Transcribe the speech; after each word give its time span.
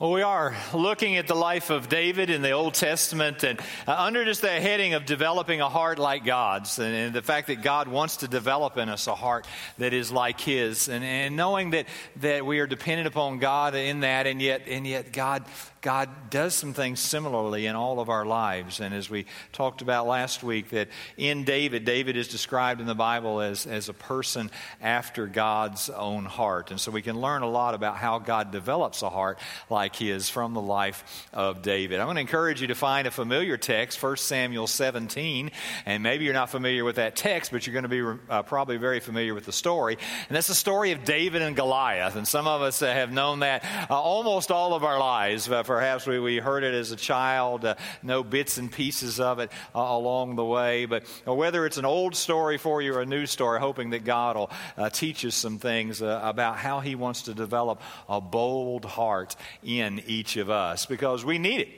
Well, 0.00 0.10
we 0.10 0.22
are 0.22 0.56
looking 0.74 1.18
at 1.18 1.28
the 1.28 1.36
life 1.36 1.70
of 1.70 1.88
David 1.88 2.28
in 2.28 2.42
the 2.42 2.50
Old 2.50 2.74
Testament 2.74 3.44
and 3.44 3.60
uh, 3.86 3.94
under 3.96 4.24
just 4.24 4.40
the 4.40 4.48
heading 4.48 4.94
of 4.94 5.06
developing 5.06 5.60
a 5.60 5.68
heart 5.68 6.00
like 6.00 6.24
God's 6.24 6.80
and, 6.80 6.92
and, 6.92 7.14
the 7.14 7.22
fact 7.22 7.46
that 7.46 7.62
God 7.62 7.86
wants 7.86 8.16
to 8.16 8.26
develop 8.26 8.76
in 8.76 8.88
us 8.88 9.06
a 9.06 9.14
heart 9.14 9.46
that 9.78 9.92
is 9.92 10.10
like 10.10 10.40
His 10.40 10.88
and, 10.88 11.04
and 11.04 11.36
knowing 11.36 11.70
that, 11.70 11.86
that 12.16 12.44
we 12.44 12.58
are 12.58 12.66
dependent 12.66 13.06
upon 13.06 13.38
God 13.38 13.76
in 13.76 14.00
that 14.00 14.26
and 14.26 14.42
yet, 14.42 14.62
and 14.66 14.84
yet 14.84 15.12
God 15.12 15.44
God 15.84 16.30
does 16.30 16.54
some 16.54 16.72
things 16.72 16.98
similarly 16.98 17.66
in 17.66 17.76
all 17.76 18.00
of 18.00 18.08
our 18.08 18.24
lives. 18.24 18.80
And 18.80 18.94
as 18.94 19.10
we 19.10 19.26
talked 19.52 19.82
about 19.82 20.06
last 20.06 20.42
week, 20.42 20.70
that 20.70 20.88
in 21.18 21.44
David, 21.44 21.84
David 21.84 22.16
is 22.16 22.26
described 22.26 22.80
in 22.80 22.86
the 22.86 22.94
Bible 22.94 23.42
as, 23.42 23.66
as 23.66 23.90
a 23.90 23.92
person 23.92 24.50
after 24.80 25.26
God's 25.26 25.90
own 25.90 26.24
heart. 26.24 26.70
And 26.70 26.80
so 26.80 26.90
we 26.90 27.02
can 27.02 27.20
learn 27.20 27.42
a 27.42 27.50
lot 27.50 27.74
about 27.74 27.98
how 27.98 28.18
God 28.18 28.50
develops 28.50 29.02
a 29.02 29.10
heart 29.10 29.38
like 29.68 29.83
his 29.92 30.30
from 30.30 30.54
the 30.54 30.60
life 30.60 31.28
of 31.32 31.62
David. 31.62 32.00
I'm 32.00 32.06
going 32.06 32.16
to 32.16 32.20
encourage 32.20 32.60
you 32.60 32.68
to 32.68 32.74
find 32.74 33.06
a 33.06 33.10
familiar 33.10 33.56
text, 33.56 34.02
1 34.02 34.16
Samuel 34.16 34.66
17. 34.66 35.50
And 35.84 36.02
maybe 36.02 36.24
you're 36.24 36.34
not 36.34 36.50
familiar 36.50 36.84
with 36.84 36.96
that 36.96 37.16
text, 37.16 37.50
but 37.50 37.66
you're 37.66 37.72
going 37.72 37.88
to 37.90 38.16
be 38.16 38.22
uh, 38.30 38.42
probably 38.42 38.76
very 38.76 39.00
familiar 39.00 39.34
with 39.34 39.46
the 39.46 39.52
story. 39.52 39.98
And 40.28 40.36
that's 40.36 40.46
the 40.46 40.54
story 40.54 40.92
of 40.92 41.04
David 41.04 41.42
and 41.42 41.56
Goliath. 41.56 42.16
And 42.16 42.26
some 42.26 42.46
of 42.46 42.62
us 42.62 42.80
have 42.80 43.12
known 43.12 43.40
that 43.40 43.64
uh, 43.90 44.00
almost 44.00 44.50
all 44.50 44.74
of 44.74 44.84
our 44.84 44.98
lives. 44.98 45.48
Uh, 45.48 45.62
Perhaps 45.62 46.06
we, 46.06 46.18
we 46.18 46.36
heard 46.38 46.62
it 46.64 46.74
as 46.74 46.92
a 46.92 46.96
child, 46.96 47.64
uh, 47.64 47.74
know 48.02 48.22
bits 48.22 48.58
and 48.58 48.70
pieces 48.70 49.20
of 49.20 49.38
it 49.38 49.50
uh, 49.74 49.80
along 49.80 50.36
the 50.36 50.44
way. 50.44 50.86
But 50.86 51.06
whether 51.26 51.66
it's 51.66 51.78
an 51.78 51.84
old 51.84 52.14
story 52.14 52.58
for 52.58 52.80
you 52.80 52.94
or 52.94 53.00
a 53.00 53.06
new 53.06 53.26
story, 53.26 53.60
hoping 53.60 53.90
that 53.90 54.04
God 54.04 54.36
will 54.36 54.50
teach 54.90 55.24
us 55.24 55.34
some 55.34 55.58
things 55.58 56.00
about 56.00 56.56
how 56.56 56.80
He 56.80 56.94
wants 56.94 57.22
to 57.22 57.34
develop 57.34 57.80
a 58.08 58.20
bold 58.20 58.84
heart 58.84 59.36
in 59.62 59.73
each 60.06 60.36
of 60.36 60.50
us 60.50 60.86
because 60.86 61.24
we 61.24 61.38
need 61.38 61.60
it. 61.60 61.68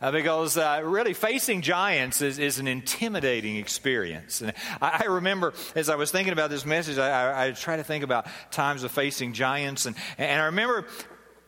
Uh, 0.00 0.10
because 0.10 0.58
uh, 0.58 0.82
really 0.84 1.14
facing 1.14 1.62
giants 1.62 2.20
is, 2.20 2.38
is, 2.38 2.58
an 2.58 2.66
intimidating 2.66 3.56
experience. 3.56 4.42
And 4.42 4.52
I, 4.82 5.04
I, 5.04 5.06
remember 5.06 5.54
as 5.74 5.88
I 5.88 5.94
was 5.94 6.10
thinking 6.10 6.32
about 6.32 6.50
this 6.50 6.66
message, 6.66 6.98
I, 6.98 7.08
I, 7.08 7.46
I, 7.46 7.50
try 7.52 7.76
to 7.76 7.84
think 7.84 8.04
about 8.04 8.26
times 8.50 8.82
of 8.82 8.90
facing 8.90 9.32
giants. 9.32 9.86
And, 9.86 9.96
and 10.18 10.42
I 10.42 10.46
remember 10.46 10.86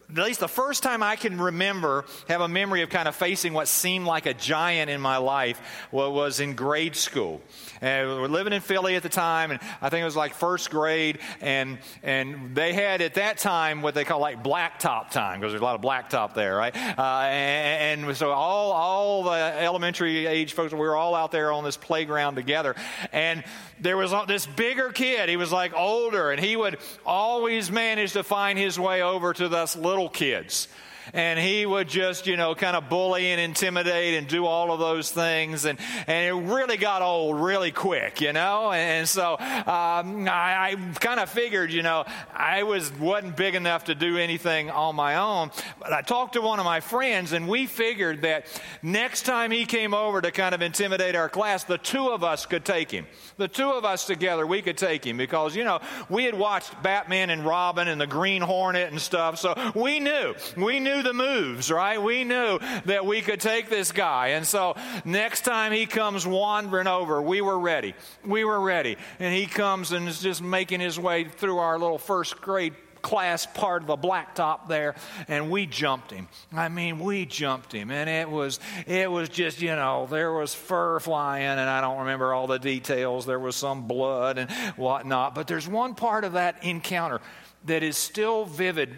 at 0.08 0.24
least 0.24 0.40
the 0.40 0.48
first 0.48 0.82
time 0.82 1.02
I 1.02 1.16
can 1.16 1.40
remember, 1.40 2.04
have 2.28 2.40
a 2.40 2.48
memory 2.48 2.82
of 2.82 2.90
kind 2.90 3.08
of 3.08 3.16
facing 3.16 3.52
what 3.52 3.66
seemed 3.66 4.06
like 4.06 4.26
a 4.26 4.34
giant 4.34 4.88
in 4.88 5.00
my 5.00 5.16
life 5.16 5.60
was 5.90 6.38
in 6.38 6.54
grade 6.54 6.94
school. 6.94 7.40
And 7.80 8.08
we 8.08 8.14
were 8.14 8.28
living 8.28 8.52
in 8.52 8.60
Philly 8.60 8.94
at 8.94 9.02
the 9.02 9.08
time, 9.08 9.50
and 9.50 9.60
I 9.82 9.88
think 9.88 10.02
it 10.02 10.04
was 10.04 10.16
like 10.16 10.34
first 10.34 10.70
grade, 10.70 11.18
and 11.40 11.78
and 12.02 12.54
they 12.54 12.72
had 12.72 13.02
at 13.02 13.14
that 13.14 13.38
time 13.38 13.82
what 13.82 13.94
they 13.94 14.04
call 14.04 14.20
like 14.20 14.42
blacktop 14.42 15.10
time 15.10 15.40
because 15.40 15.52
there's 15.52 15.60
a 15.60 15.64
lot 15.64 15.74
of 15.74 15.82
blacktop 15.82 16.34
there, 16.34 16.56
right? 16.56 16.74
Uh, 16.76 17.02
and, 17.28 18.04
and, 18.04 18.16
so 18.16 18.30
all 18.30 18.72
all 18.72 19.24
the 19.24 19.30
elementary 19.30 20.26
age 20.26 20.52
folks, 20.52 20.72
we 20.72 20.78
were 20.78 20.96
all 20.96 21.14
out 21.14 21.32
there 21.32 21.52
on 21.52 21.64
this 21.64 21.76
playground 21.76 22.36
together, 22.36 22.76
and 23.12 23.42
there 23.80 23.96
was 23.96 24.14
this 24.26 24.46
bigger 24.46 24.90
kid. 24.90 25.28
He 25.28 25.36
was 25.36 25.52
like 25.52 25.74
older, 25.74 26.30
and 26.30 26.40
he 26.40 26.56
would 26.56 26.78
always 27.04 27.70
manage 27.70 28.12
to 28.12 28.22
find 28.22 28.58
his 28.58 28.78
way 28.78 29.02
over 29.02 29.34
to 29.34 29.46
us 29.46 29.76
little 29.76 29.95
kids 30.08 30.68
and 31.12 31.38
he 31.38 31.66
would 31.66 31.88
just, 31.88 32.26
you 32.26 32.36
know, 32.36 32.54
kind 32.54 32.76
of 32.76 32.88
bully 32.88 33.30
and 33.30 33.40
intimidate 33.40 34.14
and 34.14 34.26
do 34.26 34.46
all 34.46 34.72
of 34.72 34.78
those 34.78 35.10
things. 35.10 35.64
And, 35.64 35.78
and 36.06 36.26
it 36.26 36.52
really 36.52 36.76
got 36.76 37.02
old 37.02 37.40
really 37.40 37.72
quick, 37.72 38.20
you 38.20 38.32
know? 38.32 38.72
And 38.72 39.08
so 39.08 39.32
um, 39.32 40.28
I, 40.28 40.72
I 40.72 40.76
kind 41.00 41.20
of 41.20 41.28
figured, 41.30 41.72
you 41.72 41.82
know, 41.82 42.04
I 42.34 42.62
was, 42.62 42.92
wasn't 42.92 43.36
big 43.36 43.54
enough 43.54 43.84
to 43.84 43.94
do 43.94 44.16
anything 44.18 44.70
on 44.70 44.96
my 44.96 45.16
own. 45.16 45.50
But 45.80 45.92
I 45.92 46.02
talked 46.02 46.34
to 46.34 46.40
one 46.40 46.58
of 46.58 46.64
my 46.64 46.80
friends, 46.80 47.32
and 47.32 47.48
we 47.48 47.66
figured 47.66 48.22
that 48.22 48.46
next 48.82 49.22
time 49.22 49.50
he 49.50 49.64
came 49.64 49.94
over 49.94 50.20
to 50.20 50.30
kind 50.30 50.54
of 50.54 50.62
intimidate 50.62 51.16
our 51.16 51.28
class, 51.28 51.64
the 51.64 51.78
two 51.78 52.08
of 52.08 52.24
us 52.24 52.46
could 52.46 52.64
take 52.64 52.90
him. 52.90 53.06
The 53.36 53.48
two 53.48 53.70
of 53.70 53.84
us 53.84 54.06
together, 54.06 54.46
we 54.46 54.62
could 54.62 54.78
take 54.78 55.06
him 55.06 55.16
because, 55.16 55.54
you 55.54 55.64
know, 55.64 55.80
we 56.08 56.24
had 56.24 56.38
watched 56.38 56.82
Batman 56.82 57.30
and 57.30 57.44
Robin 57.44 57.88
and 57.88 58.00
the 58.00 58.06
Green 58.06 58.42
Hornet 58.42 58.90
and 58.90 59.00
stuff. 59.00 59.38
So 59.38 59.54
we 59.74 60.00
knew. 60.00 60.34
We 60.56 60.80
knew 60.80 60.95
knew 60.96 61.02
the 61.02 61.12
moves, 61.12 61.70
right? 61.70 62.00
We 62.00 62.24
knew 62.24 62.58
that 62.86 63.04
we 63.04 63.20
could 63.20 63.40
take 63.40 63.68
this 63.68 63.92
guy. 63.92 64.28
And 64.28 64.46
so 64.46 64.76
next 65.04 65.42
time 65.42 65.72
he 65.72 65.86
comes 65.86 66.26
wandering 66.26 66.86
over, 66.86 67.20
we 67.20 67.40
were 67.40 67.58
ready. 67.58 67.94
We 68.24 68.44
were 68.44 68.60
ready. 68.60 68.96
And 69.18 69.34
he 69.34 69.46
comes 69.46 69.92
and 69.92 70.08
is 70.08 70.20
just 70.20 70.42
making 70.42 70.80
his 70.80 70.98
way 70.98 71.24
through 71.24 71.58
our 71.58 71.78
little 71.78 71.98
first 71.98 72.40
grade 72.40 72.74
class 73.02 73.46
part 73.46 73.82
of 73.82 73.86
the 73.86 73.96
blacktop 73.96 74.66
there 74.66 74.96
and 75.28 75.48
we 75.48 75.64
jumped 75.64 76.10
him 76.10 76.26
i 76.52 76.68
mean 76.68 76.98
we 76.98 77.24
jumped 77.24 77.70
him 77.70 77.88
and 77.92 78.10
it 78.10 78.28
was 78.28 78.58
it 78.84 79.08
was 79.08 79.28
just 79.28 79.62
you 79.62 79.76
know 79.76 80.08
there 80.10 80.32
was 80.32 80.52
fur 80.52 80.98
flying 80.98 81.44
and 81.44 81.60
i 81.60 81.80
don't 81.80 81.98
remember 81.98 82.34
all 82.34 82.48
the 82.48 82.58
details 82.58 83.24
there 83.24 83.38
was 83.38 83.54
some 83.54 83.86
blood 83.86 84.38
and 84.38 84.50
whatnot 84.76 85.36
but 85.36 85.46
there's 85.46 85.68
one 85.68 85.94
part 85.94 86.24
of 86.24 86.32
that 86.32 86.64
encounter 86.64 87.20
that 87.66 87.84
is 87.84 87.96
still 87.96 88.44
vivid 88.44 88.96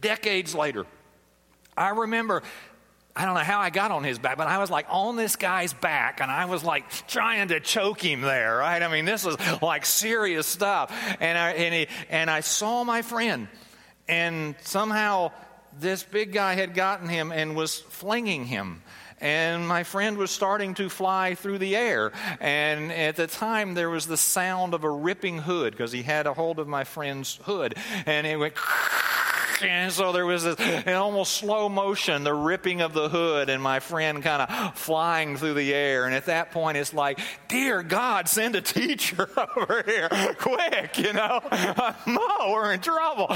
decades 0.00 0.52
later 0.52 0.84
I 1.76 1.90
remember 1.90 2.42
I 3.16 3.26
don't 3.26 3.34
know 3.34 3.40
how 3.40 3.60
I 3.60 3.70
got 3.70 3.92
on 3.92 4.02
his 4.02 4.18
back, 4.18 4.36
but 4.36 4.48
I 4.48 4.58
was 4.58 4.70
like 4.70 4.86
on 4.90 5.14
this 5.14 5.36
guy's 5.36 5.72
back 5.72 6.20
and 6.20 6.30
I 6.30 6.46
was 6.46 6.64
like 6.64 6.90
trying 7.06 7.48
to 7.48 7.60
choke 7.60 8.00
him 8.00 8.22
there, 8.22 8.56
right? 8.56 8.82
I 8.82 8.88
mean, 8.88 9.04
this 9.04 9.24
was 9.24 9.36
like 9.62 9.86
serious 9.86 10.48
stuff. 10.48 10.92
And 11.20 11.38
I, 11.38 11.50
and, 11.52 11.74
he, 11.74 11.86
and 12.10 12.28
I 12.28 12.40
saw 12.40 12.82
my 12.82 13.02
friend, 13.02 13.46
and 14.08 14.56
somehow 14.62 15.30
this 15.78 16.02
big 16.02 16.32
guy 16.32 16.54
had 16.54 16.74
gotten 16.74 17.08
him 17.08 17.30
and 17.30 17.54
was 17.54 17.78
flinging 17.78 18.46
him. 18.46 18.82
And 19.20 19.66
my 19.66 19.84
friend 19.84 20.18
was 20.18 20.32
starting 20.32 20.74
to 20.74 20.88
fly 20.88 21.36
through 21.36 21.58
the 21.58 21.76
air. 21.76 22.12
And 22.40 22.92
at 22.92 23.14
the 23.14 23.28
time, 23.28 23.74
there 23.74 23.88
was 23.88 24.06
the 24.06 24.16
sound 24.16 24.74
of 24.74 24.82
a 24.82 24.90
ripping 24.90 25.38
hood 25.38 25.72
because 25.72 25.92
he 25.92 26.02
had 26.02 26.26
a 26.26 26.34
hold 26.34 26.58
of 26.58 26.66
my 26.66 26.82
friend's 26.84 27.36
hood. 27.44 27.74
And 28.06 28.26
it 28.26 28.36
went 28.36 28.54
and 29.68 29.92
so 29.92 30.12
there 30.12 30.26
was 30.26 30.44
this 30.44 30.58
in 30.58 30.94
almost 30.94 31.34
slow 31.34 31.68
motion, 31.68 32.24
the 32.24 32.34
ripping 32.34 32.80
of 32.80 32.92
the 32.92 33.08
hood, 33.08 33.48
and 33.48 33.62
my 33.62 33.80
friend 33.80 34.22
kind 34.22 34.42
of 34.42 34.78
flying 34.78 35.36
through 35.36 35.54
the 35.54 35.72
air. 35.74 36.06
And 36.06 36.14
at 36.14 36.26
that 36.26 36.50
point, 36.50 36.76
it's 36.76 36.94
like, 36.94 37.18
Dear 37.48 37.82
God, 37.82 38.28
send 38.28 38.56
a 38.56 38.60
teacher 38.60 39.28
over 39.56 39.82
here 39.86 40.08
quick, 40.38 40.98
you 40.98 41.12
know? 41.12 41.40
no, 42.06 42.18
oh, 42.18 42.50
we're 42.52 42.72
in 42.72 42.80
trouble. 42.80 43.26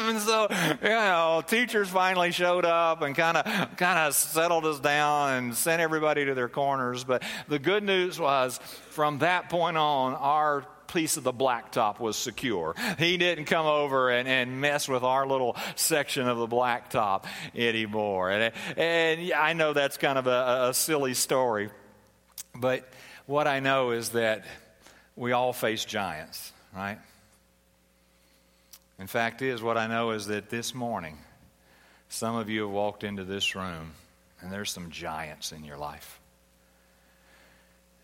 And 0.00 0.20
so, 0.20 0.48
you 0.82 0.88
know, 0.88 1.42
teachers 1.46 1.88
finally 1.88 2.32
showed 2.32 2.64
up 2.64 3.02
and 3.02 3.14
kind 3.14 3.36
of 3.36 3.76
kind 3.76 3.98
of 3.98 4.14
settled 4.14 4.66
us 4.66 4.80
down 4.80 5.34
and 5.34 5.54
sent 5.54 5.80
everybody 5.80 6.24
to 6.24 6.34
their 6.34 6.48
corners. 6.48 7.04
But 7.04 7.22
the 7.48 7.58
good 7.58 7.82
news 7.82 8.18
was, 8.18 8.58
from 8.90 9.18
that 9.18 9.50
point 9.50 9.76
on, 9.76 10.14
our 10.14 10.66
piece 10.92 11.16
of 11.16 11.24
the 11.24 11.32
blacktop 11.32 12.00
was 12.00 12.16
secure. 12.16 12.74
He 12.98 13.16
didn't 13.16 13.46
come 13.46 13.66
over 13.66 14.10
and, 14.10 14.28
and 14.28 14.60
mess 14.60 14.88
with 14.88 15.02
our 15.02 15.26
little 15.26 15.56
section 15.76 16.28
of 16.28 16.38
the 16.38 16.48
blacktop 16.48 17.24
anymore. 17.54 18.30
And, 18.30 18.52
and 18.76 19.32
I 19.32 19.52
know 19.52 19.72
that's 19.72 19.96
kind 19.96 20.18
of 20.18 20.26
a, 20.26 20.68
a 20.70 20.74
silly 20.74 21.14
story, 21.14 21.70
but 22.54 22.88
what 23.26 23.46
I 23.46 23.60
know 23.60 23.90
is 23.90 24.10
that 24.10 24.44
we 25.16 25.32
all 25.32 25.52
face 25.52 25.84
giants, 25.84 26.52
right? 26.74 26.98
In 28.98 29.06
fact, 29.06 29.40
is 29.42 29.62
what 29.62 29.78
I 29.78 29.86
know 29.86 30.10
is 30.10 30.26
that 30.26 30.50
this 30.50 30.74
morning, 30.74 31.18
some 32.08 32.36
of 32.36 32.50
you 32.50 32.62
have 32.62 32.70
walked 32.70 33.04
into 33.04 33.24
this 33.24 33.54
room 33.54 33.92
and 34.40 34.52
there's 34.52 34.70
some 34.70 34.90
giants 34.90 35.52
in 35.52 35.64
your 35.64 35.76
life. 35.76 36.18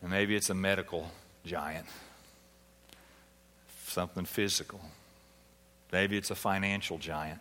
And 0.00 0.10
maybe 0.10 0.36
it's 0.36 0.50
a 0.50 0.54
medical 0.54 1.10
giant 1.44 1.86
something 3.96 4.26
physical. 4.26 4.78
Maybe 5.90 6.18
it's 6.18 6.30
a 6.30 6.34
financial 6.34 6.98
giant. 6.98 7.40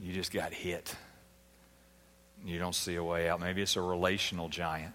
You 0.00 0.12
just 0.12 0.32
got 0.32 0.52
hit. 0.52 0.94
You 2.44 2.60
don't 2.60 2.74
see 2.74 2.94
a 2.94 3.02
way 3.02 3.28
out. 3.28 3.40
Maybe 3.40 3.60
it's 3.60 3.74
a 3.74 3.80
relational 3.80 4.48
giant. 4.48 4.94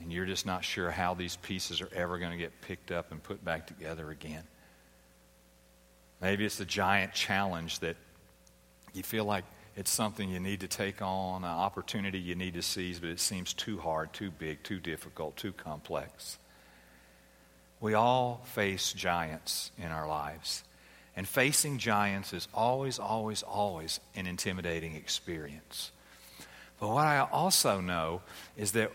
And 0.00 0.12
you're 0.12 0.24
just 0.24 0.46
not 0.46 0.64
sure 0.64 0.88
how 0.88 1.14
these 1.14 1.34
pieces 1.34 1.80
are 1.80 1.88
ever 1.92 2.20
going 2.20 2.30
to 2.30 2.38
get 2.38 2.52
picked 2.60 2.92
up 2.92 3.10
and 3.10 3.20
put 3.20 3.44
back 3.44 3.66
together 3.66 4.12
again. 4.12 4.44
Maybe 6.20 6.44
it's 6.44 6.60
a 6.60 6.64
giant 6.64 7.12
challenge 7.12 7.80
that 7.80 7.96
you 8.92 9.02
feel 9.02 9.24
like 9.24 9.44
it's 9.74 9.90
something 9.90 10.28
you 10.28 10.38
need 10.38 10.60
to 10.60 10.68
take 10.68 11.02
on, 11.02 11.42
an 11.42 11.50
opportunity 11.50 12.20
you 12.20 12.36
need 12.36 12.54
to 12.54 12.62
seize, 12.62 13.00
but 13.00 13.08
it 13.08 13.18
seems 13.18 13.52
too 13.52 13.78
hard, 13.78 14.12
too 14.12 14.30
big, 14.30 14.62
too 14.62 14.78
difficult, 14.78 15.36
too 15.36 15.52
complex. 15.52 16.38
We 17.80 17.94
all 17.94 18.42
face 18.46 18.92
giants 18.92 19.70
in 19.78 19.86
our 19.86 20.08
lives. 20.08 20.64
And 21.16 21.28
facing 21.28 21.78
giants 21.78 22.32
is 22.32 22.48
always, 22.52 22.98
always, 22.98 23.42
always 23.42 24.00
an 24.16 24.26
intimidating 24.26 24.96
experience. 24.96 25.92
But 26.80 26.88
what 26.88 27.06
I 27.06 27.20
also 27.20 27.80
know 27.80 28.22
is 28.56 28.72
that 28.72 28.90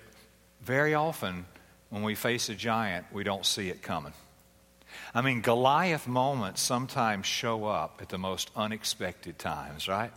very 0.62 0.94
often 0.94 1.46
when 1.90 2.04
we 2.04 2.16
face 2.16 2.50
a 2.50 2.56
giant, 2.56 3.06
we 3.12 3.24
don't 3.24 3.46
see 3.46 3.70
it 3.70 3.82
coming. 3.82 4.14
I 5.14 5.22
mean, 5.22 5.42
Goliath 5.42 6.08
moments 6.08 6.62
sometimes 6.62 7.26
show 7.26 7.66
up 7.66 8.00
at 8.02 8.10
the 8.10 8.18
most 8.18 8.52
unexpected 8.56 9.40
times, 9.40 9.88
right? 9.88 10.12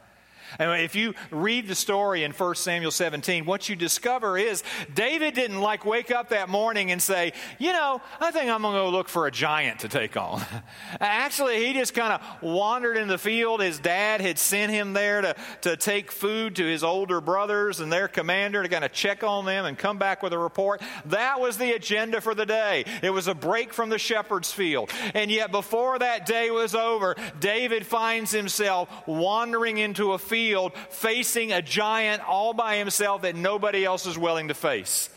And 0.58 0.80
if 0.82 0.94
you 0.94 1.14
read 1.30 1.68
the 1.68 1.74
story 1.74 2.24
in 2.24 2.32
1 2.32 2.54
Samuel 2.54 2.90
17, 2.90 3.44
what 3.44 3.68
you 3.68 3.76
discover 3.76 4.36
is 4.36 4.62
David 4.94 5.34
didn't 5.34 5.60
like 5.60 5.84
wake 5.84 6.10
up 6.10 6.30
that 6.30 6.48
morning 6.48 6.90
and 6.90 7.00
say, 7.00 7.32
you 7.58 7.72
know, 7.72 8.00
I 8.20 8.30
think 8.30 8.50
I'm 8.50 8.62
going 8.62 8.74
to 8.74 8.80
go 8.80 8.90
look 8.90 9.08
for 9.08 9.26
a 9.26 9.30
giant 9.30 9.80
to 9.80 9.88
take 9.88 10.16
on. 10.16 10.42
Actually, 11.00 11.64
he 11.66 11.72
just 11.72 11.94
kind 11.94 12.12
of 12.12 12.42
wandered 12.42 12.96
in 12.96 13.08
the 13.08 13.18
field. 13.18 13.60
His 13.60 13.78
dad 13.78 14.20
had 14.20 14.38
sent 14.38 14.72
him 14.72 14.92
there 14.92 15.20
to, 15.20 15.36
to 15.62 15.76
take 15.76 16.12
food 16.12 16.56
to 16.56 16.64
his 16.64 16.84
older 16.84 17.20
brothers 17.20 17.80
and 17.80 17.92
their 17.92 18.08
commander 18.08 18.62
to 18.62 18.68
kind 18.68 18.84
of 18.84 18.92
check 18.92 19.22
on 19.24 19.44
them 19.44 19.64
and 19.64 19.78
come 19.78 19.98
back 19.98 20.22
with 20.22 20.32
a 20.32 20.38
report. 20.38 20.82
That 21.06 21.40
was 21.40 21.58
the 21.58 21.72
agenda 21.72 22.20
for 22.20 22.34
the 22.34 22.46
day. 22.46 22.84
It 23.02 23.10
was 23.10 23.28
a 23.28 23.34
break 23.34 23.72
from 23.72 23.88
the 23.88 23.98
shepherd's 23.98 24.52
field. 24.52 24.90
And 25.14 25.30
yet, 25.30 25.50
before 25.50 25.98
that 25.98 26.26
day 26.26 26.50
was 26.50 26.74
over, 26.74 27.16
David 27.40 27.86
finds 27.86 28.32
himself 28.32 28.88
wandering 29.06 29.78
into 29.78 30.12
a 30.12 30.18
field 30.18 30.41
field 30.42 30.72
facing 30.88 31.52
a 31.52 31.62
giant 31.62 32.20
all 32.26 32.52
by 32.52 32.76
himself 32.76 33.22
that 33.22 33.36
nobody 33.36 33.84
else 33.84 34.06
is 34.06 34.18
willing 34.18 34.48
to 34.48 34.54
face. 34.54 35.08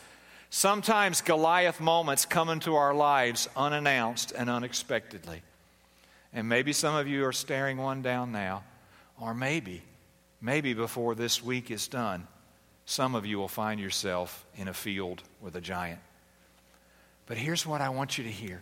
Sometimes 0.52 1.22
Goliath 1.22 1.80
moments 1.80 2.26
come 2.26 2.50
into 2.50 2.76
our 2.76 2.94
lives 2.94 3.50
unannounced 3.58 4.32
and 4.32 4.50
unexpectedly. 4.50 5.42
And 6.32 6.48
maybe 6.48 6.74
some 6.74 6.96
of 6.96 7.08
you 7.08 7.26
are 7.26 7.34
staring 7.34 7.78
one 7.78 8.04
down 8.04 8.32
now, 8.32 8.64
or 9.20 9.34
maybe, 9.34 9.82
maybe 10.42 10.74
before 10.74 11.16
this 11.16 11.44
week 11.44 11.72
is 11.72 11.88
done, 11.88 12.28
some 12.86 13.16
of 13.16 13.26
you 13.26 13.40
will 13.40 13.48
find 13.48 13.80
yourself 13.80 14.46
in 14.56 14.68
a 14.68 14.74
field 14.74 15.24
with 15.42 15.56
a 15.56 15.62
giant. 15.62 16.00
But 17.26 17.38
here's 17.38 17.66
what 17.66 17.82
I 17.82 17.90
want 17.90 18.20
you 18.20 18.26
to 18.26 18.32
hear 18.32 18.62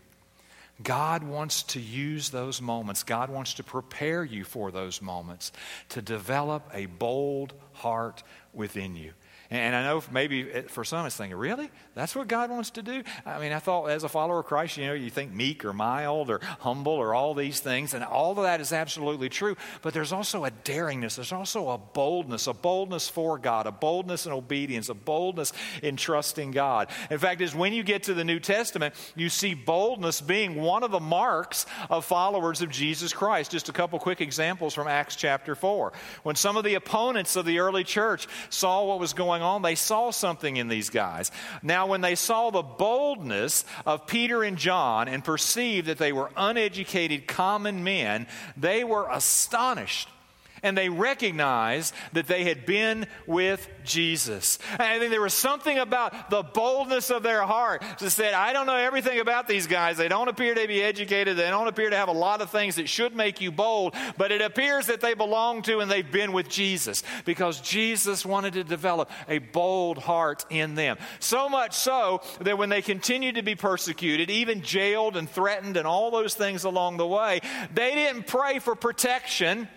God 0.84 1.24
wants 1.24 1.64
to 1.64 1.80
use 1.80 2.30
those 2.30 2.62
moments. 2.62 3.04
God 3.04 3.30
wants 3.30 3.56
to 3.56 3.64
prepare 3.64 4.24
you 4.24 4.44
for 4.44 4.72
those 4.72 5.02
moments 5.02 5.52
to 5.90 6.02
develop 6.02 6.70
a 6.74 6.88
bold 6.88 7.54
heart 7.74 8.24
within 8.54 8.96
you. 8.96 9.14
And 9.54 9.76
I 9.76 9.84
know 9.84 10.02
maybe 10.12 10.52
eh, 10.52 10.62
for 10.64 10.84
some 10.84 11.06
it's 11.06 11.16
thinking, 11.16 11.38
really? 11.38 11.70
That's 11.94 12.16
what 12.16 12.28
God 12.28 12.50
wants 12.50 12.72
to 12.72 12.82
do? 12.82 13.04
I 13.24 13.40
mean, 13.40 13.52
I 13.52 13.60
thought 13.60 13.86
as 13.92 14.04
a 14.04 14.10
follower 14.10 14.40
of 14.40 14.48
Christ, 14.48 14.78
you 14.78 14.88
know, 14.88 14.94
you 14.94 15.12
think 15.12 15.32
meek 15.32 15.64
or 15.64 15.74
mild 15.74 16.32
or 16.32 16.40
humble 16.62 16.94
or 16.94 17.14
all 17.14 17.36
these 17.36 17.60
things, 17.60 17.94
and 17.94 18.04
all 18.04 18.32
of 18.32 18.38
that 18.38 18.62
is 18.62 18.74
absolutely 18.74 19.30
true. 19.30 19.56
But 19.84 19.94
there's 19.94 20.12
also 20.12 20.46
a 20.46 20.50
daringness, 20.50 21.18
there's 21.18 21.32
also 21.32 21.70
a 21.70 21.78
boldness, 21.78 22.48
a 22.48 22.54
boldness 22.54 23.08
for 23.08 23.38
God, 23.38 23.68
a 23.68 23.72
boldness 23.72 24.26
in 24.26 24.32
obedience, 24.32 24.90
a 24.90 24.96
boldness 24.96 25.54
in 25.84 25.98
trusting 25.98 26.50
God. 26.50 26.90
In 27.12 27.20
fact, 27.20 27.40
is 27.40 27.54
when 27.54 27.74
you 27.74 27.84
get 27.84 28.04
to 28.04 28.16
the 28.16 28.24
New 28.24 28.40
Testament, 28.40 28.96
you 29.16 29.30
see 29.30 29.54
boldness 29.54 30.20
being 30.20 30.56
one 30.56 30.82
of 30.82 30.90
the 30.90 31.00
marks 31.00 31.68
of 31.92 32.06
followers 32.06 32.64
of 32.64 32.72
Jesus 32.72 33.14
Christ. 33.14 33.52
Just 33.52 33.70
a 33.70 33.74
couple 33.74 34.00
quick 34.00 34.20
examples 34.20 34.74
from 34.74 34.88
Acts 34.88 35.16
chapter 35.16 35.54
4. 35.54 35.94
When 36.24 36.36
some 36.36 36.58
of 36.58 36.64
the 36.64 36.74
opponents 36.74 37.36
of 37.36 37.46
the 37.46 37.60
early 37.60 37.84
church 37.84 38.28
saw 38.50 38.84
what 38.86 39.00
was 39.00 39.14
going 39.14 39.43
on, 39.44 39.62
they 39.62 39.76
saw 39.76 40.12
something 40.12 40.58
in 40.58 40.68
these 40.68 40.90
guys. 40.90 41.32
Now, 41.62 41.88
when 41.88 42.02
they 42.02 42.16
saw 42.16 42.50
the 42.50 42.62
boldness 42.62 43.66
of 43.86 44.08
Peter 44.08 44.44
and 44.44 44.58
John 44.58 45.08
and 45.08 45.24
perceived 45.24 45.88
that 45.88 45.98
they 45.98 46.14
were 46.14 46.32
uneducated 46.36 47.28
common 47.28 47.84
men, 47.84 48.28
they 48.58 48.84
were 48.84 49.08
astonished 49.10 50.10
and 50.64 50.78
they 50.78 50.90
recognized 50.90 51.94
that 52.14 52.28
they 52.28 52.46
had 52.46 52.66
been 52.66 53.06
with 53.28 53.70
Jesus. 53.84 54.58
And 54.72 54.82
I 54.82 54.98
think 54.98 55.12
there 55.12 55.22
was 55.22 55.34
something 55.34 55.78
about 55.78 56.30
the 56.30 56.42
boldness 56.42 57.12
of 57.12 57.22
their 57.22 57.44
heart 57.44 57.84
that 58.00 58.10
said, 58.10 58.34
I 58.34 58.54
don't 58.54 58.66
know 58.66 58.76
everything 58.76 59.20
about 59.20 59.48
these 59.48 59.68
guys. 59.68 59.98
They 59.98 60.08
don't 60.08 60.30
appear 60.30 60.56
to 60.56 60.68
be 60.68 60.82
educated. 60.82 61.38
They 61.38 61.50
don't 61.50 61.68
appear 61.68 61.90
to 61.90 61.98
have 61.98 62.08
a 62.08 62.14
lot 62.14 62.42
of 62.42 62.50
things 62.50 62.76
that 62.78 62.88
should 62.88 63.16
make 63.16 63.42
you 63.42 63.52
bold, 63.52 63.94
but 64.18 64.32
it 64.32 64.42
appears 64.42 64.88
that 64.88 65.02
they 65.02 65.14
belong 65.14 65.62
to 65.64 65.80
and 65.80 65.92
they've 65.92 66.10
been 66.10 66.32
with 66.32 66.50
Jesus 66.50 67.04
because 67.26 67.60
Jesus 67.62 68.26
wanted 68.26 68.54
to 68.54 68.64
develop 68.64 69.12
a 69.28 69.40
bold 69.40 69.98
heart 69.98 70.46
in 70.50 70.76
them. 70.76 70.98
So 71.20 71.50
much 71.50 71.74
so 71.76 72.22
that 72.42 72.58
when 72.58 72.70
they 72.70 72.82
continued 72.82 73.36
to 73.36 73.44
be 73.44 73.56
persecuted, 73.56 74.30
even 74.30 74.62
jailed 74.62 75.18
and 75.18 75.30
threatened 75.30 75.78
and 75.78 75.86
all 75.86 76.12
those 76.12 76.34
things 76.34 76.64
along 76.64 76.98
the 76.98 77.08
way, 77.08 77.42
they 77.74 77.94
didn't 77.94 78.28
pray 78.28 78.60
for 78.60 78.76
protection. 78.76 79.68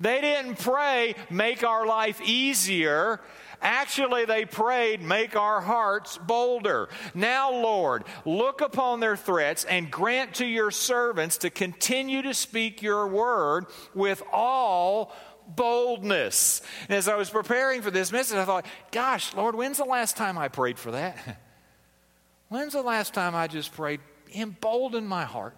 They 0.00 0.20
didn't 0.20 0.58
pray, 0.58 1.14
make 1.30 1.64
our 1.64 1.86
life 1.86 2.20
easier. 2.22 3.20
Actually, 3.62 4.24
they 4.24 4.44
prayed, 4.44 5.00
make 5.00 5.36
our 5.36 5.60
hearts 5.60 6.18
bolder. 6.18 6.88
Now, 7.14 7.52
Lord, 7.52 8.04
look 8.24 8.60
upon 8.60 8.98
their 8.98 9.16
threats 9.16 9.64
and 9.64 9.90
grant 9.90 10.34
to 10.34 10.46
your 10.46 10.72
servants 10.72 11.38
to 11.38 11.50
continue 11.50 12.22
to 12.22 12.34
speak 12.34 12.82
your 12.82 13.06
word 13.06 13.66
with 13.94 14.20
all 14.32 15.12
boldness. 15.46 16.62
And 16.88 16.96
as 16.96 17.06
I 17.06 17.14
was 17.14 17.30
preparing 17.30 17.82
for 17.82 17.92
this 17.92 18.10
message, 18.10 18.36
I 18.36 18.44
thought, 18.44 18.66
gosh, 18.90 19.32
Lord, 19.34 19.54
when's 19.54 19.78
the 19.78 19.84
last 19.84 20.16
time 20.16 20.38
I 20.38 20.48
prayed 20.48 20.78
for 20.78 20.90
that? 20.90 21.16
when's 22.48 22.72
the 22.72 22.82
last 22.82 23.14
time 23.14 23.34
I 23.34 23.46
just 23.46 23.72
prayed, 23.72 24.00
embolden 24.34 25.06
my 25.06 25.24
heart? 25.24 25.56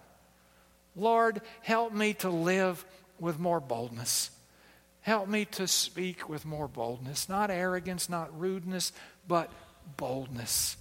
Lord, 0.95 1.41
help 1.61 1.91
me 1.91 2.13
to 2.15 2.29
live 2.29 2.85
with 3.19 3.39
more 3.39 3.59
boldness. 3.59 4.31
Help 5.01 5.27
me 5.27 5.45
to 5.45 5.67
speak 5.67 6.27
with 6.27 6.45
more 6.45 6.67
boldness, 6.67 7.29
not 7.29 7.51
arrogance, 7.51 8.09
not 8.09 8.39
rudeness, 8.39 8.91
but 9.27 9.51
boldness. 9.97 10.77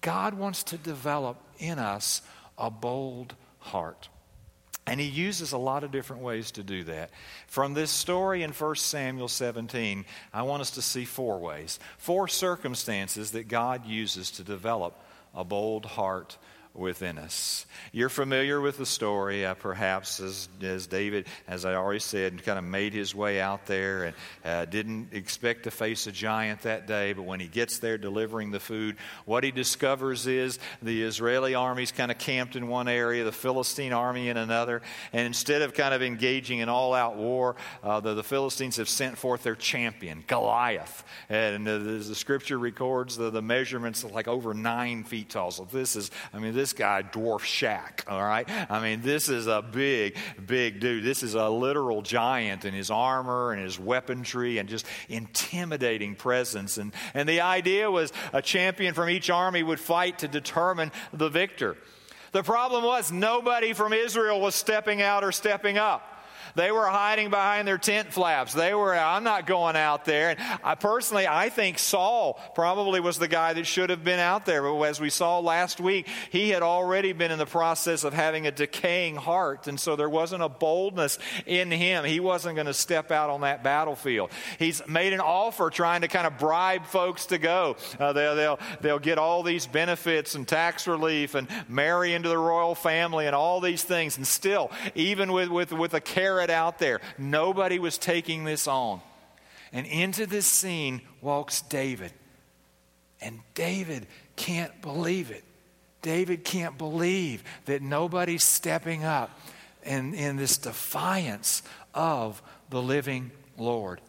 God 0.00 0.34
wants 0.34 0.62
to 0.64 0.78
develop 0.78 1.36
in 1.58 1.78
us 1.78 2.22
a 2.56 2.70
bold 2.70 3.34
heart. 3.58 4.08
And 4.86 5.00
he 5.00 5.06
uses 5.06 5.52
a 5.52 5.58
lot 5.58 5.84
of 5.84 5.90
different 5.90 6.22
ways 6.22 6.52
to 6.52 6.62
do 6.62 6.84
that. 6.84 7.10
From 7.46 7.74
this 7.74 7.90
story 7.90 8.42
in 8.42 8.52
1 8.52 8.76
Samuel 8.76 9.28
17, 9.28 10.06
I 10.32 10.42
want 10.42 10.62
us 10.62 10.70
to 10.72 10.82
see 10.82 11.04
four 11.04 11.38
ways, 11.38 11.78
four 11.98 12.26
circumstances 12.26 13.32
that 13.32 13.48
God 13.48 13.84
uses 13.84 14.30
to 14.32 14.44
develop 14.44 14.98
a 15.34 15.44
bold 15.44 15.84
heart 15.84 16.38
within 16.78 17.18
us. 17.18 17.66
You're 17.92 18.08
familiar 18.08 18.60
with 18.60 18.78
the 18.78 18.86
story, 18.86 19.44
uh, 19.44 19.54
perhaps, 19.54 20.20
as, 20.20 20.48
as 20.62 20.86
David, 20.86 21.26
as 21.46 21.64
I 21.64 21.74
already 21.74 21.98
said, 21.98 22.42
kind 22.44 22.58
of 22.58 22.64
made 22.64 22.92
his 22.92 23.14
way 23.14 23.40
out 23.40 23.66
there 23.66 24.04
and 24.04 24.16
uh, 24.44 24.64
didn't 24.66 25.08
expect 25.12 25.64
to 25.64 25.70
face 25.70 26.06
a 26.06 26.12
giant 26.12 26.62
that 26.62 26.86
day. 26.86 27.12
But 27.12 27.24
when 27.24 27.40
he 27.40 27.48
gets 27.48 27.78
there 27.78 27.98
delivering 27.98 28.50
the 28.50 28.60
food, 28.60 28.96
what 29.24 29.44
he 29.44 29.50
discovers 29.50 30.26
is 30.26 30.58
the 30.82 31.02
Israeli 31.02 31.54
army's 31.54 31.92
kind 31.92 32.10
of 32.10 32.18
camped 32.18 32.56
in 32.56 32.68
one 32.68 32.88
area, 32.88 33.24
the 33.24 33.32
Philistine 33.32 33.92
army 33.92 34.28
in 34.28 34.36
another. 34.36 34.82
And 35.12 35.26
instead 35.26 35.62
of 35.62 35.74
kind 35.74 35.94
of 35.94 36.02
engaging 36.02 36.60
in 36.60 36.68
all 36.68 36.94
out 36.94 37.16
war, 37.16 37.56
uh, 37.82 38.00
the, 38.00 38.14
the, 38.14 38.28
Philistines 38.28 38.76
have 38.76 38.88
sent 38.88 39.16
forth 39.16 39.42
their 39.42 39.54
champion, 39.54 40.22
Goliath. 40.26 41.02
And 41.30 41.66
the, 41.66 41.78
the 41.78 42.14
scripture 42.14 42.58
records 42.58 43.16
the, 43.16 43.30
the 43.30 43.42
measurements 43.42 44.04
like 44.04 44.28
over 44.28 44.52
nine 44.54 45.04
feet 45.04 45.30
tall. 45.30 45.50
So 45.50 45.64
this 45.64 45.96
is, 45.96 46.10
I 46.32 46.38
mean, 46.38 46.54
this 46.54 46.67
this 46.68 46.74
guy 46.74 47.02
dwarf 47.02 47.40
Shaq, 47.40 48.10
all 48.12 48.22
right? 48.22 48.46
I 48.68 48.82
mean, 48.82 49.00
this 49.00 49.30
is 49.30 49.46
a 49.46 49.62
big, 49.62 50.16
big 50.46 50.80
dude. 50.80 51.02
This 51.02 51.22
is 51.22 51.32
a 51.32 51.48
literal 51.48 52.02
giant 52.02 52.66
in 52.66 52.74
his 52.74 52.90
armor 52.90 53.52
and 53.52 53.62
his 53.62 53.78
weaponry 53.78 54.58
and 54.58 54.68
just 54.68 54.84
intimidating 55.08 56.14
presence. 56.14 56.76
And, 56.76 56.92
and 57.14 57.26
the 57.26 57.40
idea 57.40 57.90
was 57.90 58.12
a 58.34 58.42
champion 58.42 58.92
from 58.92 59.08
each 59.08 59.30
army 59.30 59.62
would 59.62 59.80
fight 59.80 60.18
to 60.18 60.28
determine 60.28 60.92
the 61.14 61.30
victor. 61.30 61.78
The 62.32 62.42
problem 62.42 62.84
was 62.84 63.10
nobody 63.10 63.72
from 63.72 63.94
Israel 63.94 64.38
was 64.38 64.54
stepping 64.54 65.00
out 65.00 65.24
or 65.24 65.32
stepping 65.32 65.78
up. 65.78 66.17
They 66.54 66.70
were 66.70 66.86
hiding 66.86 67.30
behind 67.30 67.66
their 67.66 67.78
tent 67.78 68.12
flaps. 68.12 68.52
They 68.52 68.74
were, 68.74 68.94
I'm 68.94 69.24
not 69.24 69.46
going 69.46 69.76
out 69.76 70.04
there. 70.04 70.30
And 70.30 70.58
I 70.62 70.74
personally, 70.74 71.26
I 71.26 71.48
think 71.48 71.78
Saul 71.78 72.40
probably 72.54 73.00
was 73.00 73.18
the 73.18 73.28
guy 73.28 73.52
that 73.52 73.66
should 73.66 73.90
have 73.90 74.04
been 74.04 74.18
out 74.18 74.46
there. 74.46 74.62
But 74.62 74.82
as 74.82 75.00
we 75.00 75.10
saw 75.10 75.38
last 75.40 75.80
week, 75.80 76.08
he 76.30 76.50
had 76.50 76.62
already 76.62 77.12
been 77.12 77.30
in 77.30 77.38
the 77.38 77.46
process 77.46 78.04
of 78.04 78.12
having 78.12 78.46
a 78.46 78.50
decaying 78.50 79.16
heart. 79.16 79.66
And 79.66 79.78
so 79.78 79.96
there 79.96 80.08
wasn't 80.08 80.42
a 80.42 80.48
boldness 80.48 81.18
in 81.46 81.70
him. 81.70 82.04
He 82.04 82.20
wasn't 82.20 82.56
going 82.56 82.66
to 82.66 82.74
step 82.74 83.10
out 83.10 83.30
on 83.30 83.42
that 83.42 83.62
battlefield. 83.62 84.30
He's 84.58 84.86
made 84.86 85.12
an 85.12 85.20
offer 85.20 85.70
trying 85.70 86.02
to 86.02 86.08
kind 86.08 86.26
of 86.26 86.38
bribe 86.38 86.86
folks 86.86 87.26
to 87.26 87.38
go. 87.38 87.76
Uh, 87.98 88.12
they'll, 88.12 88.36
they'll, 88.36 88.58
they'll 88.80 88.98
get 88.98 89.18
all 89.18 89.42
these 89.42 89.66
benefits 89.66 90.34
and 90.34 90.46
tax 90.46 90.86
relief 90.86 91.34
and 91.34 91.48
marry 91.68 92.14
into 92.14 92.28
the 92.28 92.38
royal 92.38 92.74
family 92.74 93.26
and 93.26 93.34
all 93.34 93.60
these 93.60 93.82
things. 93.82 94.16
And 94.16 94.26
still, 94.26 94.70
even 94.94 95.32
with, 95.32 95.48
with, 95.48 95.72
with 95.72 95.94
a 95.94 96.00
carrot 96.00 96.47
out 96.50 96.78
there. 96.78 97.00
Nobody 97.16 97.78
was 97.78 97.98
taking 97.98 98.44
this 98.44 98.66
on. 98.66 99.00
And 99.72 99.86
into 99.86 100.26
this 100.26 100.46
scene 100.46 101.02
walks 101.20 101.62
David. 101.62 102.12
And 103.20 103.40
David 103.54 104.06
can't 104.36 104.80
believe 104.80 105.30
it. 105.30 105.44
David 106.02 106.44
can't 106.44 106.78
believe 106.78 107.42
that 107.66 107.82
nobody's 107.82 108.44
stepping 108.44 109.04
up 109.04 109.38
in, 109.82 110.14
in 110.14 110.36
this 110.36 110.56
defiance 110.56 111.62
of 111.94 112.40
the 112.70 112.80
living 112.80 113.30
Lord. 113.56 114.00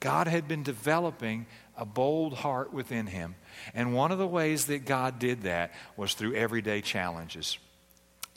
God 0.00 0.26
had 0.26 0.48
been 0.48 0.62
developing 0.62 1.46
a 1.76 1.84
bold 1.84 2.34
heart 2.34 2.72
within 2.72 3.06
him. 3.06 3.34
And 3.74 3.94
one 3.94 4.12
of 4.12 4.18
the 4.18 4.26
ways 4.26 4.66
that 4.66 4.86
God 4.86 5.18
did 5.18 5.42
that 5.42 5.72
was 5.96 6.14
through 6.14 6.34
everyday 6.34 6.80
challenges. 6.80 7.58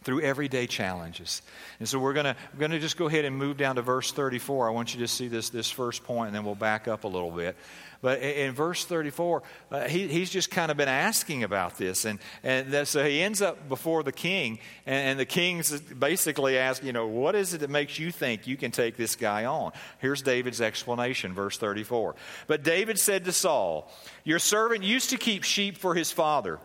Through 0.03 0.21
everyday 0.21 0.67
challenges. 0.67 1.41
And 1.79 1.87
so 1.87 1.99
we're 1.99 2.13
going 2.13 2.25
to 2.25 2.35
we're 2.57 2.67
to 2.67 2.79
just 2.79 2.97
go 2.97 3.07
ahead 3.07 3.25
and 3.25 3.35
move 3.35 3.57
down 3.57 3.75
to 3.75 3.81
verse 3.81 4.11
34. 4.11 4.67
I 4.67 4.71
want 4.71 4.93
you 4.93 5.01
to 5.01 5.07
see 5.07 5.27
this 5.27 5.49
this 5.49 5.69
first 5.69 6.03
point 6.03 6.27
and 6.27 6.35
then 6.35 6.43
we'll 6.43 6.55
back 6.55 6.87
up 6.87 7.03
a 7.03 7.07
little 7.07 7.31
bit. 7.31 7.55
But 8.03 8.19
in, 8.19 8.49
in 8.49 8.53
verse 8.53 8.83
34, 8.85 9.43
uh, 9.71 9.87
he, 9.87 10.07
he's 10.09 10.29
just 10.29 10.51
kind 10.51 10.69
of 10.69 10.77
been 10.77 10.89
asking 10.89 11.43
about 11.43 11.77
this. 11.77 12.05
And, 12.05 12.19
and 12.43 12.71
that, 12.73 12.89
so 12.89 13.03
he 13.03 13.21
ends 13.21 13.41
up 13.41 13.69
before 13.69 14.03
the 14.03 14.11
king, 14.11 14.59
and, 14.85 15.11
and 15.11 15.19
the 15.19 15.25
king's 15.25 15.79
basically 15.79 16.57
asked, 16.57 16.83
you 16.83 16.91
know, 16.91 17.07
what 17.07 17.33
is 17.33 17.53
it 17.53 17.61
that 17.61 17.69
makes 17.69 17.97
you 17.97 18.11
think 18.11 18.45
you 18.45 18.57
can 18.57 18.71
take 18.71 18.97
this 18.97 19.15
guy 19.15 19.45
on? 19.45 19.71
Here's 19.99 20.21
David's 20.21 20.59
explanation, 20.59 21.33
verse 21.33 21.57
34. 21.57 22.15
But 22.45 22.61
David 22.61 22.99
said 22.99 23.23
to 23.23 23.31
Saul, 23.31 23.89
Your 24.25 24.39
servant 24.39 24.83
used 24.83 25.09
to 25.11 25.17
keep 25.17 25.43
sheep 25.43 25.77
for 25.77 25.95
his 25.95 26.11
father. 26.11 26.59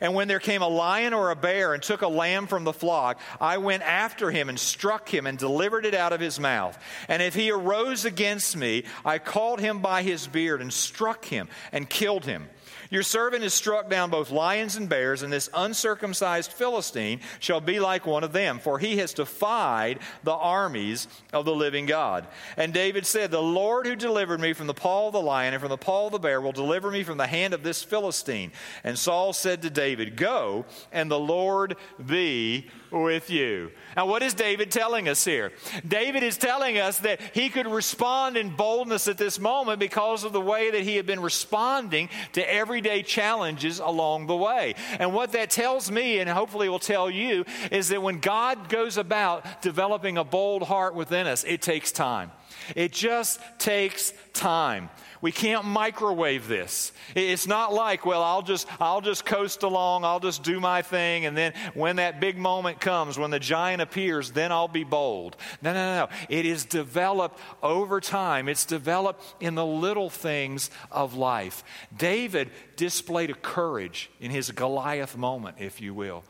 And 0.00 0.14
when 0.14 0.28
there 0.28 0.40
came 0.40 0.62
a 0.62 0.68
lion 0.68 1.14
or 1.14 1.30
a 1.30 1.36
bear 1.36 1.74
and 1.74 1.82
took 1.82 2.02
a 2.02 2.08
lamb 2.08 2.46
from 2.46 2.64
the 2.64 2.72
flock, 2.72 3.20
I 3.40 3.58
went 3.58 3.82
after 3.82 4.30
him 4.30 4.48
and 4.48 4.58
struck 4.58 5.08
him 5.08 5.26
and 5.26 5.38
delivered 5.38 5.84
it 5.84 5.94
out 5.94 6.12
of 6.12 6.20
his 6.20 6.38
mouth. 6.40 6.78
And 7.08 7.22
if 7.22 7.34
he 7.34 7.50
arose 7.50 8.04
against 8.04 8.56
me, 8.56 8.84
I 9.04 9.18
called 9.18 9.60
him 9.60 9.80
by 9.80 10.02
his 10.02 10.26
beard 10.26 10.60
and 10.60 10.72
struck 10.72 11.24
him 11.24 11.48
and 11.72 11.88
killed 11.88 12.24
him. 12.24 12.48
Your 12.90 13.04
servant 13.04 13.44
has 13.44 13.54
struck 13.54 13.88
down 13.88 14.10
both 14.10 14.32
lions 14.32 14.74
and 14.74 14.88
bears, 14.88 15.22
and 15.22 15.32
this 15.32 15.48
uncircumcised 15.54 16.52
Philistine 16.52 17.20
shall 17.38 17.60
be 17.60 17.78
like 17.78 18.04
one 18.04 18.24
of 18.24 18.32
them, 18.32 18.58
for 18.58 18.80
he 18.80 18.96
has 18.98 19.14
defied 19.14 20.00
the 20.24 20.32
armies 20.32 21.06
of 21.32 21.44
the 21.44 21.54
living 21.54 21.86
God. 21.86 22.26
And 22.56 22.74
David 22.74 23.06
said, 23.06 23.30
The 23.30 23.40
Lord 23.40 23.86
who 23.86 23.94
delivered 23.94 24.40
me 24.40 24.52
from 24.54 24.66
the 24.66 24.74
paw 24.74 25.06
of 25.06 25.12
the 25.12 25.20
lion 25.20 25.54
and 25.54 25.60
from 25.60 25.70
the 25.70 25.76
paw 25.76 26.06
of 26.06 26.12
the 26.12 26.18
bear 26.18 26.40
will 26.40 26.50
deliver 26.50 26.90
me 26.90 27.04
from 27.04 27.16
the 27.16 27.28
hand 27.28 27.54
of 27.54 27.62
this 27.62 27.82
Philistine. 27.84 28.50
And 28.82 28.98
Saul 28.98 29.32
said 29.32 29.62
to 29.62 29.70
David, 29.70 30.16
Go, 30.16 30.64
and 30.90 31.08
the 31.08 31.18
Lord 31.18 31.76
be 32.04 32.68
with 32.90 33.30
you. 33.30 33.70
Now, 33.96 34.06
what 34.06 34.22
is 34.22 34.34
David 34.34 34.70
telling 34.70 35.08
us 35.08 35.24
here? 35.24 35.52
David 35.86 36.22
is 36.22 36.36
telling 36.36 36.78
us 36.78 36.98
that 37.00 37.20
he 37.34 37.48
could 37.48 37.66
respond 37.66 38.36
in 38.36 38.56
boldness 38.56 39.06
at 39.08 39.18
this 39.18 39.38
moment 39.38 39.78
because 39.78 40.24
of 40.24 40.32
the 40.32 40.40
way 40.40 40.72
that 40.72 40.82
he 40.82 40.96
had 40.96 41.06
been 41.06 41.20
responding 41.20 42.08
to 42.32 42.52
everyday 42.80 43.02
challenges 43.02 43.78
along 43.78 44.26
the 44.26 44.34
way. 44.34 44.74
And 44.98 45.12
what 45.12 45.32
that 45.32 45.50
tells 45.50 45.90
me, 45.90 46.18
and 46.18 46.30
hopefully 46.30 46.70
will 46.70 46.78
tell 46.78 47.10
you, 47.10 47.44
is 47.70 47.90
that 47.90 48.02
when 48.02 48.20
God 48.20 48.70
goes 48.70 48.96
about 48.96 49.60
developing 49.60 50.16
a 50.16 50.24
bold 50.24 50.62
heart 50.62 50.94
within 50.94 51.26
us, 51.26 51.44
it 51.44 51.60
takes 51.60 51.92
time. 51.92 52.32
It 52.74 52.92
just 52.92 53.38
takes 53.58 54.14
time. 54.32 54.88
We 55.20 55.32
can't 55.32 55.66
microwave 55.66 56.48
this. 56.48 56.92
It's 57.14 57.46
not 57.46 57.74
like, 57.74 58.06
well, 58.06 58.22
I'll 58.22 58.42
just 58.42 58.66
I'll 58.80 59.02
just 59.02 59.26
coast 59.26 59.62
along, 59.62 60.04
I'll 60.04 60.20
just 60.20 60.42
do 60.42 60.60
my 60.60 60.80
thing, 60.80 61.26
and 61.26 61.36
then 61.36 61.52
when 61.74 61.96
that 61.96 62.20
big 62.20 62.38
moment 62.38 62.80
comes, 62.80 63.18
when 63.18 63.30
the 63.30 63.38
giant 63.38 63.82
appears, 63.82 64.30
then 64.30 64.50
I'll 64.50 64.68
be 64.68 64.84
bold. 64.84 65.36
No, 65.60 65.74
no, 65.74 65.96
no. 65.96 66.08
It 66.30 66.46
is 66.46 66.64
developed 66.64 67.38
over 67.62 68.00
time. 68.00 68.48
It's 68.48 68.64
developed 68.64 69.22
in 69.40 69.54
the 69.54 69.66
little 69.66 70.08
things 70.08 70.70
of 70.90 71.14
life. 71.14 71.64
David 71.96 72.50
displayed 72.76 73.30
a 73.30 73.34
courage 73.34 74.10
in 74.20 74.30
his 74.30 74.50
Goliath 74.50 75.16
moment, 75.16 75.56
if 75.60 75.80
you 75.80 75.92
will 75.94 76.24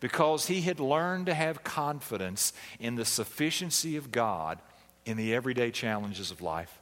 because 0.00 0.48
he 0.48 0.60
had 0.60 0.80
learned 0.80 1.24
to 1.24 1.32
have 1.32 1.64
confidence 1.64 2.52
in 2.78 2.94
the 2.94 3.06
sufficiency 3.06 3.96
of 3.96 4.12
God 4.12 4.58
in 5.06 5.16
the 5.16 5.34
everyday 5.34 5.70
challenges 5.70 6.30
of 6.30 6.42
life 6.42 6.78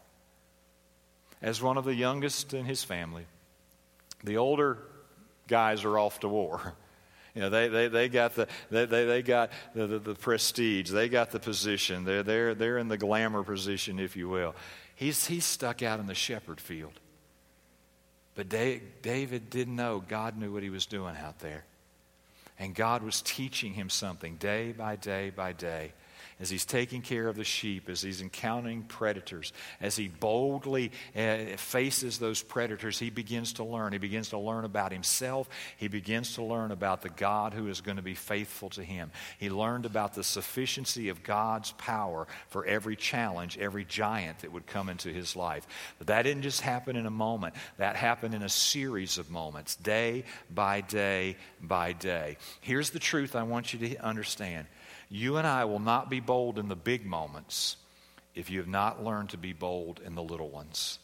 as 1.42 1.60
one 1.60 1.76
of 1.76 1.84
the 1.84 1.94
youngest 1.94 2.54
in 2.54 2.64
his 2.64 2.84
family. 2.84 3.26
The 4.24 4.36
older 4.36 4.78
guys 5.48 5.84
are 5.84 5.98
off 5.98 6.20
to 6.20 6.28
war. 6.28 6.74
You 7.34 7.40
know, 7.40 7.48
they, 7.48 7.68
they, 7.68 7.88
they 7.88 8.08
got, 8.10 8.34
the, 8.34 8.46
they, 8.70 8.84
they 8.84 9.06
they 9.06 9.22
got 9.22 9.52
the, 9.74 9.86
the, 9.86 9.98
the 9.98 10.14
prestige. 10.14 10.90
They 10.90 11.08
got 11.08 11.30
the 11.30 11.40
position. 11.40 12.04
They're, 12.04 12.22
they're, 12.22 12.54
they're 12.54 12.76
in 12.76 12.88
the 12.88 12.98
glamour 12.98 13.42
position, 13.42 13.98
if 13.98 14.18
you 14.18 14.28
will. 14.28 14.54
He's, 14.96 15.26
he's 15.26 15.46
stuck 15.46 15.82
out 15.82 15.98
in 15.98 16.06
the 16.06 16.14
shepherd 16.14 16.60
field. 16.60 16.92
But 18.34 18.50
David 18.50 19.48
didn't 19.48 19.76
know. 19.76 20.04
God 20.06 20.36
knew 20.36 20.52
what 20.52 20.62
he 20.62 20.68
was 20.68 20.84
doing 20.84 21.16
out 21.16 21.38
there. 21.38 21.64
And 22.58 22.74
God 22.74 23.02
was 23.02 23.22
teaching 23.22 23.72
him 23.72 23.88
something 23.88 24.36
day 24.36 24.72
by 24.72 24.96
day 24.96 25.30
by 25.30 25.52
day 25.52 25.94
as 26.40 26.50
he's 26.50 26.64
taking 26.64 27.02
care 27.02 27.28
of 27.28 27.36
the 27.36 27.44
sheep, 27.44 27.88
as 27.88 28.02
he's 28.02 28.20
encountering 28.20 28.82
predators, 28.82 29.52
as 29.80 29.96
he 29.96 30.08
boldly 30.08 30.92
uh, 31.16 31.56
faces 31.56 32.18
those 32.18 32.42
predators, 32.42 32.98
he 32.98 33.10
begins 33.10 33.54
to 33.54 33.64
learn. 33.64 33.92
He 33.92 33.98
begins 33.98 34.30
to 34.30 34.38
learn 34.38 34.64
about 34.64 34.92
himself. 34.92 35.48
He 35.76 35.88
begins 35.88 36.34
to 36.34 36.42
learn 36.42 36.70
about 36.70 37.02
the 37.02 37.08
God 37.08 37.54
who 37.54 37.68
is 37.68 37.80
going 37.80 37.96
to 37.96 38.02
be 38.02 38.14
faithful 38.14 38.70
to 38.70 38.82
him. 38.82 39.10
He 39.38 39.50
learned 39.50 39.86
about 39.86 40.14
the 40.14 40.24
sufficiency 40.24 41.08
of 41.08 41.22
God's 41.22 41.72
power 41.72 42.26
for 42.48 42.64
every 42.64 42.96
challenge, 42.96 43.58
every 43.58 43.84
giant 43.84 44.40
that 44.40 44.52
would 44.52 44.66
come 44.66 44.88
into 44.88 45.10
his 45.10 45.36
life. 45.36 45.66
But 45.98 46.08
that 46.08 46.22
didn't 46.22 46.42
just 46.42 46.60
happen 46.60 46.96
in 46.96 47.06
a 47.06 47.10
moment, 47.10 47.54
that 47.78 47.96
happened 47.96 48.34
in 48.34 48.42
a 48.42 48.48
series 48.48 49.18
of 49.18 49.30
moments, 49.30 49.76
day 49.76 50.24
by 50.50 50.80
day 50.80 51.36
by 51.60 51.92
day. 51.92 52.36
Here's 52.60 52.90
the 52.90 52.98
truth 52.98 53.36
I 53.36 53.42
want 53.42 53.72
you 53.72 53.88
to 53.88 53.96
understand. 53.98 54.66
You 55.12 55.36
and 55.36 55.46
I 55.46 55.66
will 55.66 55.78
not 55.78 56.08
be 56.08 56.20
bold 56.20 56.58
in 56.58 56.68
the 56.68 56.74
big 56.74 57.04
moments 57.04 57.76
if 58.34 58.48
you 58.48 58.60
have 58.60 58.68
not 58.68 59.04
learned 59.04 59.28
to 59.30 59.36
be 59.36 59.52
bold 59.52 60.00
in 60.02 60.14
the 60.14 60.22
little 60.22 60.48
ones. 60.48 60.98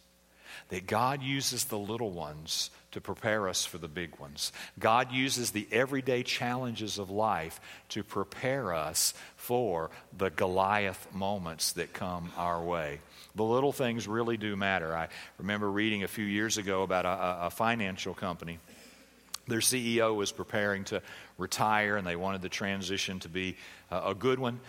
That 0.71 0.87
God 0.87 1.23
uses 1.23 1.67
the 1.67 1.79
little 1.79 2.11
ones 2.11 2.71
to 2.93 3.03
prepare 3.03 3.51
us 3.51 3.67
for 3.67 3.77
the 3.77 3.87
big 3.87 4.19
ones. 4.19 4.51
God 4.79 5.13
uses 5.13 5.51
the 5.51 5.69
everyday 5.71 6.23
challenges 6.23 6.99
of 6.99 7.11
life 7.11 7.61
to 7.91 8.03
prepare 8.03 8.73
us 8.73 9.13
for 9.37 9.91
the 10.17 10.31
Goliath 10.31 11.07
moments 11.13 11.73
that 11.73 11.93
come 11.93 12.33
our 12.39 12.63
way. 12.63 13.01
The 13.35 13.45
little 13.45 13.73
things 13.73 14.09
really 14.09 14.39
do 14.39 14.57
matter. 14.57 14.97
I 14.97 15.09
remember 15.37 15.71
reading 15.71 16.03
a 16.03 16.09
few 16.09 16.25
years 16.25 16.57
ago 16.57 16.83
about 16.83 17.05
a, 17.05 17.47
a 17.47 17.51
financial 17.51 18.15
company 18.15 18.59
their 19.49 19.61
CEO 19.61 20.15
was 20.15 20.31
preparing 20.33 20.85
to 20.85 21.03
retire, 21.37 21.97
and 21.97 22.07
they 22.07 22.17
wanted 22.17 22.43
the 22.43 22.49
transition 22.49 23.21
to 23.21 23.29
be 23.29 23.57
a 23.91 24.15
good 24.15 24.39
one. 24.39 24.61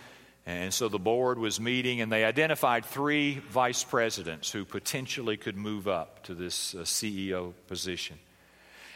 And 0.46 0.72
so 0.72 0.88
the 0.88 0.98
board 0.98 1.38
was 1.38 1.60
meeting, 1.60 2.00
and 2.00 2.10
they 2.10 2.24
identified 2.24 2.84
three 2.84 3.38
vice 3.50 3.84
presidents 3.84 4.50
who 4.50 4.64
potentially 4.64 5.36
could 5.36 5.56
move 5.56 5.86
up 5.86 6.24
to 6.24 6.34
this 6.34 6.74
uh, 6.74 6.78
CEO 6.78 7.52
position. 7.68 8.18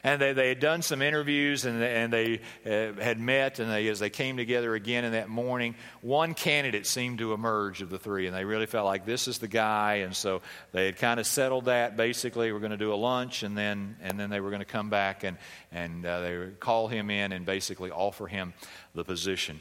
And 0.04 0.20
they, 0.20 0.34
they 0.34 0.49
had 0.50 0.61
done 0.61 0.82
some 0.82 1.00
interviews 1.00 1.64
and, 1.64 1.82
and 1.82 2.12
they 2.12 2.40
uh, 2.66 2.92
had 3.02 3.18
met, 3.18 3.58
and 3.58 3.70
they, 3.70 3.88
as 3.88 3.99
they 3.99 4.11
came 4.11 4.37
together 4.37 4.75
again 4.75 5.06
in 5.06 5.12
that 5.12 5.30
morning, 5.30 5.75
one 6.02 6.34
candidate 6.34 6.87
seemed 6.87 7.18
to 7.20 7.32
emerge 7.32 7.80
of 7.80 7.88
the 7.88 7.99
three, 7.99 8.26
and 8.26 8.37
they 8.37 8.44
really 8.44 8.66
felt 8.66 8.84
like 8.84 9.06
this 9.06 9.26
is 9.26 9.38
the 9.38 9.49
guy. 9.49 9.94
And 9.96 10.14
so 10.14 10.42
they 10.73 10.84
had 10.84 10.99
kind 10.99 11.18
of 11.18 11.26
settled 11.26 11.64
that. 11.64 11.96
Basically, 11.96 12.52
we're 12.52 12.58
going 12.58 12.70
to 12.70 12.76
do 12.76 12.92
a 12.92 12.96
lunch, 12.96 13.42
and 13.42 13.56
then, 13.56 13.96
and 14.02 14.20
then 14.20 14.28
they 14.28 14.40
were 14.40 14.50
going 14.50 14.61
to 14.61 14.66
come 14.66 14.90
back 14.90 15.25
and, 15.25 15.38
and 15.73 16.04
uh, 16.04 16.20
they 16.20 16.37
would 16.37 16.61
call 16.61 16.87
him 16.87 17.08
in 17.08 17.32
and 17.32 17.46
basically 17.46 17.90
offer 17.90 18.26
him 18.26 18.52
the 18.94 19.04
position. 19.04 19.58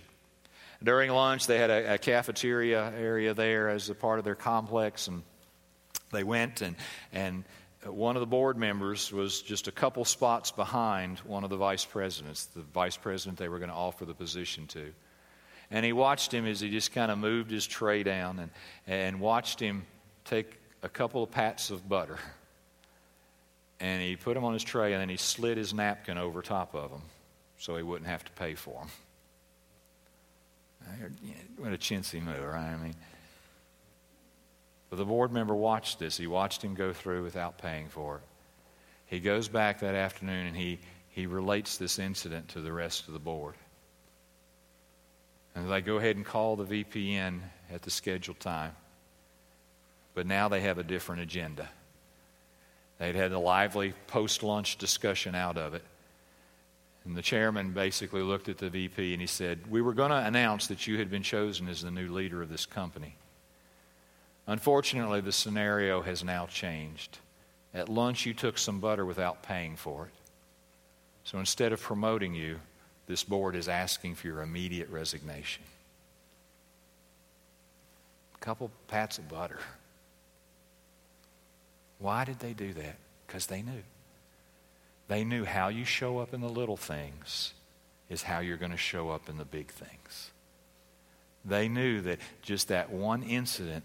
During 0.83 1.09
lunch, 1.09 1.47
they 1.47 1.57
had 1.57 1.69
a, 1.69 1.93
a 1.93 1.97
cafeteria 1.97 2.91
area 2.97 3.33
there 3.33 3.69
as 3.69 3.89
a 3.89 3.95
part 3.95 4.19
of 4.19 4.25
their 4.25 4.35
complex, 4.35 5.07
and 5.07 5.23
they 6.11 6.25
went 6.25 6.61
and, 6.61 6.75
and 7.13 7.45
one 7.85 8.15
of 8.15 8.19
the 8.21 8.27
board 8.27 8.57
members 8.57 9.11
was 9.11 9.41
just 9.41 9.67
a 9.67 9.71
couple 9.71 10.05
spots 10.05 10.51
behind 10.51 11.19
one 11.19 11.43
of 11.43 11.49
the 11.49 11.57
vice 11.57 11.85
presidents, 11.85 12.45
the 12.45 12.61
vice 12.61 12.97
president 12.97 13.37
they 13.37 13.49
were 13.49 13.59
going 13.59 13.69
to 13.69 13.75
offer 13.75 14.05
the 14.05 14.13
position 14.13 14.67
to. 14.67 14.93
And 15.71 15.85
he 15.85 15.93
watched 15.93 16.33
him 16.33 16.45
as 16.45 16.59
he 16.59 16.69
just 16.69 16.91
kind 16.91 17.11
of 17.11 17.17
moved 17.17 17.51
his 17.51 17.65
tray 17.65 18.03
down 18.03 18.39
and, 18.39 18.51
and 18.87 19.19
watched 19.19 19.59
him 19.59 19.85
take 20.25 20.59
a 20.83 20.89
couple 20.89 21.23
of 21.23 21.31
pats 21.31 21.71
of 21.71 21.87
butter. 21.87 22.19
And 23.79 24.01
he 24.01 24.15
put 24.15 24.35
them 24.35 24.43
on 24.43 24.53
his 24.53 24.63
tray 24.63 24.93
and 24.93 25.01
then 25.01 25.09
he 25.09 25.17
slid 25.17 25.57
his 25.57 25.73
napkin 25.73 26.17
over 26.17 26.41
top 26.41 26.75
of 26.75 26.91
them 26.91 27.01
so 27.57 27.75
he 27.75 27.83
wouldn't 27.83 28.09
have 28.09 28.23
to 28.23 28.31
pay 28.33 28.55
for 28.55 28.81
them. 28.81 28.89
What 31.57 31.73
a 31.73 31.77
chintzy 31.77 32.21
move, 32.21 32.43
right? 32.43 32.73
I 32.73 32.77
mean, 32.77 32.95
but 34.93 34.97
the 34.97 35.05
board 35.05 35.31
member 35.31 35.55
watched 35.55 35.97
this. 35.97 36.17
He 36.17 36.27
watched 36.27 36.63
him 36.63 36.75
go 36.75 36.93
through 36.93 37.23
without 37.23 37.57
paying 37.57 37.87
for 37.87 38.17
it. 38.17 38.21
He 39.07 39.19
goes 39.19 39.47
back 39.47 39.79
that 39.79 39.95
afternoon 39.95 40.45
and 40.45 40.55
he, 40.55 40.77
he 41.09 41.25
relates 41.25 41.77
this 41.77 41.97
incident 41.97 42.49
to 42.49 42.61
the 42.61 42.71
rest 42.71 43.07
of 43.07 43.13
the 43.13 43.19
board. 43.19 43.55
And 45.55 45.67
they 45.67 45.81
go 45.81 45.97
ahead 45.97 46.15
and 46.15 46.23
call 46.23 46.55
the 46.55 46.83
VPN 46.83 47.39
at 47.71 47.81
the 47.81 47.89
scheduled 47.89 48.39
time. 48.39 48.73
But 50.13 50.27
now 50.27 50.47
they 50.47 50.61
have 50.61 50.77
a 50.77 50.83
different 50.83 51.23
agenda. 51.23 51.67
They'd 52.99 53.15
had 53.15 53.31
a 53.31 53.39
lively 53.39 53.95
post 54.05 54.43
lunch 54.43 54.77
discussion 54.77 55.33
out 55.33 55.57
of 55.57 55.73
it. 55.73 55.83
And 57.03 57.17
the 57.17 57.23
chairman 57.23 57.71
basically 57.71 58.21
looked 58.21 58.47
at 58.47 58.59
the 58.59 58.69
VP 58.69 59.13
and 59.13 59.21
he 59.21 59.27
said, 59.27 59.71
We 59.71 59.81
were 59.81 59.95
going 59.95 60.11
to 60.11 60.17
announce 60.17 60.67
that 60.67 60.85
you 60.85 60.99
had 60.99 61.09
been 61.09 61.23
chosen 61.23 61.67
as 61.67 61.81
the 61.81 61.89
new 61.89 62.13
leader 62.13 62.43
of 62.43 62.49
this 62.49 62.67
company. 62.67 63.15
Unfortunately, 64.47 65.21
the 65.21 65.31
scenario 65.31 66.01
has 66.01 66.23
now 66.23 66.45
changed. 66.45 67.19
At 67.73 67.89
lunch, 67.89 68.25
you 68.25 68.33
took 68.33 68.57
some 68.57 68.79
butter 68.79 69.05
without 69.05 69.43
paying 69.43 69.75
for 69.75 70.05
it. 70.05 70.11
So 71.23 71.39
instead 71.39 71.71
of 71.71 71.81
promoting 71.81 72.33
you, 72.33 72.59
this 73.07 73.23
board 73.23 73.55
is 73.55 73.67
asking 73.67 74.15
for 74.15 74.27
your 74.27 74.41
immediate 74.41 74.89
resignation. 74.89 75.63
A 78.35 78.37
couple 78.39 78.69
pats 78.87 79.17
of 79.17 79.29
butter. 79.29 79.59
Why 81.99 82.25
did 82.25 82.39
they 82.39 82.53
do 82.53 82.73
that? 82.73 82.95
Because 83.25 83.45
they 83.45 83.61
knew. 83.61 83.83
They 85.07 85.23
knew 85.23 85.45
how 85.45 85.69
you 85.69 85.85
show 85.85 86.19
up 86.19 86.33
in 86.33 86.41
the 86.41 86.49
little 86.49 86.77
things 86.77 87.53
is 88.09 88.23
how 88.23 88.39
you're 88.39 88.57
going 88.57 88.71
to 88.71 88.77
show 88.77 89.09
up 89.09 89.29
in 89.29 89.37
the 89.37 89.45
big 89.45 89.67
things. 89.67 90.31
They 91.45 91.67
knew 91.67 92.01
that 92.01 92.19
just 92.41 92.69
that 92.69 92.91
one 92.91 93.23
incident 93.23 93.83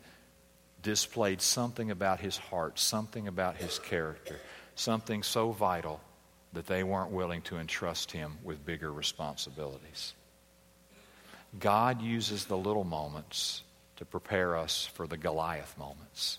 displayed 0.83 1.41
something 1.41 1.91
about 1.91 2.21
his 2.21 2.37
heart, 2.37 2.79
something 2.79 3.29
about 3.29 3.57
his 3.57 3.79
character, 3.79 4.37
something 4.75 5.23
so 5.23 5.51
vital 5.51 6.01
that 6.53 6.67
they 6.67 6.83
weren't 6.83 7.11
willing 7.11 7.43
to 7.43 7.59
entrust 7.59 8.13
him 8.13 8.39
with 8.43 8.65
bigger 8.65 8.93
responsibilities. 8.93 10.15
God 11.59 12.01
uses 12.01 12.45
the 12.45 12.57
little 12.57 12.85
moments 12.85 13.63
to 13.97 14.05
prepare 14.05 14.57
us 14.57 14.87
for 14.95 15.07
the 15.07 15.17
Goliath 15.17 15.77
moments. 15.79 16.39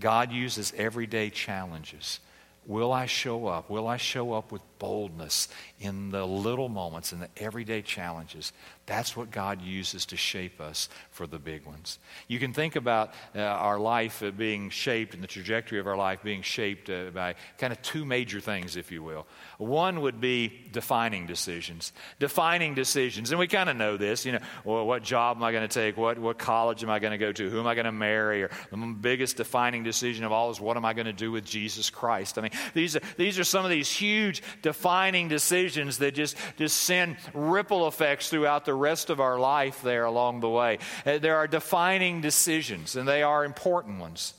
God 0.00 0.32
uses 0.32 0.72
everyday 0.76 1.30
challenges 1.30 2.20
Will 2.68 2.92
I 2.92 3.06
show 3.06 3.46
up? 3.46 3.70
Will 3.70 3.88
I 3.88 3.96
show 3.96 4.34
up 4.34 4.52
with 4.52 4.60
boldness 4.78 5.48
in 5.80 6.10
the 6.10 6.26
little 6.26 6.68
moments, 6.68 7.14
in 7.14 7.18
the 7.18 7.30
everyday 7.38 7.80
challenges? 7.80 8.52
That's 8.88 9.14
what 9.14 9.30
God 9.30 9.60
uses 9.60 10.06
to 10.06 10.16
shape 10.16 10.62
us 10.62 10.88
for 11.10 11.26
the 11.26 11.38
big 11.38 11.66
ones. 11.66 11.98
You 12.26 12.38
can 12.38 12.54
think 12.54 12.74
about 12.74 13.12
uh, 13.36 13.40
our 13.40 13.78
life 13.78 14.22
uh, 14.22 14.30
being 14.30 14.70
shaped 14.70 15.12
and 15.12 15.22
the 15.22 15.26
trajectory 15.26 15.78
of 15.78 15.86
our 15.86 15.96
life 15.96 16.22
being 16.22 16.40
shaped 16.40 16.88
uh, 16.88 17.10
by 17.12 17.34
kind 17.58 17.70
of 17.70 17.82
two 17.82 18.06
major 18.06 18.40
things, 18.40 18.76
if 18.76 18.90
you 18.90 19.02
will. 19.02 19.26
One 19.58 20.00
would 20.00 20.22
be 20.22 20.70
defining 20.72 21.26
decisions. 21.26 21.92
Defining 22.18 22.74
decisions. 22.74 23.30
And 23.30 23.38
we 23.38 23.46
kind 23.46 23.68
of 23.68 23.76
know 23.76 23.98
this. 23.98 24.24
You 24.24 24.32
know, 24.32 24.38
well, 24.64 24.86
what 24.86 25.02
job 25.02 25.36
am 25.36 25.42
I 25.42 25.52
going 25.52 25.68
to 25.68 25.74
take? 25.74 25.98
What, 25.98 26.18
what 26.18 26.38
college 26.38 26.82
am 26.82 26.88
I 26.88 26.98
going 26.98 27.12
to 27.12 27.18
go 27.18 27.30
to? 27.30 27.50
Who 27.50 27.60
am 27.60 27.66
I 27.66 27.74
going 27.74 27.84
to 27.84 27.92
marry? 27.92 28.42
Or 28.42 28.50
the 28.70 28.76
biggest 28.98 29.36
defining 29.36 29.84
decision 29.84 30.24
of 30.24 30.32
all 30.32 30.50
is 30.50 30.62
what 30.62 30.78
am 30.78 30.86
I 30.86 30.94
going 30.94 31.04
to 31.04 31.12
do 31.12 31.30
with 31.30 31.44
Jesus 31.44 31.90
Christ? 31.90 32.38
I 32.38 32.40
mean, 32.40 32.52
these 32.72 32.96
are, 32.96 33.00
these 33.18 33.38
are 33.38 33.44
some 33.44 33.66
of 33.66 33.70
these 33.70 33.90
huge 33.90 34.42
defining 34.62 35.28
decisions 35.28 35.98
that 35.98 36.14
just, 36.14 36.38
just 36.56 36.78
send 36.78 37.18
ripple 37.34 37.86
effects 37.86 38.30
throughout 38.30 38.64
the 38.64 38.77
rest 38.78 39.10
of 39.10 39.20
our 39.20 39.38
life 39.38 39.82
there 39.82 40.04
along 40.04 40.40
the 40.40 40.48
way. 40.48 40.78
Uh, 41.04 41.18
there 41.18 41.36
are 41.36 41.46
defining 41.46 42.20
decisions, 42.20 42.96
and 42.96 43.06
they 43.06 43.22
are 43.22 43.44
important 43.44 44.00
ones. 44.00 44.34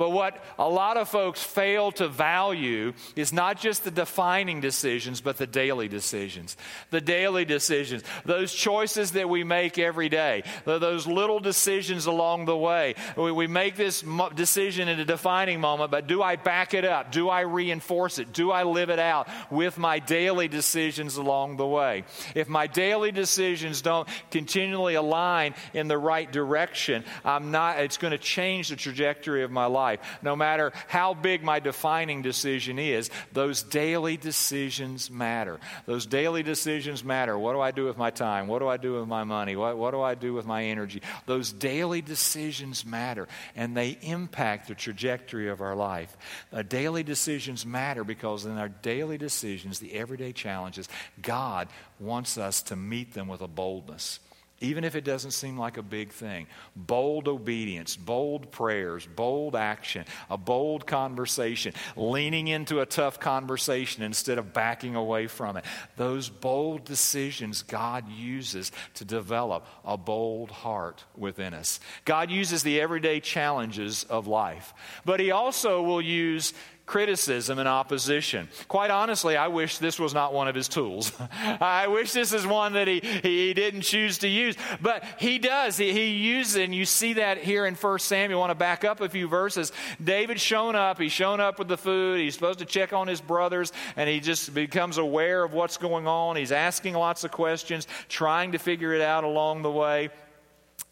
But 0.00 0.12
what 0.12 0.42
a 0.58 0.66
lot 0.66 0.96
of 0.96 1.10
folks 1.10 1.42
fail 1.42 1.92
to 1.92 2.08
value 2.08 2.94
is 3.16 3.34
not 3.34 3.60
just 3.60 3.84
the 3.84 3.90
defining 3.90 4.62
decisions, 4.62 5.20
but 5.20 5.36
the 5.36 5.46
daily 5.46 5.88
decisions. 5.88 6.56
The 6.88 7.02
daily 7.02 7.44
decisions, 7.44 8.02
those 8.24 8.54
choices 8.54 9.12
that 9.12 9.28
we 9.28 9.44
make 9.44 9.78
every 9.78 10.08
day, 10.08 10.44
those 10.64 11.06
little 11.06 11.38
decisions 11.38 12.06
along 12.06 12.46
the 12.46 12.56
way. 12.56 12.94
We 13.14 13.46
make 13.46 13.76
this 13.76 14.02
decision 14.34 14.88
in 14.88 15.00
a 15.00 15.04
defining 15.04 15.60
moment, 15.60 15.90
but 15.90 16.06
do 16.06 16.22
I 16.22 16.36
back 16.36 16.72
it 16.72 16.86
up? 16.86 17.12
Do 17.12 17.28
I 17.28 17.42
reinforce 17.42 18.18
it? 18.18 18.32
Do 18.32 18.50
I 18.50 18.62
live 18.62 18.88
it 18.88 19.00
out 19.00 19.28
with 19.50 19.76
my 19.76 19.98
daily 19.98 20.48
decisions 20.48 21.18
along 21.18 21.58
the 21.58 21.66
way? 21.66 22.04
If 22.34 22.48
my 22.48 22.68
daily 22.68 23.12
decisions 23.12 23.82
don't 23.82 24.08
continually 24.30 24.94
align 24.94 25.54
in 25.74 25.88
the 25.88 25.98
right 25.98 26.32
direction, 26.32 27.04
I'm 27.22 27.50
not, 27.50 27.80
it's 27.80 27.98
going 27.98 28.12
to 28.12 28.18
change 28.18 28.70
the 28.70 28.76
trajectory 28.76 29.44
of 29.44 29.50
my 29.50 29.66
life 29.66 29.89
life. 29.90 30.18
No 30.22 30.36
matter 30.36 30.72
how 30.88 31.14
big 31.14 31.42
my 31.42 31.60
defining 31.60 32.22
decision 32.22 32.78
is, 32.78 33.10
those 33.32 33.62
daily 33.62 34.16
decisions 34.16 35.10
matter. 35.10 35.58
Those 35.86 36.06
daily 36.06 36.42
decisions 36.42 37.02
matter. 37.04 37.38
What 37.38 37.52
do 37.54 37.60
I 37.60 37.70
do 37.70 37.84
with 37.84 37.98
my 37.98 38.10
time? 38.10 38.46
What 38.46 38.60
do 38.60 38.68
I 38.68 38.76
do 38.76 38.98
with 38.98 39.08
my 39.08 39.24
money? 39.24 39.56
What, 39.56 39.76
what 39.76 39.90
do 39.92 40.00
I 40.00 40.14
do 40.14 40.32
with 40.32 40.46
my 40.46 40.64
energy? 40.64 41.02
Those 41.26 41.52
daily 41.52 42.02
decisions 42.02 42.84
matter, 42.84 43.28
and 43.56 43.76
they 43.76 43.98
impact 44.02 44.68
the 44.68 44.74
trajectory 44.74 45.48
of 45.48 45.60
our 45.60 45.74
life. 45.74 46.16
Uh, 46.52 46.62
daily 46.62 47.02
decisions 47.02 47.66
matter 47.66 48.04
because 48.04 48.44
in 48.46 48.58
our 48.58 48.68
daily 48.68 49.18
decisions, 49.18 49.78
the 49.78 49.94
everyday 49.94 50.32
challenges, 50.32 50.88
God 51.20 51.68
wants 51.98 52.38
us 52.38 52.62
to 52.62 52.76
meet 52.76 53.14
them 53.14 53.28
with 53.28 53.40
a 53.40 53.48
boldness 53.48 54.20
even 54.60 54.84
if 54.84 54.94
it 54.94 55.04
doesn't 55.04 55.30
seem 55.30 55.58
like 55.58 55.78
a 55.78 55.82
big 55.82 56.12
thing. 56.12 56.46
Bold 56.76 57.28
obedience, 57.28 57.96
bold 57.96 58.52
prayers, 58.52 59.06
bold 59.06 59.56
action, 59.56 60.04
a 60.28 60.36
bold 60.36 60.86
conversation, 60.86 61.72
leaning 61.96 62.48
into 62.48 62.80
a 62.80 62.86
tough 62.86 63.18
conversation 63.18 64.02
instead 64.02 64.38
of 64.38 64.52
backing 64.52 64.94
away 64.94 65.26
from 65.26 65.56
it. 65.56 65.64
Those 65.96 66.28
bold 66.28 66.84
decisions 66.84 67.62
God 67.62 68.08
uses 68.08 68.70
to 68.94 69.04
develop 69.04 69.66
a 69.84 69.96
bold 69.96 70.50
heart 70.50 71.04
within 71.16 71.54
us. 71.54 71.80
God 72.04 72.30
uses 72.30 72.62
the 72.62 72.80
everyday 72.80 73.20
challenges 73.20 74.04
of 74.04 74.26
life, 74.26 74.74
but 75.04 75.20
He 75.20 75.30
also 75.30 75.82
will 75.82 76.02
use 76.02 76.52
criticism 76.90 77.60
and 77.60 77.68
opposition. 77.68 78.48
Quite 78.66 78.90
honestly, 78.90 79.36
I 79.36 79.46
wish 79.46 79.78
this 79.78 80.00
was 80.00 80.12
not 80.12 80.34
one 80.34 80.48
of 80.48 80.56
his 80.56 80.66
tools. 80.66 81.12
I 81.60 81.86
wish 81.86 82.10
this 82.10 82.32
is 82.32 82.44
one 82.44 82.72
that 82.72 82.88
he, 82.88 82.98
he 83.22 83.54
didn't 83.54 83.82
choose 83.82 84.18
to 84.18 84.28
use. 84.28 84.56
But 84.82 85.04
he 85.16 85.38
does. 85.38 85.76
He, 85.76 85.92
he 85.92 86.08
uses 86.08 86.56
it, 86.56 86.64
and 86.64 86.74
you 86.74 86.84
see 86.84 87.12
that 87.12 87.38
here 87.38 87.64
in 87.64 87.76
1 87.76 87.98
Samuel. 88.00 88.40
I 88.40 88.40
want 88.40 88.50
to 88.50 88.56
back 88.56 88.82
up 88.84 89.00
a 89.00 89.08
few 89.08 89.28
verses. 89.28 89.70
David's 90.02 90.40
shown 90.42 90.74
up. 90.74 90.98
He's 90.98 91.12
shown 91.12 91.38
up 91.38 91.60
with 91.60 91.68
the 91.68 91.76
food. 91.76 92.18
He's 92.18 92.34
supposed 92.34 92.58
to 92.58 92.64
check 92.64 92.92
on 92.92 93.06
his 93.06 93.20
brothers, 93.20 93.72
and 93.94 94.10
he 94.10 94.18
just 94.18 94.52
becomes 94.52 94.98
aware 94.98 95.44
of 95.44 95.52
what's 95.52 95.76
going 95.76 96.08
on. 96.08 96.34
He's 96.34 96.50
asking 96.50 96.94
lots 96.94 97.22
of 97.22 97.30
questions, 97.30 97.86
trying 98.08 98.50
to 98.50 98.58
figure 98.58 98.92
it 98.94 99.00
out 99.00 99.22
along 99.22 99.62
the 99.62 99.70
way. 99.70 100.10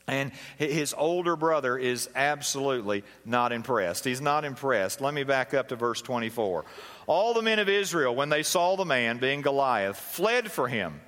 And 0.09 0.33
his 0.57 0.94
older 0.97 1.37
brother 1.37 1.77
is 1.77 2.09
absolutely 2.16 3.05
not 3.27 3.53
impressed. 3.53 4.07
He's 4.07 4.23
not 4.23 4.47
impressed. 4.47 5.03
Let 5.03 5.12
me 5.12 5.23
back 5.23 5.53
up 5.53 5.68
to 5.68 5.77
verse 5.77 6.01
24. 6.01 6.64
All 7.07 7.35
the 7.35 7.42
men 7.42 7.59
of 7.59 7.68
Israel, 7.68 8.14
when 8.14 8.31
they 8.31 8.42
saw 8.42 8.75
the 8.77 8.87
man, 8.87 9.18
being 9.18 9.42
Goliath, 9.42 9.99
fled 9.99 10.51
for 10.51 10.66
him 10.66 11.01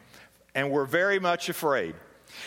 and 0.54 0.70
were 0.70 0.84
very 0.84 1.18
much 1.18 1.48
afraid. 1.48 1.94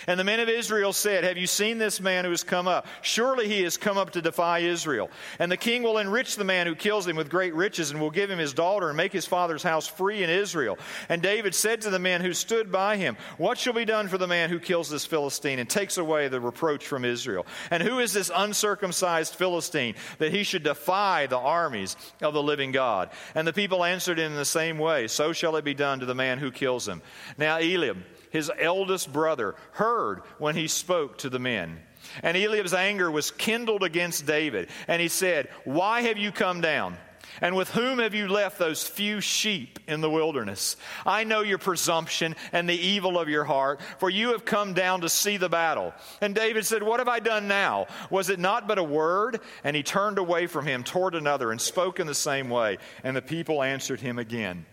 And 0.07 0.19
the 0.19 0.23
men 0.23 0.39
of 0.39 0.49
Israel 0.49 0.93
said, 0.93 1.23
Have 1.23 1.37
you 1.37 1.47
seen 1.47 1.77
this 1.77 1.99
man 1.99 2.25
who 2.25 2.31
has 2.31 2.43
come 2.43 2.67
up? 2.67 2.87
Surely 3.01 3.47
he 3.47 3.63
has 3.63 3.77
come 3.77 3.97
up 3.97 4.11
to 4.11 4.21
defy 4.21 4.59
Israel. 4.59 5.09
And 5.39 5.51
the 5.51 5.57
king 5.57 5.83
will 5.83 5.97
enrich 5.97 6.35
the 6.35 6.43
man 6.43 6.67
who 6.67 6.75
kills 6.75 7.07
him 7.07 7.15
with 7.15 7.29
great 7.29 7.53
riches 7.53 7.91
and 7.91 7.99
will 7.99 8.11
give 8.11 8.29
him 8.29 8.39
his 8.39 8.53
daughter 8.53 8.89
and 8.89 8.97
make 8.97 9.11
his 9.11 9.25
father's 9.25 9.63
house 9.63 9.87
free 9.87 10.23
in 10.23 10.29
Israel. 10.29 10.77
And 11.09 11.21
David 11.21 11.55
said 11.55 11.81
to 11.81 11.89
the 11.89 11.99
men 11.99 12.21
who 12.21 12.33
stood 12.33 12.71
by 12.71 12.97
him, 12.97 13.17
What 13.37 13.57
shall 13.57 13.73
be 13.73 13.85
done 13.85 14.07
for 14.07 14.17
the 14.17 14.27
man 14.27 14.49
who 14.49 14.59
kills 14.59 14.89
this 14.89 15.05
Philistine 15.05 15.59
and 15.59 15.69
takes 15.69 15.97
away 15.97 16.27
the 16.27 16.41
reproach 16.41 16.85
from 16.85 17.05
Israel? 17.05 17.45
And 17.71 17.83
who 17.83 17.99
is 17.99 18.13
this 18.13 18.31
uncircumcised 18.33 19.35
Philistine 19.35 19.95
that 20.19 20.31
he 20.31 20.43
should 20.43 20.63
defy 20.63 21.27
the 21.27 21.37
armies 21.37 21.95
of 22.21 22.33
the 22.33 22.43
living 22.43 22.71
God? 22.71 23.09
And 23.35 23.47
the 23.47 23.53
people 23.53 23.83
answered 23.83 24.19
in 24.19 24.35
the 24.35 24.45
same 24.45 24.77
way, 24.77 25.07
So 25.07 25.33
shall 25.33 25.55
it 25.55 25.65
be 25.65 25.73
done 25.73 25.99
to 25.99 26.05
the 26.05 26.15
man 26.15 26.37
who 26.39 26.51
kills 26.51 26.87
him. 26.87 27.01
Now 27.37 27.57
Eliab, 27.57 27.97
his 28.33 28.51
eldest 28.59 29.13
brother, 29.13 29.55
heard 29.71 30.23
when 30.39 30.55
he 30.55 30.67
spoke 30.67 31.19
to 31.19 31.29
the 31.29 31.39
men. 31.39 31.79
And 32.23 32.35
Eliab's 32.35 32.73
anger 32.73 33.09
was 33.09 33.31
kindled 33.31 33.83
against 33.83 34.25
David. 34.25 34.69
And 34.87 35.01
he 35.01 35.07
said, 35.07 35.47
Why 35.63 36.01
have 36.01 36.17
you 36.17 36.31
come 36.31 36.59
down? 36.59 36.97
And 37.41 37.55
with 37.55 37.69
whom 37.69 37.99
have 37.99 38.13
you 38.13 38.27
left 38.27 38.59
those 38.59 38.87
few 38.87 39.21
sheep 39.21 39.79
in 39.87 40.01
the 40.01 40.09
wilderness? 40.09 40.77
I 41.05 41.23
know 41.23 41.41
your 41.41 41.57
presumption 41.57 42.35
and 42.51 42.67
the 42.67 42.73
evil 42.73 43.17
of 43.17 43.29
your 43.29 43.43
heart, 43.43 43.81
for 43.99 44.09
you 44.09 44.31
have 44.31 44.45
come 44.45 44.73
down 44.73 45.01
to 45.01 45.09
see 45.09 45.37
the 45.37 45.49
battle. 45.49 45.93
And 46.19 46.35
David 46.35 46.65
said, 46.65 46.83
What 46.83 46.99
have 46.99 47.07
I 47.07 47.19
done 47.19 47.47
now? 47.47 47.87
Was 48.09 48.29
it 48.29 48.39
not 48.39 48.67
but 48.67 48.79
a 48.79 48.83
word? 48.83 49.41
And 49.63 49.75
he 49.75 49.83
turned 49.83 50.17
away 50.17 50.47
from 50.47 50.65
him 50.65 50.83
toward 50.83 51.13
another 51.13 51.51
and 51.51 51.61
spoke 51.61 51.99
in 51.99 52.07
the 52.07 52.15
same 52.15 52.49
way. 52.49 52.79
And 53.03 53.15
the 53.15 53.21
people 53.21 53.61
answered 53.61 54.01
him 54.01 54.17
again 54.17 54.65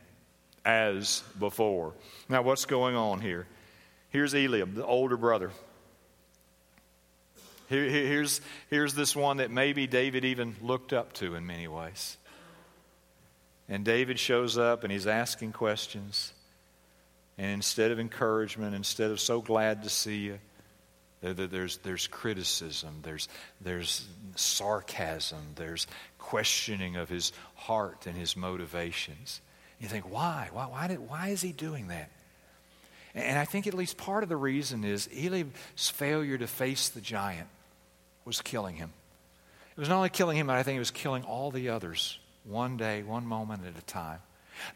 as 0.65 1.23
before. 1.39 1.95
Now, 2.29 2.43
what's 2.43 2.67
going 2.67 2.97
on 2.97 3.21
here? 3.21 3.47
Here's 4.11 4.35
Eliab, 4.35 4.75
the 4.75 4.85
older 4.85 5.17
brother. 5.17 5.51
Here, 7.69 7.89
here's, 7.89 8.41
here's 8.69 8.95
this 8.95 9.15
one 9.15 9.37
that 9.37 9.51
maybe 9.51 9.87
David 9.87 10.25
even 10.25 10.57
looked 10.61 10.93
up 10.93 11.13
to 11.15 11.37
in 11.37 11.47
many 11.47 11.69
ways. 11.69 12.17
And 13.69 13.85
David 13.85 14.19
shows 14.19 14.59
up 14.59 14.83
and 14.83 14.93
he's 14.93 15.07
asking 15.07 15.53
questions. 15.53 16.33
And 17.39 17.53
instead 17.53 17.93
of 17.93 18.01
encouragement, 18.01 18.75
instead 18.75 19.13
of 19.13 19.21
so 19.21 19.41
glad 19.41 19.85
to 19.85 19.89
see 19.89 20.19
you, 20.19 20.39
there's, 21.23 21.77
there's 21.79 22.07
criticism, 22.07 23.01
there's, 23.03 23.29
there's 23.61 24.07
sarcasm, 24.37 25.39
there's 25.55 25.87
questioning 26.19 26.97
of 26.97 27.09
his 27.09 27.33
heart 27.55 28.07
and 28.07 28.17
his 28.17 28.37
motivations. 28.37 29.41
You 29.81 29.89
think, 29.89 30.11
why? 30.11 30.49
Why, 30.53 30.67
why, 30.67 30.89
did, 30.89 31.09
why 31.09 31.29
is 31.29 31.41
he 31.41 31.53
doing 31.53 31.89
that? 31.89 32.11
And 33.15 33.39
I 33.39 33.45
think 33.45 33.67
at 33.67 33.75
least 33.75 33.97
part 33.97 34.23
of 34.23 34.29
the 34.29 34.37
reason 34.37 34.85
is 34.85 35.09
Eliab's 35.09 35.89
failure 35.89 36.39
to 36.39 36.47
face 36.47 36.89
the 36.89 37.01
giant 37.01 37.49
was 38.25 38.41
killing 38.41 38.77
him. 38.77 38.93
It 39.77 39.81
was 39.81 39.89
not 39.89 39.97
only 39.97 40.11
killing 40.11 40.37
him, 40.37 40.47
but 40.47 40.57
I 40.57 40.63
think 40.63 40.77
it 40.77 40.81
was 40.81 40.91
killing 40.91 41.25
all 41.25 41.51
the 41.51 41.71
others 41.71 42.19
one 42.45 42.77
day, 42.77 43.03
one 43.03 43.27
moment 43.27 43.63
at 43.67 43.77
a 43.77 43.85
time. 43.87 44.21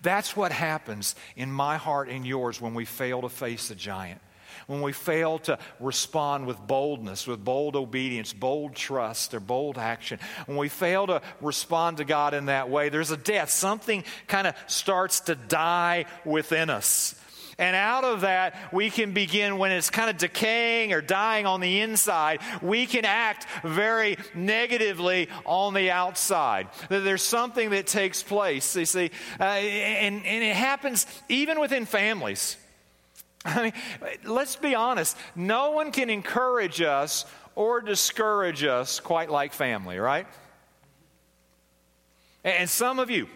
That's 0.02 0.36
what 0.36 0.50
happens 0.50 1.14
in 1.36 1.52
my 1.52 1.76
heart 1.76 2.08
and 2.08 2.26
yours 2.26 2.60
when 2.60 2.74
we 2.74 2.84
fail 2.84 3.20
to 3.20 3.28
face 3.28 3.68
the 3.68 3.74
giant. 3.74 4.20
When 4.66 4.82
we 4.82 4.92
fail 4.92 5.38
to 5.40 5.58
respond 5.80 6.46
with 6.46 6.58
boldness, 6.66 7.26
with 7.26 7.44
bold 7.44 7.76
obedience, 7.76 8.32
bold 8.32 8.74
trust, 8.74 9.34
or 9.34 9.40
bold 9.40 9.78
action. 9.78 10.18
When 10.46 10.56
we 10.56 10.68
fail 10.68 11.06
to 11.06 11.22
respond 11.40 11.98
to 11.98 12.04
God 12.04 12.34
in 12.34 12.46
that 12.46 12.70
way, 12.70 12.88
there's 12.88 13.10
a 13.10 13.16
death. 13.16 13.50
Something 13.50 14.04
kind 14.26 14.46
of 14.46 14.54
starts 14.66 15.20
to 15.20 15.34
die 15.34 16.06
within 16.24 16.70
us. 16.70 17.14
And 17.58 17.76
out 17.76 18.04
of 18.04 18.22
that, 18.22 18.72
we 18.72 18.90
can 18.90 19.12
begin, 19.12 19.58
when 19.58 19.70
it's 19.70 19.90
kind 19.90 20.10
of 20.10 20.16
decaying 20.16 20.92
or 20.92 21.00
dying 21.00 21.46
on 21.46 21.60
the 21.60 21.80
inside, 21.80 22.40
we 22.62 22.86
can 22.86 23.04
act 23.04 23.46
very 23.62 24.16
negatively 24.34 25.28
on 25.44 25.74
the 25.74 25.90
outside. 25.90 26.68
There's 26.88 27.22
something 27.22 27.70
that 27.70 27.86
takes 27.86 28.22
place, 28.22 28.74
you 28.74 28.86
see, 28.86 29.10
uh, 29.38 29.44
and, 29.44 30.26
and 30.26 30.44
it 30.44 30.56
happens 30.56 31.06
even 31.28 31.60
within 31.60 31.86
families. 31.86 32.56
I 33.46 33.62
mean, 33.62 33.72
let's 34.24 34.56
be 34.56 34.74
honest. 34.74 35.16
No 35.36 35.72
one 35.72 35.92
can 35.92 36.08
encourage 36.08 36.80
us 36.80 37.26
or 37.54 37.80
discourage 37.80 38.64
us 38.64 39.00
quite 39.00 39.30
like 39.30 39.52
family, 39.52 39.98
right? 39.98 40.26
And 42.42 42.68
some 42.68 42.98
of 42.98 43.10
you, 43.10 43.28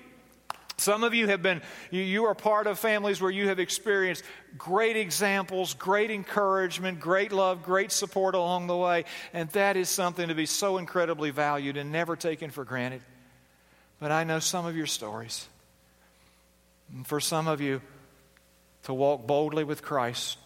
some 0.77 1.03
of 1.03 1.12
you 1.12 1.27
have 1.27 1.42
been, 1.42 1.61
you, 1.90 2.03
you, 2.03 2.25
are 2.27 2.35
part 2.35 2.66
of 2.66 2.79
families 2.79 3.21
where 3.21 3.31
you 3.31 3.49
have 3.49 3.59
experienced 3.59 4.23
great 4.57 4.97
examples, 4.97 5.75
great 5.75 6.11
encouragement, 6.11 7.01
great 7.01 7.33
love, 7.33 7.62
great 7.62 7.90
support 7.90 8.35
along 8.35 8.66
the 8.66 8.77
way. 8.77 9.05
And 9.33 9.49
that 9.51 9.77
is 9.77 9.88
something 9.88 10.29
to 10.29 10.35
be 10.35 10.47
so 10.47 10.79
incredibly 10.79 11.31
valued 11.31 11.77
and 11.77 11.90
never 11.90 12.16
taken 12.16 12.51
for 12.51 12.64
granted. 12.64 13.03
But 13.99 14.12
I 14.12 14.25
know 14.25 14.38
some 14.38 14.66
of 14.66 14.77
your 14.77 14.87
stories. 14.87 15.49
And 16.94 17.07
for 17.07 17.21
some 17.21 17.49
of 17.49 17.61
you, 17.61 17.83
to 18.88 18.94
walk 18.94 19.27
boldly 19.27 19.64
with 19.64 19.83
Christ 19.83 20.38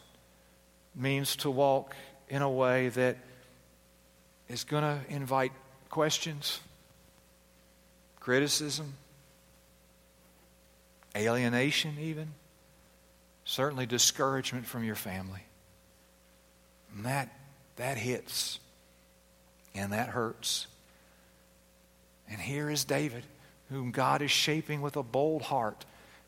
means 0.97 1.37
to 1.37 1.51
walk 1.51 1.95
in 2.29 2.43
a 2.43 2.51
way 2.51 2.89
that 2.89 3.17
is 4.49 4.65
going 4.65 4.83
to 4.83 4.99
invite 5.09 5.53
questions, 5.91 6.59
criticism, 8.19 8.95
alienation, 11.17 11.95
even, 12.01 12.33
certainly 13.45 13.87
discouragement 13.87 14.67
from 14.67 14.83
your 14.83 14.97
family. 14.97 15.45
And 16.97 17.07
that, 17.07 17.29
that 17.77 17.97
hits 17.97 18.59
and 19.73 19.93
that 19.93 20.09
hurts. 20.09 20.67
And 22.29 22.41
here 22.41 22.69
is 22.69 22.83
David, 22.83 23.23
whom 23.71 23.93
God 23.93 24.21
is 24.21 24.33
shaping 24.33 24.81
with 24.81 24.97
a 24.97 25.05
bold 25.05 25.43
heart, 25.43 25.85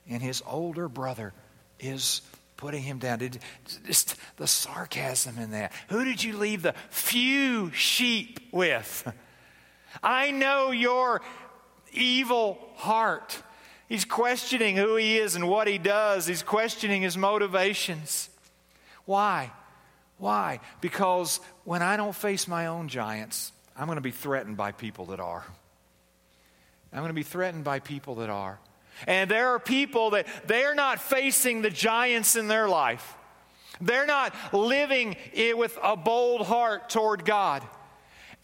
and 0.09 0.23
his 0.23 0.45
older 0.47 0.89
brother 0.89 1.33
is 1.81 2.23
putting 2.57 2.83
him 2.83 2.99
down. 2.99 3.19
Did, 3.19 3.39
just 3.87 4.17
the 4.37 4.47
sarcasm 4.47 5.39
in 5.39 5.51
that. 5.53 5.73
Who 5.89 6.05
did 6.05 6.23
you 6.23 6.37
leave 6.37 6.63
the 6.63 6.75
few 6.91 7.71
sheep 7.73 8.41
with? 8.53 9.13
I 10.03 10.31
know 10.31 10.71
your 10.71 11.23
evil 11.93 12.59
heart. 12.77 13.41
He's 13.89 14.05
questioning 14.05 14.77
who 14.77 14.97
he 14.97 15.19
is 15.19 15.37
and 15.37 15.49
what 15.49 15.69
he 15.69 15.79
does. 15.79 16.27
He's 16.27 16.43
questioning 16.43 17.03
his 17.03 17.17
motivations. 17.17 18.31
Why? 19.05 19.53
Why? 20.19 20.61
Because 20.81 21.41
when 21.65 21.83
I 21.83 21.97
don't 21.97 22.15
face 22.15 22.49
my 22.49 22.67
own 22.67 22.89
giants, 22.89 23.53
I'm 23.77 23.87
going 23.87 23.97
to 23.97 24.03
be 24.03 24.11
threatened 24.11 24.57
by 24.57 24.73
people 24.73 25.07
that 25.07 25.21
are. 25.21 25.45
I'm 26.93 27.01
going 27.01 27.09
to 27.09 27.15
be 27.15 27.25
threatened 27.25 27.65
by 27.65 27.81
people 27.81 28.17
that 28.17 28.31
are. 28.31 28.59
And 29.07 29.31
there 29.31 29.51
are 29.55 29.59
people 29.59 30.11
that 30.11 30.27
they're 30.47 30.75
not 30.75 31.01
facing 31.01 31.63
the 31.63 31.71
giants 31.71 32.37
in 32.37 32.49
their 32.49 32.69
life. 32.69 33.15
They're 33.81 34.07
not 34.07 34.35
living 34.53 35.17
with 35.37 35.79
a 35.83 35.97
bold 35.97 36.47
heart 36.47 36.91
toward 36.91 37.25
God. 37.25 37.63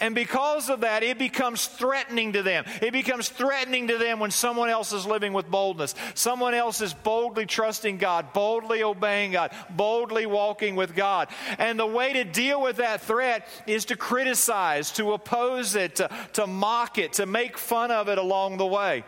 And 0.00 0.14
because 0.14 0.70
of 0.70 0.80
that, 0.80 1.02
it 1.02 1.18
becomes 1.18 1.66
threatening 1.66 2.32
to 2.32 2.42
them. 2.42 2.64
It 2.80 2.92
becomes 2.92 3.28
threatening 3.28 3.88
to 3.88 3.98
them 3.98 4.18
when 4.18 4.30
someone 4.30 4.70
else 4.70 4.94
is 4.94 5.06
living 5.06 5.34
with 5.34 5.50
boldness. 5.50 5.94
Someone 6.14 6.54
else 6.54 6.80
is 6.80 6.94
boldly 6.94 7.44
trusting 7.44 7.98
God, 7.98 8.32
boldly 8.32 8.82
obeying 8.82 9.32
God, 9.32 9.52
boldly 9.68 10.24
walking 10.24 10.74
with 10.74 10.96
God. 10.96 11.28
And 11.58 11.78
the 11.78 11.86
way 11.86 12.14
to 12.14 12.24
deal 12.24 12.62
with 12.62 12.76
that 12.76 13.02
threat 13.02 13.46
is 13.66 13.84
to 13.86 13.96
criticize, 13.96 14.90
to 14.92 15.12
oppose 15.12 15.74
it, 15.74 15.96
to, 15.96 16.08
to 16.32 16.46
mock 16.46 16.96
it, 16.96 17.12
to 17.14 17.26
make 17.26 17.58
fun 17.58 17.90
of 17.90 18.08
it 18.08 18.16
along 18.16 18.56
the 18.56 18.66
way. 18.66 19.04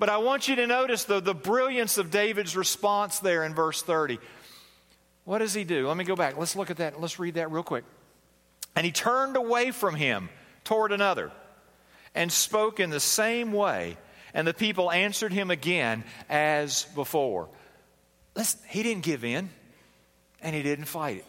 But 0.00 0.08
I 0.08 0.16
want 0.16 0.48
you 0.48 0.56
to 0.56 0.66
notice 0.66 1.04
the, 1.04 1.20
the 1.20 1.34
brilliance 1.34 1.98
of 1.98 2.10
David's 2.10 2.56
response 2.56 3.18
there 3.18 3.44
in 3.44 3.54
verse 3.54 3.82
30. 3.82 4.18
What 5.24 5.38
does 5.40 5.52
he 5.52 5.62
do? 5.62 5.88
Let 5.88 5.96
me 5.98 6.04
go 6.04 6.16
back. 6.16 6.38
Let's 6.38 6.56
look 6.56 6.70
at 6.70 6.78
that. 6.78 6.98
Let's 6.98 7.18
read 7.18 7.34
that 7.34 7.50
real 7.52 7.62
quick. 7.62 7.84
And 8.74 8.86
he 8.86 8.92
turned 8.92 9.36
away 9.36 9.72
from 9.72 9.94
him 9.94 10.30
toward 10.64 10.92
another 10.92 11.30
and 12.14 12.32
spoke 12.32 12.80
in 12.80 12.88
the 12.88 12.98
same 12.98 13.52
way. 13.52 13.98
And 14.32 14.48
the 14.48 14.54
people 14.54 14.90
answered 14.90 15.34
him 15.34 15.50
again 15.50 16.04
as 16.30 16.86
before. 16.94 17.50
Listen, 18.34 18.58
he 18.68 18.82
didn't 18.82 19.02
give 19.02 19.22
in 19.22 19.50
and 20.40 20.56
he 20.56 20.62
didn't 20.62 20.86
fight 20.86 21.18
it. 21.18 21.26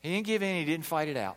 He 0.00 0.10
didn't 0.10 0.26
give 0.26 0.42
in, 0.42 0.56
he 0.56 0.64
didn't 0.64 0.86
fight 0.86 1.06
it 1.06 1.16
out. 1.16 1.36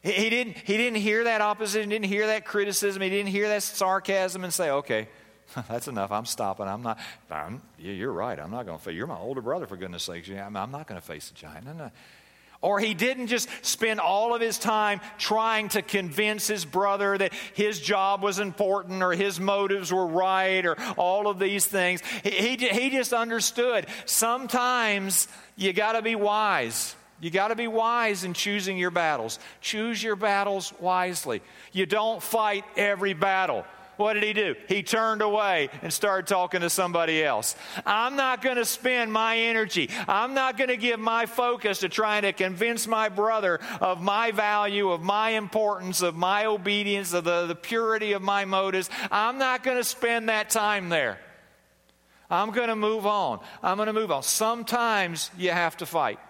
He, 0.00 0.12
he, 0.12 0.30
didn't, 0.30 0.58
he 0.58 0.76
didn't 0.76 1.00
hear 1.00 1.24
that 1.24 1.40
opposition, 1.40 1.88
didn't 1.88 2.04
hear 2.04 2.28
that 2.28 2.44
criticism, 2.44 3.02
he 3.02 3.10
didn't 3.10 3.30
hear 3.30 3.48
that 3.48 3.64
sarcasm 3.64 4.44
and 4.44 4.54
say, 4.54 4.70
okay, 4.70 5.08
that's 5.68 5.88
enough. 5.88 6.12
I'm 6.12 6.26
stopping. 6.26 6.66
I'm 6.66 6.82
not. 6.82 6.98
I'm, 7.30 7.62
you're 7.78 8.12
right. 8.12 8.38
I'm 8.38 8.50
not 8.50 8.66
going 8.66 8.78
to. 8.78 8.92
You're 8.92 9.06
my 9.06 9.18
older 9.18 9.40
brother, 9.40 9.66
for 9.66 9.76
goodness 9.76 10.04
sakes. 10.04 10.28
I'm, 10.28 10.56
I'm 10.56 10.70
not 10.70 10.86
going 10.86 11.00
to 11.00 11.06
face 11.06 11.28
the 11.28 11.34
giant. 11.34 11.66
No, 11.66 11.72
no. 11.72 11.90
Or 12.62 12.78
he 12.78 12.92
didn't 12.92 13.28
just 13.28 13.48
spend 13.64 14.00
all 14.00 14.34
of 14.34 14.42
his 14.42 14.58
time 14.58 15.00
trying 15.16 15.70
to 15.70 15.80
convince 15.80 16.46
his 16.46 16.66
brother 16.66 17.16
that 17.16 17.32
his 17.54 17.80
job 17.80 18.22
was 18.22 18.38
important 18.38 19.02
or 19.02 19.12
his 19.12 19.40
motives 19.40 19.90
were 19.90 20.06
right 20.06 20.66
or 20.66 20.76
all 20.98 21.26
of 21.26 21.38
these 21.38 21.64
things. 21.64 22.02
He, 22.22 22.56
he, 22.56 22.68
he 22.68 22.90
just 22.90 23.14
understood 23.14 23.86
sometimes 24.04 25.26
you 25.56 25.72
got 25.72 25.92
to 25.92 26.02
be 26.02 26.16
wise. 26.16 26.94
You 27.22 27.30
got 27.30 27.48
to 27.48 27.56
be 27.56 27.66
wise 27.66 28.24
in 28.24 28.34
choosing 28.34 28.76
your 28.76 28.90
battles. 28.90 29.38
Choose 29.62 30.02
your 30.02 30.16
battles 30.16 30.72
wisely. 30.80 31.40
You 31.72 31.86
don't 31.86 32.22
fight 32.22 32.64
every 32.76 33.14
battle 33.14 33.64
what 34.00 34.14
did 34.14 34.22
he 34.22 34.32
do? 34.32 34.56
He 34.66 34.82
turned 34.82 35.20
away 35.22 35.68
and 35.82 35.92
started 35.92 36.26
talking 36.26 36.62
to 36.62 36.70
somebody 36.70 37.22
else. 37.22 37.54
I'm 37.84 38.16
not 38.16 38.42
going 38.42 38.56
to 38.56 38.64
spend 38.64 39.12
my 39.12 39.36
energy, 39.36 39.90
I'm 40.08 40.34
not 40.34 40.56
going 40.56 40.68
to 40.68 40.76
give 40.76 40.98
my 40.98 41.26
focus 41.26 41.80
to 41.80 41.88
trying 41.88 42.22
to 42.22 42.32
convince 42.32 42.86
my 42.86 43.10
brother 43.10 43.60
of 43.80 44.00
my 44.00 44.30
value, 44.30 44.90
of 44.90 45.02
my 45.02 45.30
importance, 45.30 46.00
of 46.00 46.16
my 46.16 46.46
obedience, 46.46 47.12
of 47.12 47.24
the, 47.24 47.46
the 47.46 47.54
purity 47.54 48.12
of 48.12 48.22
my 48.22 48.44
motives. 48.46 48.88
I'm 49.10 49.38
not 49.38 49.62
going 49.62 49.76
to 49.76 49.84
spend 49.84 50.28
that 50.30 50.50
time 50.50 50.88
there. 50.88 51.20
I'm 52.30 52.52
going 52.52 52.68
to 52.68 52.76
move 52.76 53.06
on. 53.06 53.40
I'm 53.62 53.76
going 53.76 53.88
to 53.88 53.92
move 53.92 54.10
on. 54.10 54.22
Sometimes 54.22 55.30
you 55.36 55.50
have 55.50 55.76
to 55.78 55.86
fight. 55.86 56.20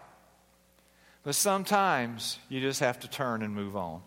But 1.22 1.34
sometimes 1.34 2.38
you 2.48 2.60
just 2.60 2.80
have 2.80 2.98
to 3.00 3.08
turn 3.08 3.42
and 3.42 3.54
move 3.54 3.76
on. 3.76 4.00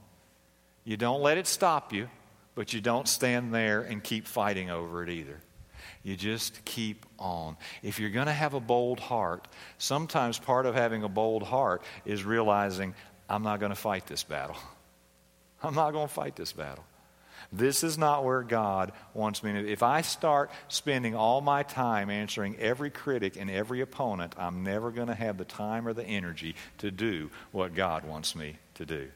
You 0.84 0.97
don't 0.97 1.21
let 1.21 1.38
it 1.38 1.47
stop 1.47 1.93
you. 1.93 2.10
But 2.55 2.73
you 2.73 2.81
don't 2.81 3.07
stand 3.07 3.53
there 3.53 3.81
and 3.81 4.03
keep 4.03 4.27
fighting 4.27 4.69
over 4.69 5.03
it 5.03 5.09
either. 5.09 5.39
You 6.03 6.15
just 6.17 6.63
keep 6.65 7.05
on. 7.17 7.55
If 7.81 7.99
you're 7.99 8.09
going 8.09 8.27
to 8.27 8.33
have 8.33 8.53
a 8.53 8.59
bold 8.59 8.99
heart, 8.99 9.47
sometimes 9.77 10.37
part 10.37 10.65
of 10.65 10.75
having 10.75 11.03
a 11.03 11.09
bold 11.09 11.43
heart 11.43 11.81
is 12.05 12.23
realizing, 12.23 12.93
I'm 13.29 13.43
not 13.43 13.59
going 13.59 13.71
to 13.71 13.75
fight 13.75 14.05
this 14.05 14.23
battle. 14.23 14.57
I'm 15.63 15.75
not 15.75 15.91
going 15.91 16.07
to 16.07 16.13
fight 16.13 16.35
this 16.35 16.51
battle. 16.51 16.83
This 17.51 17.83
is 17.83 17.97
not 17.97 18.25
where 18.25 18.41
God 18.41 18.91
wants 19.13 19.43
me 19.43 19.53
to. 19.53 19.71
If 19.71 19.83
I 19.83 20.01
start 20.01 20.51
spending 20.67 21.15
all 21.15 21.39
my 21.39 21.63
time 21.63 22.09
answering 22.09 22.57
every 22.57 22.89
critic 22.89 23.37
and 23.39 23.49
every 23.49 23.81
opponent, 23.81 24.33
I'm 24.37 24.63
never 24.63 24.91
going 24.91 25.07
to 25.07 25.13
have 25.13 25.37
the 25.37 25.45
time 25.45 25.87
or 25.87 25.93
the 25.93 26.03
energy 26.03 26.55
to 26.79 26.91
do 26.91 27.29
what 27.51 27.75
God 27.75 28.05
wants 28.05 28.35
me 28.35 28.57
to 28.75 28.85
do. 28.85 29.09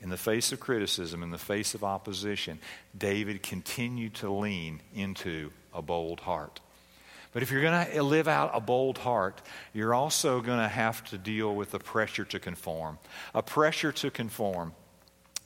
In 0.00 0.08
the 0.08 0.16
face 0.16 0.52
of 0.52 0.60
criticism, 0.60 1.22
in 1.22 1.30
the 1.30 1.38
face 1.38 1.74
of 1.74 1.84
opposition, 1.84 2.58
David 2.96 3.42
continued 3.42 4.14
to 4.16 4.30
lean 4.30 4.80
into 4.94 5.50
a 5.74 5.82
bold 5.82 6.20
heart. 6.20 6.60
But 7.32 7.42
if 7.42 7.50
you're 7.50 7.62
going 7.62 7.86
to 7.86 8.02
live 8.02 8.26
out 8.26 8.50
a 8.54 8.60
bold 8.60 8.98
heart, 8.98 9.40
you're 9.72 9.94
also 9.94 10.40
going 10.40 10.58
to 10.58 10.68
have 10.68 11.04
to 11.10 11.18
deal 11.18 11.54
with 11.54 11.70
the 11.70 11.78
pressure 11.78 12.24
to 12.24 12.40
conform. 12.40 12.98
A 13.34 13.42
pressure 13.42 13.92
to 13.92 14.10
conform. 14.10 14.72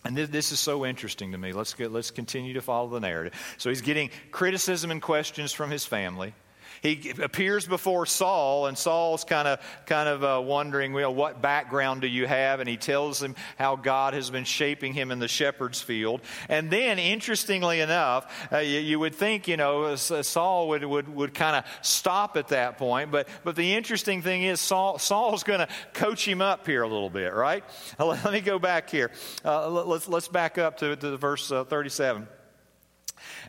And 0.05 0.17
this, 0.17 0.53
is 0.53 0.61
so 0.61 0.85
interesting 0.85 1.33
to 1.33 1.39
me. 1.39 1.53
Let's, 1.53 1.75
get, 1.75 1.91
let's 1.91 2.11
continue 2.11 2.55
to 2.55 2.63
follow 2.63 2.89
the 2.91 3.01
narrative. 3.01 3.33
So 3.59 3.71
he's 3.71 3.81
getting 3.81 4.11
criticism 4.31 4.91
and 4.91 5.01
questions 5.01 5.53
from 5.53 5.71
his 5.71 5.85
family. 5.85 6.35
He 6.83 7.13
appears 7.23 7.67
before 7.67 8.07
Saul, 8.07 8.67
and 8.67 8.77
Saul's 8.77 9.25
kind 9.25 9.49
of 9.49 9.61
kind 9.87 10.09
of 10.09 10.25
uh, 10.25 10.41
wondering, 10.45 10.93
well, 10.93 11.15
what 11.15 11.41
background 11.41 12.01
do 12.01 12.07
you 12.07 12.27
have? 12.27 12.61
And 12.61 12.69
he 12.69 12.77
tells 12.77 13.23
him 13.23 13.35
how 13.59 13.77
God 13.77 14.15
has 14.15 14.31
been 14.31 14.45
shaping 14.45 14.93
him 14.93 15.11
in 15.11 15.19
the 15.19 15.29
shepherd's 15.29 15.81
field. 15.81 16.21
And 16.49 16.71
then, 16.71 16.99
interestingly 16.99 17.81
enough, 17.81 18.49
uh, 18.53 18.59
you, 18.59 18.81
you, 18.81 18.99
would 18.99 19.15
think, 19.15 19.49
you 19.49 19.57
know, 19.57 19.85
uh, 19.85 19.97
Saul 19.97 20.69
would 20.69 20.85
would, 20.85 21.09
would 21.09 21.35
kind 21.35 21.57
of 21.57 21.65
stop 21.83 22.37
at 22.37 22.49
that 22.49 22.79
point. 22.79 23.11
But 23.11 23.29
but 23.45 23.57
the 23.57 23.75
interesting 23.75 24.23
thing 24.23 24.43
is, 24.43 24.61
Saul 24.61 24.99
Saul's 24.99 25.43
going 25.43 25.61
to 25.61 25.69
coach 25.93 26.27
him 26.27 26.41
up 26.41 26.67
here 26.67 26.83
a 26.83 26.89
little 26.89 27.11
bit, 27.11 27.33
right? 27.33 27.65
Let 27.99 28.33
me 28.33 28.41
go 28.41 28.59
back 28.59 28.91
here. 28.91 29.11
Uh, 29.45 29.69
let's 29.69 30.09
let's 30.09 30.29
back 30.29 30.59
up 30.59 30.79
to, 30.79 30.97
to 30.97 31.17
verse 31.17 31.51
uh, 31.51 31.65
37. 31.65 32.23
Uh, 32.23 32.44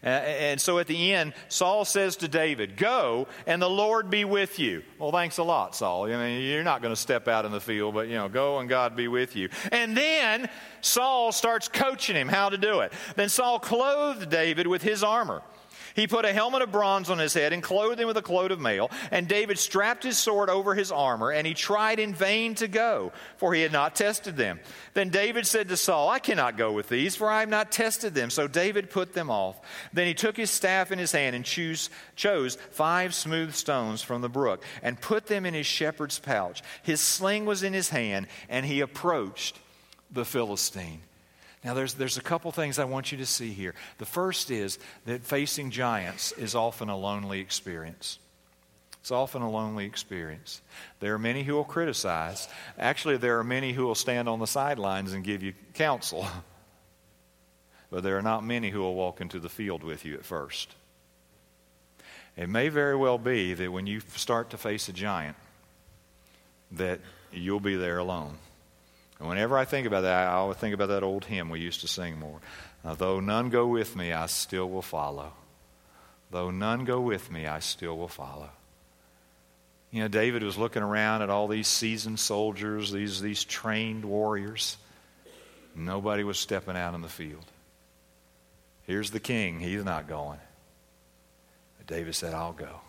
Uh, 0.06 0.10
and 0.10 0.62
so 0.62 0.78
at 0.78 0.88
the 0.88 1.14
end, 1.14 1.34
Saul 1.50 1.84
says 1.84 2.16
to 2.18 2.28
David, 2.28 2.78
Go 2.78 3.28
and 3.48 3.62
the 3.62 3.70
Lord 3.70 4.10
be 4.10 4.24
with 4.24 4.60
you. 4.60 4.84
Well, 5.00 5.12
thanks 5.12 5.40
a 5.40 5.44
lot, 5.44 5.76
Saul. 5.76 6.06
I 6.06 6.16
mean, 6.16 6.42
you're 6.42 6.64
not 6.64 6.82
going 6.82 6.94
to 6.94 7.00
step 7.00 7.28
out 7.28 7.46
in 7.46 7.52
the 7.52 7.62
field, 7.62 7.96
but, 7.96 8.08
you 8.08 8.14
know, 8.14 8.30
go 8.30 8.60
and 8.60 8.70
God 8.70 8.96
be 8.96 9.08
with 9.08 9.36
you. 9.36 9.50
And 9.72 9.98
then 9.98 10.50
Saul 10.82 11.32
starts 11.32 11.68
coaching 11.68 12.16
him 12.16 12.28
how 12.28 12.50
to 12.50 12.58
do 12.58 12.82
it. 12.82 12.94
Then 13.16 13.30
Saul 13.30 13.60
clothed 13.60 14.30
David 14.30 14.68
with 14.68 14.84
his 14.84 15.04
armor. 15.04 15.42
He 15.96 16.08
put 16.08 16.26
a 16.26 16.34
helmet 16.34 16.62
of 16.62 16.72
bronze 16.72 17.10
on 17.10 17.20
his 17.20 17.34
head 17.34 17.54
and 17.54 17.64
clothed 17.64 18.00
him 18.00 18.08
with 18.08 18.18
a 18.18 18.22
cloak 18.22 18.52
of 18.52 18.60
mail. 18.60 18.92
And 19.12 19.28
David 19.28 19.58
strapped 19.58 20.04
his 20.04 20.18
sword 20.18 20.50
over 20.50 20.76
his 20.76 20.92
armor, 20.92 21.32
and 21.32 21.48
he 21.48 21.54
tried 21.54 22.00
in 22.00 22.14
vain 22.14 22.54
to 22.56 22.68
go, 22.68 23.14
for 23.38 23.54
he 23.54 23.62
had 23.62 23.72
not 23.72 23.96
tested 23.96 24.36
them. 24.36 24.60
Then 24.94 25.10
David 25.10 25.48
said 25.48 25.70
to 25.70 25.78
Saul, 25.78 26.10
I 26.10 26.20
cannot 26.20 26.58
go 26.58 26.74
with 26.74 26.90
these, 26.90 27.16
for 27.16 27.30
I 27.30 27.40
have 27.40 27.50
not 27.50 27.72
tested 27.72 28.14
them. 28.14 28.30
So 28.30 28.48
David 28.48 28.90
put 28.90 29.14
them 29.14 29.30
off. 29.30 29.60
Then 29.94 30.06
he 30.06 30.14
took 30.14 30.36
his 30.36 30.52
staff 30.52 30.92
in 30.92 31.00
his 31.00 31.14
hand 31.14 31.34
and 31.36 31.46
choose, 31.46 31.90
chose 32.18 32.58
five 32.72 33.16
smooth 33.16 33.54
stones 33.54 34.02
from 34.02 34.22
the 34.22 34.30
brook 34.30 34.64
and 34.84 35.00
put 35.00 35.28
them 35.28 35.46
in 35.46 35.54
his 35.54 35.66
shepherd's 35.66 36.20
pouch. 36.20 36.62
His 36.84 37.00
sling 37.00 37.46
was 37.46 37.64
in 37.64 37.72
his 37.72 37.90
hand, 37.90 38.28
and 38.50 38.66
he 38.66 38.82
approached 38.82 39.60
the 40.12 40.26
Philistine. 40.26 41.02
Now, 41.66 41.74
there's, 41.74 41.96
there's 41.96 42.18
a 42.18 42.22
couple 42.22 42.52
things 42.52 42.78
I 42.78 42.86
want 42.86 43.12
you 43.12 43.18
to 43.18 43.26
see 43.26 43.52
here. 43.52 43.74
The 43.98 44.06
first 44.06 44.52
is 44.52 44.78
that 45.06 45.24
facing 45.24 45.72
giants 45.72 46.32
is 46.34 46.54
often 46.54 46.90
a 46.90 46.98
lonely 46.98 47.40
experience. 47.40 48.20
It's 49.02 49.10
often 49.10 49.42
a 49.42 49.50
lonely 49.50 49.86
experience. 49.86 50.62
There 51.00 51.16
are 51.16 51.20
many 51.20 51.42
who 51.42 51.56
will 51.56 51.64
criticize. 51.64 52.48
Actually, 52.78 53.18
there 53.18 53.40
are 53.40 53.44
many 53.44 53.74
who 53.74 53.86
will 53.88 53.96
stand 53.96 54.30
on 54.30 54.40
the 54.40 54.46
sidelines 54.46 55.12
and 55.12 55.24
give 55.24 55.44
you 55.44 55.54
counsel. 55.74 56.28
But 57.92 58.02
there 58.04 58.18
are 58.18 58.24
not 58.24 58.44
many 58.44 58.72
who 58.72 58.80
will 58.80 58.96
walk 58.96 59.22
into 59.22 59.40
the 59.40 59.48
field 59.48 59.84
with 59.84 60.06
you 60.06 60.16
at 60.16 60.26
first. 60.26 60.74
It 62.36 62.50
may 62.50 62.68
very 62.68 62.96
well 62.96 63.20
be 63.20 63.54
that 63.54 63.72
when 63.72 63.86
you 63.86 64.02
start 64.16 64.50
to 64.50 64.58
face 64.58 64.90
a 64.90 64.92
giant, 64.92 65.38
that 66.72 67.00
you'll 67.32 67.60
be 67.60 67.76
there 67.76 68.00
alone. 68.00 68.40
And 69.20 69.30
whenever 69.30 69.58
I 69.58 69.66
think 69.66 69.88
about 69.88 70.02
that, 70.02 70.28
I 70.28 70.34
always 70.34 70.58
think 70.58 70.74
about 70.74 70.90
that 70.90 71.04
old 71.04 71.26
hymn 71.26 71.50
we 71.50 71.60
used 71.60 71.82
to 71.82 71.88
sing 71.88 72.20
more. 72.20 72.40
Uh, 72.84 72.96
though 72.96 73.20
none 73.20 73.50
go 73.50 73.68
with 73.68 73.96
me, 73.96 74.12
I 74.12 74.26
still 74.26 74.70
will 74.70 74.82
follow. 74.82 75.34
Though 76.32 76.52
none 76.52 76.86
go 76.86 77.00
with 77.00 77.32
me, 77.32 77.48
I 77.48 77.60
still 77.60 77.98
will 77.98 78.08
follow. 78.08 78.50
You 79.92 80.02
know, 80.02 80.08
David 80.10 80.44
was 80.44 80.58
looking 80.58 80.84
around 80.84 81.22
at 81.22 81.30
all 81.30 81.48
these 81.48 81.68
seasoned 81.68 82.20
soldiers, 82.20 82.92
these, 82.92 83.22
these 83.22 83.44
trained 83.44 84.04
warriors. 84.04 84.78
Nobody 85.74 86.24
was 86.24 86.38
stepping 86.38 86.76
out 86.76 86.94
in 86.94 87.02
the 87.02 87.08
field. 87.08 87.46
Here's 88.84 89.12
the 89.12 89.20
king. 89.20 89.60
He's 89.60 89.84
not 89.86 90.08
going. 90.08 90.40
But 91.78 91.88
David 91.88 92.16
said, 92.16 92.34
I'll 92.34 92.54
go. 92.54 92.82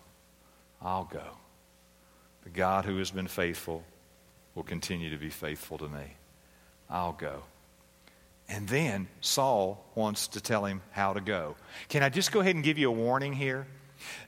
I'll 0.83 1.05
go. 1.05 1.37
The 2.45 2.51
God 2.51 2.85
who 2.85 2.99
has 2.99 3.11
been 3.11 3.29
faithful 3.29 3.85
will 4.57 4.65
continue 4.65 5.11
to 5.11 5.19
be 5.19 5.31
faithful 5.31 5.79
to 5.79 5.87
me. 5.87 6.17
I'll 6.91 7.13
go. 7.13 7.45
And 8.49 8.67
then 8.67 9.07
Saul 9.21 9.85
wants 9.95 10.29
to 10.29 10.41
tell 10.41 10.65
him 10.65 10.81
how 10.91 11.13
to 11.13 11.21
go. 11.21 11.57
Can 11.89 12.03
I 12.03 12.09
just 12.09 12.33
go 12.33 12.41
ahead 12.41 12.55
and 12.55 12.65
give 12.65 12.79
you 12.79 12.89
a 12.89 12.93
warning 12.93 13.33
here? 13.33 13.67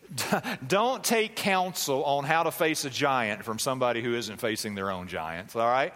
Don't 0.66 1.02
take 1.02 1.34
counsel 1.34 2.04
on 2.04 2.24
how 2.24 2.42
to 2.42 2.50
face 2.50 2.84
a 2.84 2.90
giant 2.90 3.44
from 3.44 3.58
somebody 3.58 4.02
who 4.02 4.14
isn't 4.14 4.38
facing 4.38 4.74
their 4.74 4.90
own 4.90 5.08
giants, 5.08 5.56
all 5.56 5.66
right? 5.66 5.92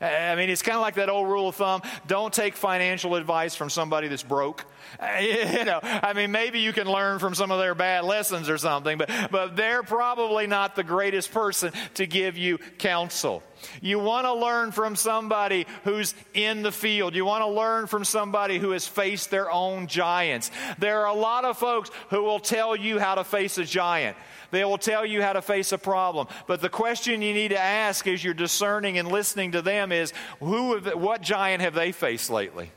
I 0.00 0.34
mean, 0.36 0.50
it's 0.50 0.62
kind 0.62 0.76
of 0.76 0.82
like 0.82 0.94
that 0.96 1.08
old 1.08 1.28
rule 1.28 1.48
of 1.48 1.54
thumb 1.54 1.80
don't 2.06 2.32
take 2.32 2.56
financial 2.56 3.14
advice 3.14 3.54
from 3.54 3.70
somebody 3.70 4.08
that's 4.08 4.22
broke. 4.22 4.66
You 5.18 5.64
know, 5.64 5.80
I 5.82 6.12
mean, 6.12 6.32
maybe 6.32 6.60
you 6.60 6.72
can 6.72 6.86
learn 6.86 7.18
from 7.18 7.34
some 7.34 7.50
of 7.50 7.58
their 7.58 7.74
bad 7.74 8.04
lessons 8.04 8.48
or 8.48 8.58
something, 8.58 8.98
but, 8.98 9.10
but 9.30 9.56
they're 9.56 9.82
probably 9.82 10.46
not 10.46 10.76
the 10.76 10.84
greatest 10.84 11.32
person 11.32 11.72
to 11.94 12.06
give 12.06 12.36
you 12.36 12.58
counsel. 12.78 13.42
You 13.80 13.98
want 13.98 14.26
to 14.26 14.34
learn 14.34 14.72
from 14.72 14.96
somebody 14.96 15.66
who's 15.84 16.14
in 16.34 16.62
the 16.62 16.72
field. 16.72 17.14
You 17.14 17.24
want 17.24 17.42
to 17.42 17.48
learn 17.48 17.86
from 17.86 18.04
somebody 18.04 18.58
who 18.58 18.70
has 18.70 18.86
faced 18.86 19.30
their 19.30 19.50
own 19.50 19.86
giants. 19.86 20.50
There 20.78 21.00
are 21.00 21.08
a 21.08 21.18
lot 21.18 21.44
of 21.44 21.58
folks 21.58 21.90
who 22.10 22.22
will 22.22 22.40
tell 22.40 22.76
you 22.76 22.98
how 22.98 23.16
to 23.16 23.24
face 23.24 23.58
a 23.58 23.64
giant. 23.64 24.16
They 24.50 24.64
will 24.64 24.78
tell 24.78 25.04
you 25.04 25.22
how 25.22 25.34
to 25.34 25.42
face 25.42 25.72
a 25.72 25.78
problem. 25.78 26.28
But 26.46 26.60
the 26.60 26.70
question 26.70 27.20
you 27.22 27.34
need 27.34 27.48
to 27.48 27.60
ask 27.60 28.06
as 28.06 28.22
you're 28.22 28.34
discerning 28.34 28.98
and 28.98 29.08
listening 29.08 29.52
to 29.52 29.62
them 29.62 29.92
is 29.92 30.12
who 30.40 30.74
have, 30.74 30.94
what 30.94 31.20
giant 31.20 31.60
have 31.60 31.74
they 31.74 31.92
faced 31.92 32.30
lately? 32.30 32.70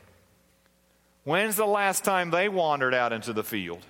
When's 1.23 1.55
the 1.55 1.65
last 1.65 2.03
time 2.03 2.31
they 2.31 2.49
wandered 2.49 2.93
out 2.93 3.13
into 3.13 3.33
the 3.33 3.43
field? 3.43 3.85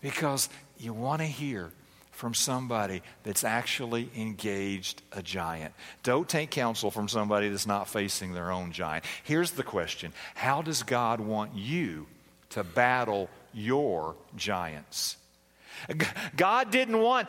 Because 0.00 0.48
you 0.78 0.92
want 0.92 1.22
to 1.22 1.26
hear 1.26 1.70
from 2.10 2.34
somebody 2.34 3.02
that's 3.22 3.42
actually 3.42 4.08
engaged 4.16 5.02
a 5.12 5.22
giant. 5.22 5.74
Don't 6.02 6.28
take 6.28 6.50
counsel 6.50 6.90
from 6.90 7.08
somebody 7.08 7.48
that's 7.48 7.66
not 7.66 7.88
facing 7.88 8.32
their 8.32 8.50
own 8.50 8.72
giant. 8.72 9.04
Here's 9.24 9.52
the 9.52 9.62
question 9.62 10.12
How 10.34 10.62
does 10.62 10.82
God 10.82 11.20
want 11.20 11.54
you 11.54 12.06
to 12.50 12.64
battle 12.64 13.28
your 13.52 14.14
giants? 14.36 15.16
God 16.36 16.70
didn't 16.70 17.00
want 17.00 17.28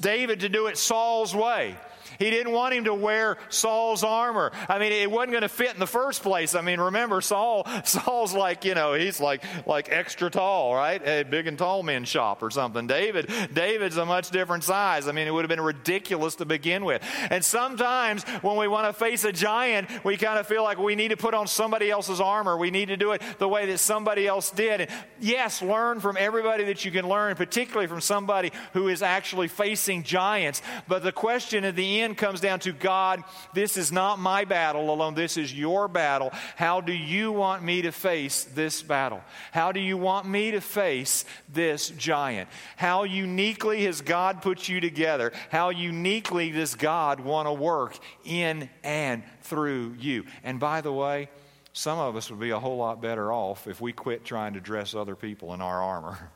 David 0.00 0.40
to 0.40 0.48
do 0.48 0.66
it 0.66 0.76
Saul's 0.76 1.34
way. 1.34 1.76
He 2.18 2.30
didn't 2.30 2.52
want 2.52 2.74
him 2.74 2.84
to 2.84 2.94
wear 2.94 3.38
Saul's 3.48 4.04
armor. 4.04 4.52
I 4.68 4.78
mean, 4.78 4.92
it 4.92 5.10
wasn't 5.10 5.32
going 5.32 5.42
to 5.42 5.48
fit 5.48 5.74
in 5.74 5.80
the 5.80 5.86
first 5.86 6.22
place. 6.22 6.54
I 6.54 6.60
mean, 6.60 6.80
remember 6.80 7.20
Saul, 7.20 7.66
Saul's 7.84 8.34
like, 8.34 8.64
you 8.64 8.74
know, 8.74 8.94
he's 8.94 9.20
like 9.20 9.42
like 9.66 9.90
extra 9.90 10.30
tall, 10.30 10.74
right? 10.74 11.00
A 11.06 11.22
big 11.22 11.46
and 11.46 11.58
tall 11.58 11.82
men 11.82 12.04
shop 12.04 12.42
or 12.42 12.50
something. 12.50 12.86
David, 12.86 13.30
David's 13.52 13.96
a 13.96 14.06
much 14.06 14.30
different 14.30 14.64
size. 14.64 15.08
I 15.08 15.12
mean, 15.12 15.26
it 15.26 15.30
would 15.32 15.42
have 15.42 15.48
been 15.48 15.60
ridiculous 15.60 16.36
to 16.36 16.44
begin 16.44 16.84
with. 16.84 17.02
And 17.30 17.44
sometimes 17.44 18.24
when 18.42 18.56
we 18.56 18.68
want 18.68 18.86
to 18.86 18.92
face 18.92 19.24
a 19.24 19.32
giant, 19.32 20.04
we 20.04 20.16
kind 20.16 20.38
of 20.38 20.46
feel 20.46 20.62
like 20.62 20.78
we 20.78 20.94
need 20.94 21.08
to 21.08 21.16
put 21.16 21.34
on 21.34 21.46
somebody 21.46 21.90
else's 21.90 22.20
armor. 22.20 22.56
We 22.56 22.70
need 22.70 22.86
to 22.88 22.96
do 22.96 23.12
it 23.12 23.22
the 23.38 23.48
way 23.48 23.66
that 23.66 23.78
somebody 23.78 24.26
else 24.26 24.50
did. 24.50 24.82
And 24.82 24.90
yes, 25.20 25.62
learn 25.62 26.00
from 26.00 26.16
everybody 26.18 26.64
that 26.64 26.84
you 26.84 26.90
can 26.90 27.08
learn, 27.08 27.34
particularly 27.36 27.86
from 27.86 28.00
somebody 28.00 28.52
who 28.72 28.88
is 28.88 29.02
actually 29.02 29.48
facing 29.48 30.02
giants. 30.02 30.62
But 30.88 31.02
the 31.02 31.12
question 31.12 31.64
at 31.64 31.76
the 31.76 31.95
end 32.00 32.16
comes 32.16 32.40
down 32.40 32.60
to 32.60 32.72
God, 32.72 33.22
this 33.54 33.76
is 33.76 33.92
not 33.92 34.18
my 34.18 34.44
battle 34.44 34.92
alone, 34.92 35.14
this 35.14 35.36
is 35.36 35.52
your 35.52 35.88
battle. 35.88 36.30
How 36.56 36.80
do 36.80 36.92
you 36.92 37.32
want 37.32 37.62
me 37.62 37.82
to 37.82 37.92
face 37.92 38.44
this 38.44 38.82
battle? 38.82 39.22
How 39.52 39.72
do 39.72 39.80
you 39.80 39.96
want 39.96 40.26
me 40.26 40.52
to 40.52 40.60
face 40.60 41.24
this 41.52 41.90
giant? 41.90 42.48
How 42.76 43.04
uniquely 43.04 43.84
has 43.84 44.00
God 44.00 44.42
put 44.42 44.68
you 44.68 44.80
together? 44.80 45.32
How 45.50 45.70
uniquely 45.70 46.50
does 46.50 46.74
God 46.74 47.20
want 47.20 47.46
to 47.48 47.52
work 47.52 47.98
in 48.24 48.68
and 48.82 49.22
through 49.42 49.96
you? 49.98 50.24
And 50.44 50.60
by 50.60 50.80
the 50.80 50.92
way, 50.92 51.28
some 51.72 51.98
of 51.98 52.16
us 52.16 52.30
would 52.30 52.40
be 52.40 52.50
a 52.50 52.58
whole 52.58 52.78
lot 52.78 53.02
better 53.02 53.30
off 53.30 53.66
if 53.66 53.80
we 53.80 53.92
quit 53.92 54.24
trying 54.24 54.54
to 54.54 54.60
dress 54.60 54.94
other 54.94 55.14
people 55.14 55.52
in 55.52 55.60
our 55.60 55.82
armor. 55.82 56.30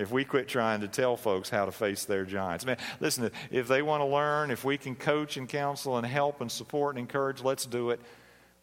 if 0.00 0.10
we 0.10 0.24
quit 0.24 0.48
trying 0.48 0.80
to 0.80 0.88
tell 0.88 1.16
folks 1.16 1.50
how 1.50 1.66
to 1.66 1.72
face 1.72 2.06
their 2.06 2.24
giants. 2.24 2.64
Man, 2.64 2.78
listen, 3.00 3.30
if 3.50 3.68
they 3.68 3.82
want 3.82 4.00
to 4.00 4.06
learn, 4.06 4.50
if 4.50 4.64
we 4.64 4.78
can 4.78 4.96
coach 4.96 5.36
and 5.36 5.46
counsel 5.46 5.98
and 5.98 6.06
help 6.06 6.40
and 6.40 6.50
support 6.50 6.96
and 6.96 7.00
encourage, 7.00 7.42
let's 7.42 7.66
do 7.66 7.90
it. 7.90 8.00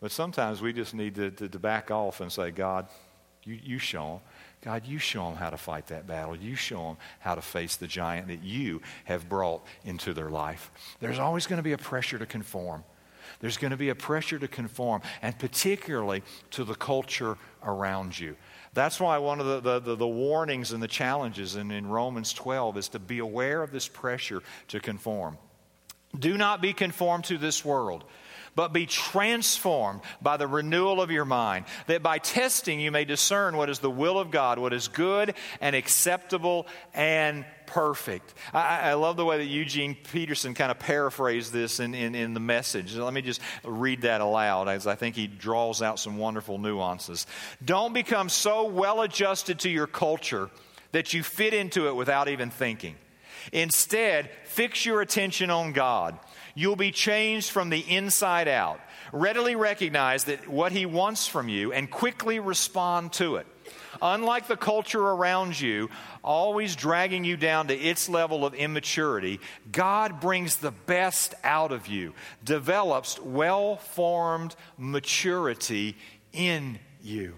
But 0.02 0.12
sometimes 0.12 0.62
we 0.62 0.74
just 0.74 0.96
need 0.96 1.14
to, 1.16 1.30
to, 1.32 1.48
to 1.48 1.60
back 1.60 1.92
off 1.92 2.22
and 2.22 2.32
say, 2.32 2.50
God, 2.50 2.88
you, 3.44 3.60
you 3.64 3.78
show 3.78 4.04
them. 4.04 4.20
God, 4.62 4.88
you 4.88 4.98
show 4.98 5.26
them 5.26 5.36
how 5.36 5.52
to 5.52 5.58
fight 5.58 5.88
that 5.88 6.08
battle. 6.08 6.36
You 6.36 6.56
show 6.56 6.88
them 6.88 6.98
how 7.20 7.36
to 7.36 7.42
face 7.42 7.76
the 7.76 7.88
giant 7.88 8.28
that 8.28 8.44
you 8.44 8.82
have 9.06 9.30
brought 9.30 9.64
into 9.86 10.14
their 10.14 10.30
life. 10.30 10.72
There's 11.00 11.20
always 11.20 11.46
going 11.46 11.58
to 11.58 11.64
be 11.64 11.74
a 11.74 11.78
pressure 11.78 12.18
to 12.18 12.26
conform. 12.26 12.84
There's 13.40 13.58
going 13.58 13.72
to 13.72 13.78
be 13.78 13.90
a 13.90 13.96
pressure 13.96 14.40
to 14.40 14.48
conform, 14.48 15.02
and 15.22 15.38
particularly 15.38 16.24
to 16.52 16.64
the 16.64 16.74
culture 16.74 17.38
around 17.64 18.18
you. 18.18 18.36
That's 18.78 19.00
why 19.00 19.18
one 19.18 19.40
of 19.40 19.64
the, 19.64 19.80
the, 19.80 19.96
the, 19.96 20.08
warnings 20.08 20.72
and 20.72 20.84
the 20.84 20.88
challenges 20.88 21.56
in, 21.56 21.72
in 21.72 21.88
Romans 21.88 22.32
12 22.32 22.78
is 22.78 22.90
to 22.90 23.00
be 23.00 23.18
aware 23.18 23.64
of 23.64 23.72
this 23.72 23.88
pressure 23.88 24.44
to 24.68 24.80
conform. 24.80 25.40
Do 26.20 26.38
not 26.38 26.62
be 26.62 26.74
conformed 26.74 27.24
to 27.24 27.40
this 27.40 27.66
world, 27.66 28.04
but 28.58 28.74
be 28.74 28.88
transformed 28.88 30.02
by 30.20 30.36
the 30.36 30.48
renewal 30.48 31.00
of 31.00 31.12
your 31.12 31.26
mind, 31.26 31.64
that 31.86 32.02
by 32.02 32.18
testing 32.18 32.80
you 32.80 32.92
may 32.92 33.06
discern 33.06 33.56
what 33.56 33.70
is 33.70 33.78
the 33.78 33.90
will 33.90 34.18
of 34.18 34.32
God, 34.32 34.58
what 34.58 34.74
is 34.74 34.88
good 34.88 35.36
and 35.62 35.76
acceptable 35.76 36.66
and 36.96 37.46
perfect. 37.68 38.34
I, 38.52 38.80
I, 38.90 38.94
love 38.96 39.16
the 39.16 39.26
way 39.26 39.38
that 39.38 39.46
Eugene 39.46 39.96
Peterson 40.12 40.56
kind 40.56 40.72
of 40.72 40.80
paraphrased 40.80 41.54
this 41.54 41.80
in, 41.80 41.94
in, 41.94 42.16
in 42.16 42.34
the 42.34 42.40
message. 42.40 42.96
Let 42.96 43.14
me 43.14 43.22
just 43.22 43.42
read 43.64 44.02
that 44.02 44.22
aloud 44.22 44.68
as 44.70 44.88
I 44.88 44.96
think 44.96 45.16
he 45.16 45.28
draws 45.28 45.84
out 45.84 46.00
some 46.00 46.18
wonderful 46.18 46.58
nuances. 46.58 47.28
Don't 47.64 47.94
become 47.94 48.28
so 48.28 48.68
well 48.68 49.02
adjusted 49.02 49.60
to 49.60 49.70
your 49.70 49.86
culture 49.86 50.50
that 50.94 51.14
you 51.14 51.22
fit 51.22 51.54
into 51.54 51.88
it 51.90 51.96
without 51.96 52.28
even 52.28 52.50
thinking. 52.50 52.96
Instead, 53.52 54.32
fix 54.46 54.84
your 54.84 55.02
attention 55.02 55.52
on 55.52 55.74
God. 55.74 56.18
You'll 56.58 56.76
be 56.76 56.92
changed 56.92 57.52
from 57.52 57.70
the 57.70 57.82
inside 57.82 58.48
out. 58.48 58.82
Readily 59.14 59.56
recognize 59.56 60.24
that 60.24 60.48
what 60.48 60.72
He 60.72 60.88
wants 60.88 61.28
from 61.28 61.50
you 61.50 61.72
and 61.72 61.88
quickly 61.88 62.40
respond 62.40 63.14
to 63.14 63.36
it. 63.36 63.46
Unlike 64.02 64.48
the 64.48 64.58
culture 64.58 65.00
around 65.00 65.62
you, 65.62 65.92
always 66.24 66.76
dragging 66.76 67.24
you 67.24 67.38
down 67.38 67.68
to 67.68 67.76
its 67.76 68.10
level 68.10 68.44
of 68.44 68.56
immaturity, 68.56 69.40
God 69.72 70.20
brings 70.20 70.56
the 70.56 70.72
best 70.72 71.36
out 71.44 71.72
of 71.72 71.86
you, 71.86 72.16
develops 72.44 73.20
well 73.20 73.76
formed 73.76 74.56
maturity 74.80 75.96
in 76.34 76.80
you. 77.04 77.36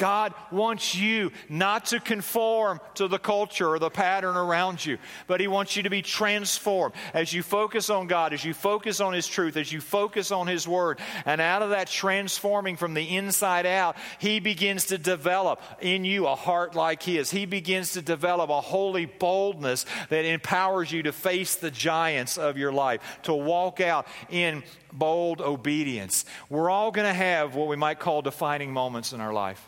God 0.00 0.32
wants 0.50 0.94
you 0.94 1.30
not 1.50 1.84
to 1.86 2.00
conform 2.00 2.80
to 2.94 3.06
the 3.06 3.18
culture 3.18 3.68
or 3.68 3.78
the 3.78 3.90
pattern 3.90 4.34
around 4.34 4.82
you, 4.84 4.96
but 5.26 5.40
He 5.40 5.46
wants 5.46 5.76
you 5.76 5.82
to 5.82 5.90
be 5.90 6.00
transformed 6.00 6.94
as 7.12 7.34
you 7.34 7.42
focus 7.42 7.90
on 7.90 8.06
God, 8.06 8.32
as 8.32 8.42
you 8.42 8.54
focus 8.54 9.00
on 9.02 9.12
His 9.12 9.26
truth, 9.26 9.58
as 9.58 9.70
you 9.70 9.82
focus 9.82 10.32
on 10.32 10.46
His 10.46 10.66
Word. 10.66 11.00
And 11.26 11.38
out 11.38 11.60
of 11.60 11.70
that 11.70 11.88
transforming 11.88 12.78
from 12.78 12.94
the 12.94 13.14
inside 13.14 13.66
out, 13.66 13.94
He 14.18 14.40
begins 14.40 14.86
to 14.86 14.96
develop 14.96 15.60
in 15.82 16.06
you 16.06 16.26
a 16.26 16.34
heart 16.34 16.74
like 16.74 17.02
His. 17.02 17.30
He 17.30 17.44
begins 17.44 17.92
to 17.92 18.00
develop 18.00 18.48
a 18.48 18.62
holy 18.62 19.04
boldness 19.04 19.84
that 20.08 20.24
empowers 20.24 20.90
you 20.90 21.02
to 21.02 21.12
face 21.12 21.56
the 21.56 21.70
giants 21.70 22.38
of 22.38 22.56
your 22.56 22.72
life, 22.72 23.02
to 23.24 23.34
walk 23.34 23.82
out 23.82 24.06
in 24.30 24.62
bold 24.94 25.42
obedience. 25.42 26.24
We're 26.48 26.70
all 26.70 26.90
going 26.90 27.06
to 27.06 27.12
have 27.12 27.54
what 27.54 27.68
we 27.68 27.76
might 27.76 27.98
call 27.98 28.22
defining 28.22 28.72
moments 28.72 29.12
in 29.12 29.20
our 29.20 29.34
life. 29.34 29.66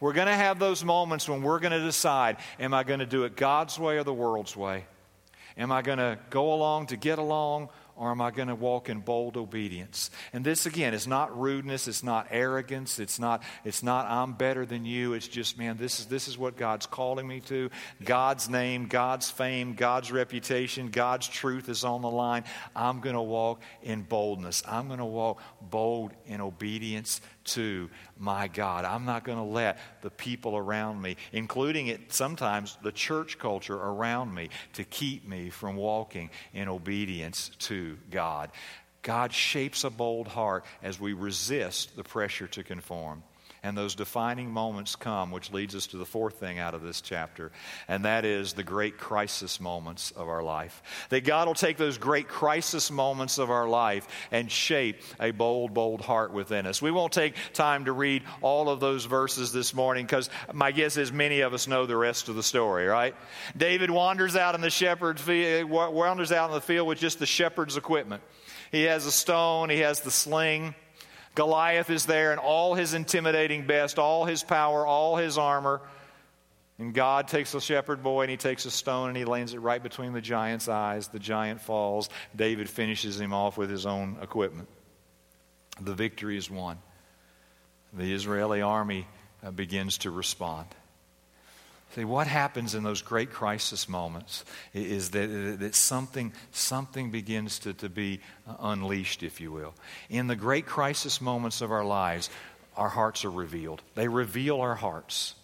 We're 0.00 0.14
going 0.14 0.28
to 0.28 0.34
have 0.34 0.58
those 0.58 0.82
moments 0.82 1.28
when 1.28 1.42
we're 1.42 1.60
going 1.60 1.72
to 1.72 1.84
decide 1.84 2.38
am 2.58 2.72
I 2.72 2.84
going 2.84 3.00
to 3.00 3.06
do 3.06 3.24
it 3.24 3.36
God's 3.36 3.78
way 3.78 3.98
or 3.98 4.04
the 4.04 4.14
world's 4.14 4.56
way? 4.56 4.86
Am 5.58 5.70
I 5.70 5.82
going 5.82 5.98
to 5.98 6.18
go 6.30 6.54
along 6.54 6.86
to 6.86 6.96
get 6.96 7.18
along 7.18 7.68
or 7.96 8.10
am 8.10 8.22
I 8.22 8.30
going 8.30 8.48
to 8.48 8.54
walk 8.54 8.88
in 8.88 9.00
bold 9.00 9.36
obedience? 9.36 10.10
And 10.32 10.42
this 10.42 10.64
again 10.64 10.94
is 10.94 11.06
not 11.06 11.38
rudeness, 11.38 11.86
it's 11.86 12.02
not 12.02 12.28
arrogance, 12.30 12.98
it's 12.98 13.18
not 13.18 13.42
it's 13.62 13.82
not 13.82 14.06
I'm 14.06 14.32
better 14.32 14.64
than 14.64 14.86
you. 14.86 15.12
It's 15.12 15.28
just 15.28 15.58
man, 15.58 15.76
this 15.76 16.00
is 16.00 16.06
this 16.06 16.28
is 16.28 16.38
what 16.38 16.56
God's 16.56 16.86
calling 16.86 17.28
me 17.28 17.40
to. 17.40 17.68
God's 18.02 18.48
name, 18.48 18.86
God's 18.86 19.30
fame, 19.30 19.74
God's 19.74 20.10
reputation, 20.10 20.88
God's 20.88 21.28
truth 21.28 21.68
is 21.68 21.84
on 21.84 22.00
the 22.00 22.10
line. 22.10 22.44
I'm 22.74 23.00
going 23.00 23.16
to 23.16 23.20
walk 23.20 23.60
in 23.82 24.00
boldness. 24.00 24.62
I'm 24.66 24.86
going 24.86 24.98
to 24.98 25.04
walk 25.04 25.42
bold 25.60 26.12
in 26.24 26.40
obedience 26.40 27.20
to 27.54 27.90
my 28.18 28.48
God. 28.48 28.84
I'm 28.84 29.04
not 29.04 29.24
going 29.24 29.38
to 29.38 29.44
let 29.44 29.78
the 30.02 30.10
people 30.10 30.56
around 30.56 31.00
me, 31.00 31.16
including 31.32 31.86
it 31.86 32.12
sometimes 32.12 32.76
the 32.82 32.92
church 32.92 33.38
culture 33.38 33.76
around 33.76 34.34
me, 34.34 34.50
to 34.74 34.84
keep 34.84 35.26
me 35.26 35.50
from 35.50 35.76
walking 35.76 36.30
in 36.52 36.68
obedience 36.68 37.50
to 37.60 37.96
God. 38.10 38.50
God 39.02 39.32
shapes 39.32 39.84
a 39.84 39.90
bold 39.90 40.28
heart 40.28 40.64
as 40.82 41.00
we 41.00 41.12
resist 41.12 41.96
the 41.96 42.04
pressure 42.04 42.46
to 42.48 42.62
conform. 42.62 43.22
And 43.62 43.76
those 43.76 43.94
defining 43.94 44.50
moments 44.50 44.96
come, 44.96 45.30
which 45.30 45.52
leads 45.52 45.74
us 45.74 45.88
to 45.88 45.98
the 45.98 46.06
fourth 46.06 46.40
thing 46.40 46.58
out 46.58 46.74
of 46.74 46.80
this 46.80 47.02
chapter, 47.02 47.52
and 47.88 48.06
that 48.06 48.24
is 48.24 48.54
the 48.54 48.62
great 48.62 48.96
crisis 48.96 49.60
moments 49.60 50.12
of 50.12 50.28
our 50.28 50.42
life. 50.42 50.82
That 51.10 51.24
God 51.24 51.46
will 51.46 51.54
take 51.54 51.76
those 51.76 51.98
great 51.98 52.26
crisis 52.26 52.90
moments 52.90 53.36
of 53.36 53.50
our 53.50 53.68
life 53.68 54.08
and 54.30 54.50
shape 54.50 55.02
a 55.20 55.30
bold, 55.32 55.74
bold 55.74 56.00
heart 56.00 56.32
within 56.32 56.66
us. 56.66 56.80
We 56.80 56.90
won't 56.90 57.12
take 57.12 57.34
time 57.52 57.84
to 57.84 57.92
read 57.92 58.22
all 58.40 58.70
of 58.70 58.80
those 58.80 59.04
verses 59.04 59.52
this 59.52 59.74
morning 59.74 60.06
because 60.06 60.30
my 60.54 60.72
guess 60.72 60.96
is 60.96 61.12
many 61.12 61.40
of 61.40 61.52
us 61.52 61.68
know 61.68 61.84
the 61.84 61.96
rest 61.96 62.30
of 62.30 62.36
the 62.36 62.42
story, 62.42 62.86
right? 62.86 63.14
David 63.54 63.90
wanders 63.90 64.36
out 64.36 64.54
in 64.54 64.62
the 64.62 64.70
shepherd's 64.70 65.20
field, 65.20 65.68
wanders 65.68 66.32
out 66.32 66.48
in 66.48 66.54
the 66.54 66.62
field 66.62 66.88
with 66.88 66.98
just 66.98 67.18
the 67.18 67.26
shepherd's 67.26 67.76
equipment. 67.76 68.22
He 68.72 68.84
has 68.84 69.04
a 69.04 69.12
stone, 69.12 69.68
he 69.68 69.80
has 69.80 70.00
the 70.00 70.10
sling. 70.10 70.74
Goliath 71.40 71.88
is 71.88 72.04
there 72.04 72.34
in 72.34 72.38
all 72.38 72.74
his 72.74 72.92
intimidating 72.92 73.66
best, 73.66 73.98
all 73.98 74.26
his 74.26 74.42
power, 74.42 74.86
all 74.86 75.16
his 75.16 75.38
armor. 75.38 75.80
And 76.78 76.92
God 76.92 77.28
takes 77.28 77.52
the 77.52 77.62
shepherd 77.62 78.02
boy 78.02 78.24
and 78.24 78.30
he 78.30 78.36
takes 78.36 78.66
a 78.66 78.70
stone 78.70 79.08
and 79.08 79.16
he 79.16 79.24
lands 79.24 79.54
it 79.54 79.60
right 79.60 79.82
between 79.82 80.12
the 80.12 80.20
giant's 80.20 80.68
eyes. 80.68 81.08
The 81.08 81.18
giant 81.18 81.62
falls. 81.62 82.10
David 82.36 82.68
finishes 82.68 83.18
him 83.18 83.32
off 83.32 83.56
with 83.56 83.70
his 83.70 83.86
own 83.86 84.18
equipment. 84.20 84.68
The 85.80 85.94
victory 85.94 86.36
is 86.36 86.50
won. 86.50 86.76
The 87.94 88.12
Israeli 88.12 88.60
army 88.60 89.06
uh, 89.42 89.50
begins 89.50 89.96
to 89.98 90.10
respond. 90.10 90.66
See, 91.94 92.04
what 92.04 92.28
happens 92.28 92.76
in 92.76 92.84
those 92.84 93.02
great 93.02 93.32
crisis 93.32 93.88
moments 93.88 94.44
is 94.72 95.10
that, 95.10 95.58
that 95.58 95.74
something, 95.74 96.32
something 96.52 97.10
begins 97.10 97.58
to, 97.60 97.72
to 97.74 97.88
be 97.88 98.20
uh, 98.48 98.54
unleashed, 98.60 99.24
if 99.24 99.40
you 99.40 99.50
will. 99.50 99.74
In 100.08 100.28
the 100.28 100.36
great 100.36 100.66
crisis 100.66 101.20
moments 101.20 101.60
of 101.62 101.72
our 101.72 101.84
lives, 101.84 102.30
our 102.76 102.88
hearts 102.88 103.24
are 103.24 103.30
revealed. 103.30 103.82
They 103.96 104.06
reveal 104.06 104.60
our 104.60 104.76
hearts. 104.76 105.34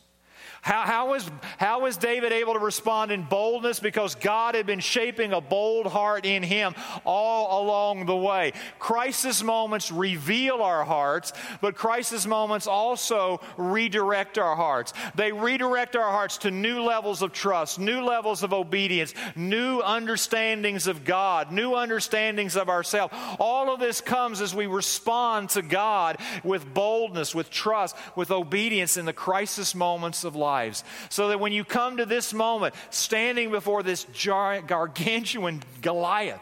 How, 0.66 0.83
how, 0.83 1.11
was, 1.11 1.31
how 1.59 1.83
was 1.83 1.96
David 1.96 2.33
able 2.33 2.55
to 2.55 2.59
respond 2.59 3.12
in 3.12 3.22
boldness? 3.22 3.79
Because 3.79 4.16
God 4.16 4.57
had 4.57 4.66
been 4.66 4.81
shaping 4.81 5.33
a 5.33 5.40
bold 5.40 5.87
heart 5.87 6.26
in 6.26 6.42
him 6.42 6.74
all 7.05 7.64
along 7.64 8.07
the 8.07 8.16
way. 8.16 8.52
Crisis 8.81 9.44
moments 9.44 9.92
reveal 9.92 10.62
our 10.62 10.85
hearts, 10.85 11.33
but 11.61 11.76
crisis 11.76 12.26
moments 12.26 12.66
also 12.66 13.40
redirect 13.57 14.38
our 14.38 14.57
hearts. 14.57 14.92
They 15.14 15.31
redirect 15.31 15.94
our 15.94 16.11
hearts 16.11 16.38
to 16.38 16.50
new 16.50 16.83
levels 16.83 17.22
of 17.22 17.33
trust, 17.33 17.79
new 17.79 18.00
levels 18.00 18.42
of 18.42 18.52
obedience, 18.52 19.14
new 19.37 19.81
understandings 19.83 20.88
of 20.88 21.05
God, 21.05 21.52
new 21.52 21.76
understandings 21.76 22.57
of 22.57 22.68
ourselves. 22.68 23.14
All 23.38 23.72
of 23.72 23.79
this 23.79 24.00
comes 24.00 24.40
as 24.40 24.52
we 24.52 24.66
respond 24.66 25.50
to 25.50 25.62
God 25.62 26.18
with 26.42 26.74
boldness, 26.74 27.37
with 27.37 27.50
trust, 27.50 27.94
with 28.16 28.33
obedience 28.33 28.96
in 28.96 29.05
the 29.05 29.12
crisis 29.12 29.72
moments 29.72 30.24
of 30.24 30.35
life 30.35 30.56
lives. 30.57 30.85
So 31.09 31.29
that 31.29 31.40
when 31.40 31.53
you 31.53 31.64
come 31.64 31.99
to 31.99 32.07
this 32.07 32.33
moment, 32.33 32.75
standing 32.90 33.51
before 33.51 33.83
this 33.83 34.07
gargantuan 34.25 35.62
Goliath, 35.83 36.40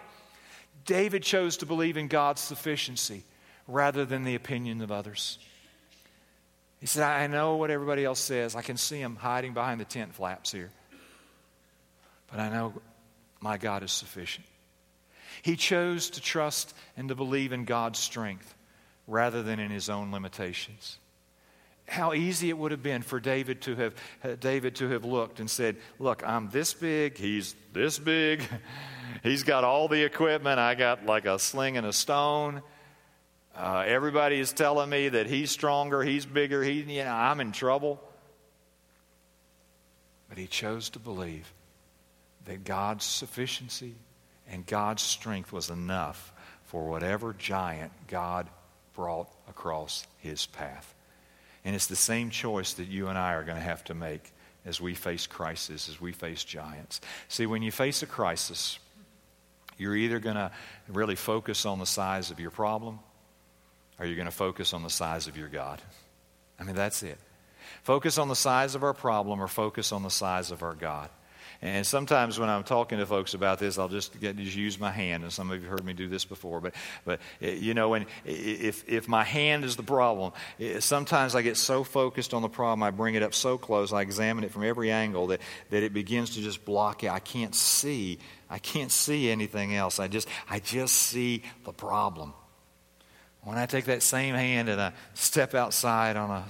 David 0.85 1.23
chose 1.23 1.59
to 1.59 1.67
believe 1.67 1.97
in 1.97 2.09
God's 2.09 2.41
sufficiency 2.41 3.25
rather 3.67 4.05
than 4.05 4.25
the 4.25 4.35
opinion 4.35 4.83
of 4.83 4.93
others. 4.93 5.39
He 6.81 6.87
said, 6.87 7.03
I 7.03 7.27
know 7.27 7.57
what 7.57 7.71
everybody 7.71 8.05
else 8.05 8.21
says. 8.21 8.55
I 8.55 8.63
can 8.63 8.77
see 8.77 9.01
them 9.01 9.17
hiding 9.17 9.55
behind 9.55 9.81
the 9.81 9.87
tent 9.87 10.15
flaps 10.15 10.53
here. 10.53 10.71
But 12.31 12.41
I 12.41 12.51
know 12.51 12.75
my 13.41 13.57
God 13.57 13.83
is 13.83 13.93
sufficient. 13.93 14.47
He 15.43 15.57
chose 15.57 16.11
to 16.11 16.21
trust 16.21 16.75
and 16.97 17.09
to 17.09 17.15
believe 17.15 17.53
in 17.53 17.65
God's 17.65 17.99
strength 17.99 18.55
rather 19.07 19.43
than 19.43 19.59
in 19.59 19.71
his 19.71 19.89
own 19.89 20.13
limitations 20.13 20.99
how 21.87 22.15
easy 22.15 22.49
it 22.49 22.57
would 22.57 22.71
have 22.71 22.83
been 22.83 23.03
for 23.03 23.21
David 23.21 23.61
to 23.63 23.77
have 23.77 23.95
David 24.41 24.77
to 24.77 24.89
have 24.91 25.05
looked 25.05 25.41
and 25.41 25.51
said, 25.51 25.77
"Look, 25.99 26.27
I'm 26.27 26.51
this 26.51 26.75
big, 26.75 27.17
he's 27.17 27.55
this 27.73 27.99
big. 27.99 28.43
He's 29.23 29.43
got 29.43 29.65
all 29.65 29.89
the 29.89 30.03
equipment. 30.03 30.59
I 30.59 30.75
got 30.75 31.07
like 31.07 31.25
a 31.25 31.39
sling 31.39 31.79
and 31.79 31.87
a 31.87 31.93
stone. 31.93 32.63
Uh, 33.55 33.85
everybody 33.87 34.39
is 34.39 34.53
telling 34.53 34.91
me 34.91 35.09
that 35.09 35.27
he's 35.27 35.51
stronger, 35.51 36.03
he's 36.03 36.27
bigger. 36.27 36.63
He, 36.63 36.83
you 36.83 37.05
know, 37.05 37.13
I'm 37.13 37.41
in 37.41 37.53
trouble." 37.53 38.03
But 40.29 40.37
he 40.37 40.47
chose 40.47 40.91
to 40.91 40.99
believe 40.99 41.53
that 42.45 42.65
God's 42.65 43.05
sufficiency 43.05 43.95
and 44.49 44.67
God's 44.67 45.03
strength 45.03 45.53
was 45.53 45.71
enough 45.71 46.33
for 46.65 46.87
whatever 46.89 47.33
giant 47.33 47.93
God 48.09 48.49
brought 48.95 49.29
across 49.49 50.07
his 50.19 50.47
path. 50.47 50.94
And 51.65 51.75
it's 51.75 51.87
the 51.87 51.97
same 51.97 52.31
choice 52.31 52.75
that 52.75 52.89
you 52.89 53.09
and 53.09 53.19
I 53.19 53.35
are 53.35 53.43
going 53.43 53.57
to 53.57 53.63
have 53.63 53.85
to 53.85 53.95
make 53.95 54.33
as 54.67 54.81
we 54.81 54.95
face 54.95 55.27
crisis, 55.27 55.89
as 55.89 56.01
we 56.01 56.13
face 56.13 56.45
giants. 56.45 57.01
See, 57.29 57.47
when 57.47 57.63
you 57.63 57.71
face 57.71 58.03
a 58.03 58.07
crisis, 58.07 58.79
you're 59.79 59.97
either 59.97 60.19
going 60.19 60.37
to 60.37 60.51
really 60.89 61.17
focus 61.17 61.67
on 61.67 61.79
the 61.79 61.87
size 61.87 62.31
of 62.31 62.41
your 62.41 62.51
problem 62.51 62.99
or 63.99 64.07
you're 64.07 64.17
going 64.17 64.27
to 64.27 64.33
focus 64.33 64.73
on 64.75 64.83
the 64.83 64.91
size 64.91 65.27
of 65.27 65.37
your 65.37 65.49
God. 65.49 65.81
I 66.59 66.65
mean, 66.65 66.75
that's 66.77 67.03
it. 67.03 67.19
Focus 67.83 68.19
on 68.19 68.29
the 68.29 68.37
size 68.37 68.75
of 68.75 68.83
our 68.83 68.95
problem 68.95 69.41
or 69.41 69.49
focus 69.49 69.93
on 69.93 70.03
the 70.03 70.11
size 70.11 70.51
of 70.51 70.63
our 70.63 70.75
God. 70.75 71.11
And 71.65 71.87
sometimes 71.87 72.39
when 72.39 72.51
I'm 72.51 72.63
talking 72.63 72.99
to 72.99 73.07
folks 73.07 73.33
about 73.33 73.59
this, 73.59 73.79
I'll 73.79 73.89
just 73.89 74.21
get 74.21 74.37
just 74.37 74.55
use 74.55 74.79
my 74.79 74.91
hand. 74.91 75.23
And 75.23 75.33
some 75.33 75.51
of 75.51 75.57
you 75.57 75.63
have 75.63 75.71
heard 75.71 75.85
me 75.87 75.95
do 75.95 76.09
this 76.09 76.27
before, 76.27 76.61
but 76.61 76.75
but 77.07 77.21
eh, 77.41 77.53
you 77.53 77.73
know, 77.73 77.89
when 77.89 78.05
if 78.27 78.87
if 78.87 79.09
my 79.09 79.25
hand 79.25 79.65
is 79.65 79.75
the 79.75 79.83
problem, 79.83 80.35
eh, 80.61 80.81
sometimes 80.81 81.35
I 81.35 81.41
get 81.41 81.57
so 81.57 81.83
focused 81.83 82.35
on 82.35 82.43
the 82.43 82.51
problem, 82.51 82.83
I 82.83 82.91
bring 82.91 83.15
it 83.15 83.23
up 83.23 83.33
so 83.33 83.57
close, 83.57 83.95
I 83.95 84.03
examine 84.03 84.45
it 84.45 84.53
from 84.53 84.63
every 84.63 84.91
angle 84.91 85.29
that 85.29 85.41
that 85.71 85.83
it 85.83 85.95
begins 85.95 86.35
to 86.35 86.43
just 86.43 86.67
block 86.67 87.03
it. 87.03 87.09
I 87.09 87.21
can't 87.21 87.55
see. 87.55 88.19
I 88.51 88.59
can't 88.59 88.93
see 88.93 89.31
anything 89.31 89.75
else. 89.75 89.99
I 89.99 90.07
just 90.07 90.29
I 90.51 90.59
just 90.59 90.95
see 90.95 91.45
the 91.65 91.73
problem. 91.73 92.35
When 93.41 93.57
I 93.57 93.65
take 93.65 93.87
that 93.87 94.03
same 94.03 94.35
hand 94.35 94.69
and 94.69 94.79
I 94.79 94.93
step 95.15 95.55
outside 95.55 96.19
on 96.19 96.31
a 96.31 96.45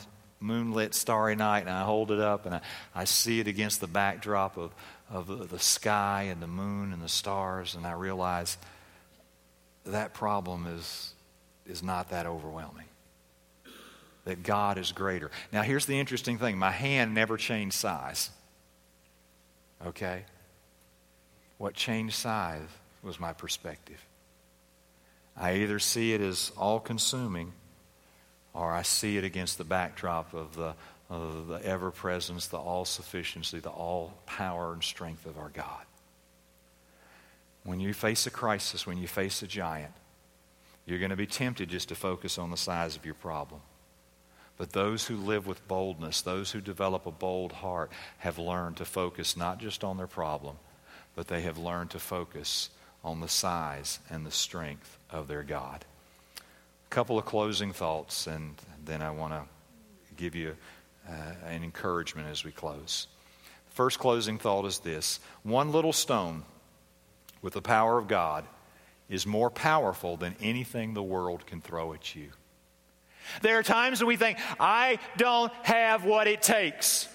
moonlit, 0.44 0.94
starry 0.94 1.34
night, 1.34 1.60
and 1.60 1.70
I 1.70 1.82
hold 1.84 2.10
it 2.10 2.20
up 2.20 2.46
and 2.46 2.56
I, 2.56 2.60
I 2.94 3.04
see 3.04 3.40
it 3.40 3.48
against 3.48 3.80
the 3.80 3.86
backdrop 3.86 4.56
of, 4.56 4.74
of 5.10 5.50
the 5.50 5.58
sky 5.58 6.28
and 6.30 6.42
the 6.42 6.46
moon 6.46 6.92
and 6.92 7.02
the 7.02 7.08
stars, 7.08 7.74
and 7.74 7.86
I 7.86 7.92
realize 7.92 8.56
that 9.86 10.14
problem 10.14 10.66
is, 10.66 11.12
is 11.66 11.82
not 11.82 12.10
that 12.10 12.26
overwhelming. 12.26 12.86
That 14.24 14.42
God 14.42 14.78
is 14.78 14.92
greater. 14.92 15.30
Now, 15.52 15.62
here's 15.62 15.84
the 15.86 15.98
interesting 15.98 16.38
thing 16.38 16.56
my 16.56 16.70
hand 16.70 17.14
never 17.14 17.36
changed 17.36 17.76
size. 17.76 18.30
Okay? 19.86 20.24
What 21.58 21.74
changed 21.74 22.14
size 22.14 22.62
was 23.02 23.20
my 23.20 23.34
perspective. 23.34 24.02
I 25.36 25.56
either 25.56 25.78
see 25.78 26.14
it 26.14 26.20
as 26.20 26.52
all 26.56 26.80
consuming 26.80 27.52
or 28.54 28.72
I 28.72 28.82
see 28.82 29.18
it 29.18 29.24
against 29.24 29.58
the 29.58 29.64
backdrop 29.64 30.32
of 30.32 30.54
the, 30.54 30.74
of 31.10 31.48
the 31.48 31.64
ever 31.64 31.90
presence, 31.90 32.46
the 32.46 32.58
all 32.58 32.84
sufficiency, 32.84 33.58
the 33.58 33.70
all 33.70 34.14
power 34.26 34.72
and 34.72 34.82
strength 34.82 35.26
of 35.26 35.38
our 35.38 35.50
God. 35.50 35.84
When 37.64 37.80
you 37.80 37.94
face 37.94 38.26
a 38.26 38.30
crisis, 38.30 38.86
when 38.86 38.98
you 38.98 39.06
face 39.06 39.42
a 39.42 39.46
giant, 39.46 39.92
you're 40.86 40.98
going 40.98 41.10
to 41.10 41.16
be 41.16 41.26
tempted 41.26 41.68
just 41.70 41.88
to 41.88 41.94
focus 41.94 42.38
on 42.38 42.50
the 42.50 42.56
size 42.56 42.96
of 42.96 43.04
your 43.04 43.14
problem. 43.14 43.60
But 44.56 44.72
those 44.72 45.06
who 45.06 45.16
live 45.16 45.46
with 45.46 45.66
boldness, 45.66 46.20
those 46.22 46.52
who 46.52 46.60
develop 46.60 47.06
a 47.06 47.10
bold 47.10 47.52
heart, 47.52 47.90
have 48.18 48.38
learned 48.38 48.76
to 48.76 48.84
focus 48.84 49.36
not 49.36 49.58
just 49.58 49.82
on 49.82 49.96
their 49.96 50.06
problem, 50.06 50.56
but 51.16 51.28
they 51.28 51.40
have 51.40 51.58
learned 51.58 51.90
to 51.90 51.98
focus 51.98 52.70
on 53.02 53.20
the 53.20 53.28
size 53.28 53.98
and 54.10 54.24
the 54.24 54.30
strength 54.30 54.98
of 55.10 55.28
their 55.28 55.42
God 55.42 55.84
A 56.38 56.90
couple 56.90 57.18
of 57.18 57.24
closing 57.24 57.72
thoughts, 57.72 58.26
and 58.26 58.54
then 58.84 59.02
I 59.02 59.10
want 59.10 59.32
to 59.32 59.42
give 60.16 60.34
you 60.34 60.56
uh, 61.08 61.12
an 61.46 61.62
encouragement 61.62 62.28
as 62.28 62.44
we 62.44 62.52
close. 62.52 63.06
First 63.70 63.98
closing 63.98 64.38
thought 64.38 64.64
is 64.64 64.78
this 64.78 65.20
one 65.42 65.72
little 65.72 65.92
stone 65.92 66.44
with 67.42 67.54
the 67.54 67.62
power 67.62 67.98
of 67.98 68.08
God 68.08 68.44
is 69.08 69.26
more 69.26 69.50
powerful 69.50 70.16
than 70.16 70.34
anything 70.40 70.94
the 70.94 71.02
world 71.02 71.46
can 71.46 71.60
throw 71.60 71.92
at 71.92 72.14
you. 72.14 72.30
There 73.42 73.58
are 73.58 73.62
times 73.62 74.00
when 74.00 74.08
we 74.08 74.16
think, 74.16 74.38
I 74.60 74.98
don't 75.16 75.52
have 75.62 76.04
what 76.04 76.26
it 76.26 76.42
takes. 76.42 77.08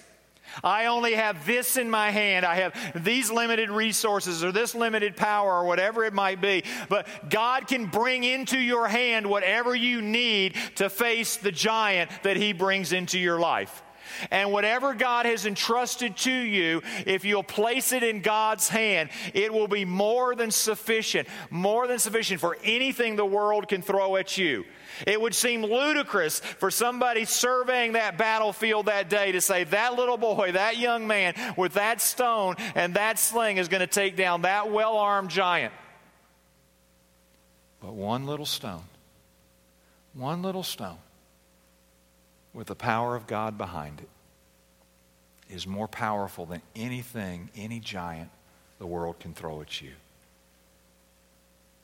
I 0.62 0.86
only 0.86 1.14
have 1.14 1.46
this 1.46 1.76
in 1.76 1.90
my 1.90 2.10
hand. 2.10 2.44
I 2.44 2.56
have 2.56 3.04
these 3.04 3.30
limited 3.30 3.70
resources 3.70 4.42
or 4.44 4.52
this 4.52 4.74
limited 4.74 5.16
power 5.16 5.52
or 5.52 5.64
whatever 5.64 6.04
it 6.04 6.12
might 6.12 6.40
be. 6.40 6.64
But 6.88 7.06
God 7.30 7.66
can 7.66 7.86
bring 7.86 8.24
into 8.24 8.58
your 8.58 8.88
hand 8.88 9.26
whatever 9.26 9.74
you 9.74 10.02
need 10.02 10.56
to 10.76 10.90
face 10.90 11.36
the 11.36 11.52
giant 11.52 12.10
that 12.22 12.36
He 12.36 12.52
brings 12.52 12.92
into 12.92 13.18
your 13.18 13.38
life. 13.38 13.82
And 14.30 14.52
whatever 14.52 14.94
God 14.94 15.26
has 15.26 15.46
entrusted 15.46 16.16
to 16.18 16.32
you, 16.32 16.82
if 17.06 17.24
you'll 17.24 17.42
place 17.42 17.92
it 17.92 18.02
in 18.02 18.22
God's 18.22 18.68
hand, 18.68 19.10
it 19.34 19.52
will 19.52 19.68
be 19.68 19.84
more 19.84 20.34
than 20.34 20.50
sufficient, 20.50 21.28
more 21.48 21.86
than 21.86 21.98
sufficient 21.98 22.40
for 22.40 22.56
anything 22.64 23.16
the 23.16 23.24
world 23.24 23.68
can 23.68 23.82
throw 23.82 24.16
at 24.16 24.36
you. 24.36 24.64
It 25.06 25.20
would 25.20 25.34
seem 25.34 25.64
ludicrous 25.64 26.40
for 26.40 26.70
somebody 26.70 27.24
surveying 27.24 27.92
that 27.92 28.18
battlefield 28.18 28.86
that 28.86 29.08
day 29.08 29.32
to 29.32 29.40
say 29.40 29.64
that 29.64 29.94
little 29.94 30.16
boy, 30.16 30.52
that 30.52 30.78
young 30.78 31.06
man 31.06 31.34
with 31.56 31.74
that 31.74 32.00
stone 32.00 32.56
and 32.74 32.94
that 32.94 33.18
sling 33.18 33.56
is 33.56 33.68
going 33.68 33.80
to 33.80 33.86
take 33.86 34.16
down 34.16 34.42
that 34.42 34.70
well 34.70 34.96
armed 34.96 35.30
giant. 35.30 35.72
But 37.80 37.94
one 37.94 38.26
little 38.26 38.46
stone, 38.46 38.84
one 40.14 40.42
little 40.42 40.62
stone 40.62 40.98
with 42.52 42.66
the 42.66 42.74
power 42.74 43.16
of 43.16 43.26
God 43.26 43.56
behind 43.56 44.00
it 44.00 44.08
is 45.52 45.66
more 45.66 45.88
powerful 45.88 46.46
than 46.46 46.62
anything, 46.76 47.50
any 47.56 47.80
giant 47.80 48.30
the 48.78 48.86
world 48.86 49.18
can 49.18 49.34
throw 49.34 49.60
at 49.60 49.80
you. 49.80 49.92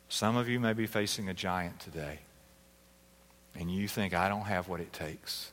Some 0.09 0.37
of 0.37 0.49
you 0.49 0.61
may 0.61 0.73
be 0.73 0.87
facing 0.87 1.29
a 1.29 1.35
giant 1.35 1.81
today 1.81 2.21
and 3.59 3.71
you 3.71 3.89
think, 3.89 4.15
I 4.15 4.29
don't 4.29 4.43
have 4.43 4.69
what 4.69 4.81
it 4.81 4.93
takes. 4.93 5.51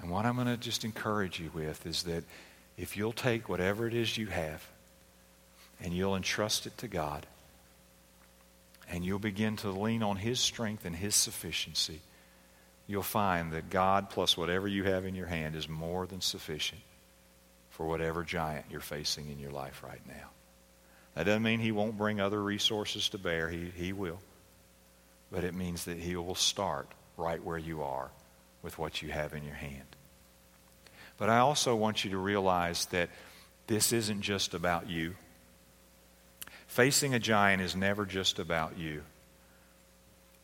And 0.00 0.10
what 0.10 0.24
I'm 0.24 0.34
going 0.34 0.46
to 0.46 0.56
just 0.56 0.84
encourage 0.84 1.38
you 1.38 1.50
with 1.54 1.86
is 1.86 2.04
that 2.04 2.24
if 2.76 2.96
you'll 2.96 3.12
take 3.12 3.48
whatever 3.48 3.86
it 3.86 3.94
is 3.94 4.16
you 4.16 4.26
have 4.26 4.66
and 5.82 5.92
you'll 5.92 6.16
entrust 6.16 6.66
it 6.66 6.76
to 6.78 6.88
God 6.88 7.26
and 8.88 9.04
you'll 9.04 9.18
begin 9.18 9.56
to 9.56 9.70
lean 9.70 10.02
on 10.02 10.16
His 10.16 10.40
strength 10.40 10.84
and 10.84 10.96
His 10.96 11.14
sufficiency, 11.14 12.00
you'll 12.86 13.02
find 13.02 13.52
that 13.52 13.70
God 13.70 14.10
plus 14.10 14.36
whatever 14.36 14.66
you 14.66 14.84
have 14.84 15.04
in 15.04 15.14
your 15.14 15.26
hand 15.26 15.54
is 15.54 15.68
more 15.68 16.06
than 16.06 16.20
sufficient 16.20 16.80
for 17.70 17.86
whatever 17.86 18.24
giant 18.24 18.64
you're 18.70 18.80
facing 18.80 19.30
in 19.30 19.38
your 19.38 19.52
life 19.52 19.82
right 19.86 20.04
now. 20.08 20.30
That 21.14 21.24
doesn't 21.24 21.42
mean 21.42 21.60
He 21.60 21.72
won't 21.72 21.98
bring 21.98 22.20
other 22.20 22.42
resources 22.42 23.10
to 23.10 23.18
bear, 23.18 23.48
He, 23.50 23.70
he 23.76 23.92
will 23.92 24.18
but 25.30 25.44
it 25.44 25.54
means 25.54 25.84
that 25.84 25.98
He 25.98 26.16
will 26.16 26.34
start 26.34 26.88
right 27.16 27.42
where 27.42 27.58
you 27.58 27.82
are 27.82 28.10
with 28.62 28.78
what 28.78 29.02
you 29.02 29.10
have 29.10 29.34
in 29.34 29.44
your 29.44 29.54
hand. 29.54 29.96
But 31.16 31.30
I 31.30 31.38
also 31.38 31.76
want 31.76 32.04
you 32.04 32.10
to 32.12 32.18
realize 32.18 32.86
that 32.86 33.10
this 33.66 33.92
isn't 33.92 34.22
just 34.22 34.54
about 34.54 34.88
you. 34.88 35.14
Facing 36.66 37.14
a 37.14 37.18
giant 37.18 37.62
is 37.62 37.76
never 37.76 38.06
just 38.06 38.38
about 38.38 38.78
you, 38.78 39.02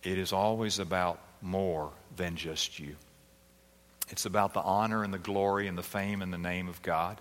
it 0.02 0.18
is 0.18 0.32
always 0.32 0.78
about 0.78 1.20
more 1.40 1.90
than 2.16 2.36
just 2.36 2.78
you. 2.78 2.96
It's 4.10 4.26
about 4.26 4.54
the 4.54 4.60
honor 4.60 5.02
and 5.02 5.12
the 5.12 5.18
glory 5.18 5.66
and 5.66 5.76
the 5.76 5.82
fame 5.82 6.22
and 6.22 6.32
the 6.32 6.38
name 6.38 6.68
of 6.68 6.80
God. 6.82 7.20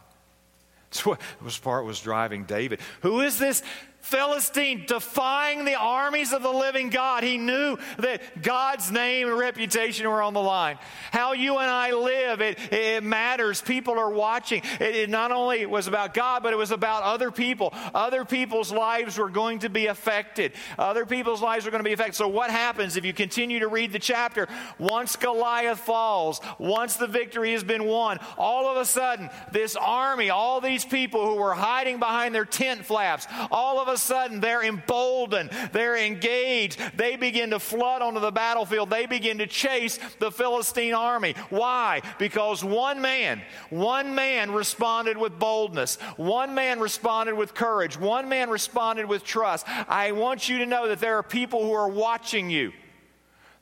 It's 0.90 1.06
what 1.06 1.20
was 1.44 1.58
part 1.58 1.86
was 1.86 2.00
driving 2.00 2.46
David. 2.46 2.80
Who 3.02 3.22
is 3.22 3.40
this 3.40 3.64
Philistine 4.06 4.86
defying 4.86 5.66
the 5.66 5.74
armies 5.74 6.32
of 6.32 6.44
the 6.44 6.52
living 6.52 6.92
God. 6.92 7.24
He 7.24 7.40
knew 7.40 7.76
that 7.98 8.44
God's 8.44 8.92
name 8.92 9.28
and 9.28 9.36
reputation 9.36 10.08
were 10.08 10.22
on 10.22 10.36
the 10.36 10.42
line. 10.44 10.78
How 11.12 11.34
you 11.34 11.58
and 11.58 11.72
I 11.72 11.92
live, 11.92 12.40
it, 12.40 12.60
it 12.72 13.04
matters. 13.04 13.64
People 13.64 13.98
are 13.98 14.12
watching. 14.12 14.62
It, 14.80 14.96
it 14.96 15.10
not 15.10 15.32
only 15.32 15.66
was 15.66 15.88
about 15.88 16.14
God, 16.14 16.44
but 16.44 16.54
it 16.54 16.56
was 16.56 16.70
about 16.70 17.02
other 17.02 17.32
people. 17.32 17.74
Other 17.96 18.26
people's 18.26 18.72
lives 18.72 19.18
were 19.18 19.32
going 19.32 19.58
to 19.60 19.70
be 19.70 19.88
affected. 19.88 20.52
Other 20.78 21.08
people's 21.08 21.42
lives 21.42 21.66
were 21.66 21.72
going 21.72 21.84
to 21.84 21.90
be 21.90 21.94
affected. 21.94 22.14
So, 22.14 22.28
what 22.28 22.52
happens 22.52 22.98
if 22.98 23.06
you 23.06 23.14
continue 23.14 23.62
to 23.62 23.68
read 23.68 23.92
the 23.92 23.98
chapter? 23.98 24.48
Once 24.78 25.16
Goliath 25.16 25.80
falls, 25.80 26.42
once 26.60 26.96
the 26.96 27.08
victory 27.08 27.54
has 27.54 27.64
been 27.64 27.86
won, 27.86 28.20
all 28.38 28.68
of 28.68 28.78
a 28.78 28.86
sudden, 28.86 29.32
this 29.52 29.76
army, 29.76 30.30
all 30.30 30.62
these 30.62 30.86
people 30.86 31.26
who 31.26 31.42
were 31.42 31.56
hiding 31.56 31.98
behind 31.98 32.36
their 32.36 32.46
tent 32.46 32.86
flaps, 32.86 33.26
all 33.50 33.80
of 33.80 33.88
a 33.88 33.95
a 33.96 33.98
sudden 33.98 34.40
they're 34.40 34.64
emboldened, 34.64 35.50
they're 35.72 35.98
engaged, 35.98 36.80
they 36.96 37.16
begin 37.16 37.50
to 37.50 37.60
flood 37.60 38.02
onto 38.02 38.20
the 38.20 38.32
battlefield, 38.32 38.90
they 38.90 39.06
begin 39.06 39.40
to 39.40 39.48
chase 39.48 39.98
the 40.20 40.32
Philistine 40.32 40.94
army. 40.94 41.34
Why? 41.50 42.02
Because 42.20 42.64
one 42.64 43.02
man, 43.02 43.42
one 43.70 44.14
man 44.16 44.52
responded 44.52 45.18
with 45.18 45.40
boldness, 45.40 45.96
one 46.18 46.54
man 46.54 46.80
responded 46.80 47.36
with 47.36 47.54
courage, 47.54 47.98
one 47.98 48.30
man 48.30 48.50
responded 48.50 49.08
with 49.08 49.24
trust. 49.24 49.68
I 49.90 50.12
want 50.12 50.48
you 50.48 50.60
to 50.60 50.66
know 50.66 50.88
that 50.90 51.00
there 51.00 51.18
are 51.18 51.24
people 51.24 51.64
who 51.64 51.74
are 51.74 51.90
watching 51.90 52.50
you. 52.50 52.72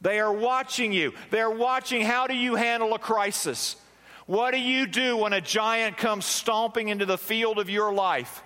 They 0.01 0.19
are 0.19 0.33
watching 0.33 0.91
you. 0.91 1.13
They're 1.31 1.49
watching 1.49 2.01
how 2.01 2.27
do 2.27 2.35
you 2.35 2.55
handle 2.55 2.93
a 2.93 2.99
crisis? 2.99 3.77
What 4.25 4.51
do 4.51 4.59
you 4.59 4.85
do 4.87 5.17
when 5.17 5.33
a 5.33 5.41
giant 5.41 5.97
comes 5.97 6.25
stomping 6.25 6.89
into 6.89 7.05
the 7.05 7.17
field 7.17 7.57
of 7.57 7.69
your 7.69 7.93
life? 7.93 8.43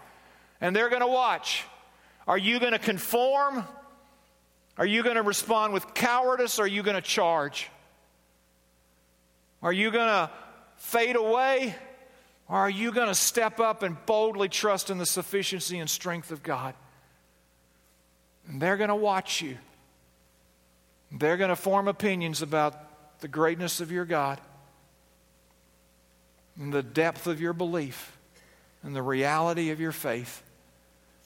And 0.61 0.75
they're 0.75 0.89
going 0.89 1.01
to 1.01 1.07
watch. 1.07 1.63
Are 2.27 2.37
you 2.37 2.59
going 2.59 2.73
to 2.73 2.79
conform? 2.79 3.63
Are 4.77 4.85
you 4.85 5.01
going 5.01 5.15
to 5.15 5.21
respond 5.21 5.73
with 5.73 5.93
cowardice? 5.93 6.59
Are 6.59 6.67
you 6.67 6.83
going 6.83 6.95
to 6.95 7.01
charge? 7.01 7.69
Are 9.61 9.73
you 9.73 9.91
going 9.91 10.07
to 10.07 10.29
fade 10.75 11.15
away? 11.15 11.73
Or 12.49 12.57
are 12.57 12.69
you 12.69 12.91
going 12.91 13.07
to 13.07 13.15
step 13.15 13.59
up 13.59 13.81
and 13.81 13.97
boldly 14.05 14.49
trust 14.49 14.89
in 14.89 14.97
the 14.97 15.05
sufficiency 15.05 15.79
and 15.79 15.89
strength 15.89 16.31
of 16.31 16.43
God? 16.43 16.75
And 18.47 18.61
they're 18.61 18.77
going 18.77 18.89
to 18.89 18.95
watch 18.95 19.41
you. 19.41 19.57
They're 21.11 21.37
going 21.37 21.49
to 21.49 21.55
form 21.55 21.87
opinions 21.87 22.41
about 22.41 23.19
the 23.21 23.27
greatness 23.27 23.81
of 23.81 23.91
your 23.91 24.05
God 24.05 24.39
and 26.59 26.73
the 26.73 26.83
depth 26.83 27.27
of 27.27 27.41
your 27.41 27.53
belief 27.53 28.17
and 28.83 28.95
the 28.95 29.01
reality 29.01 29.71
of 29.71 29.79
your 29.79 29.91
faith 29.91 30.43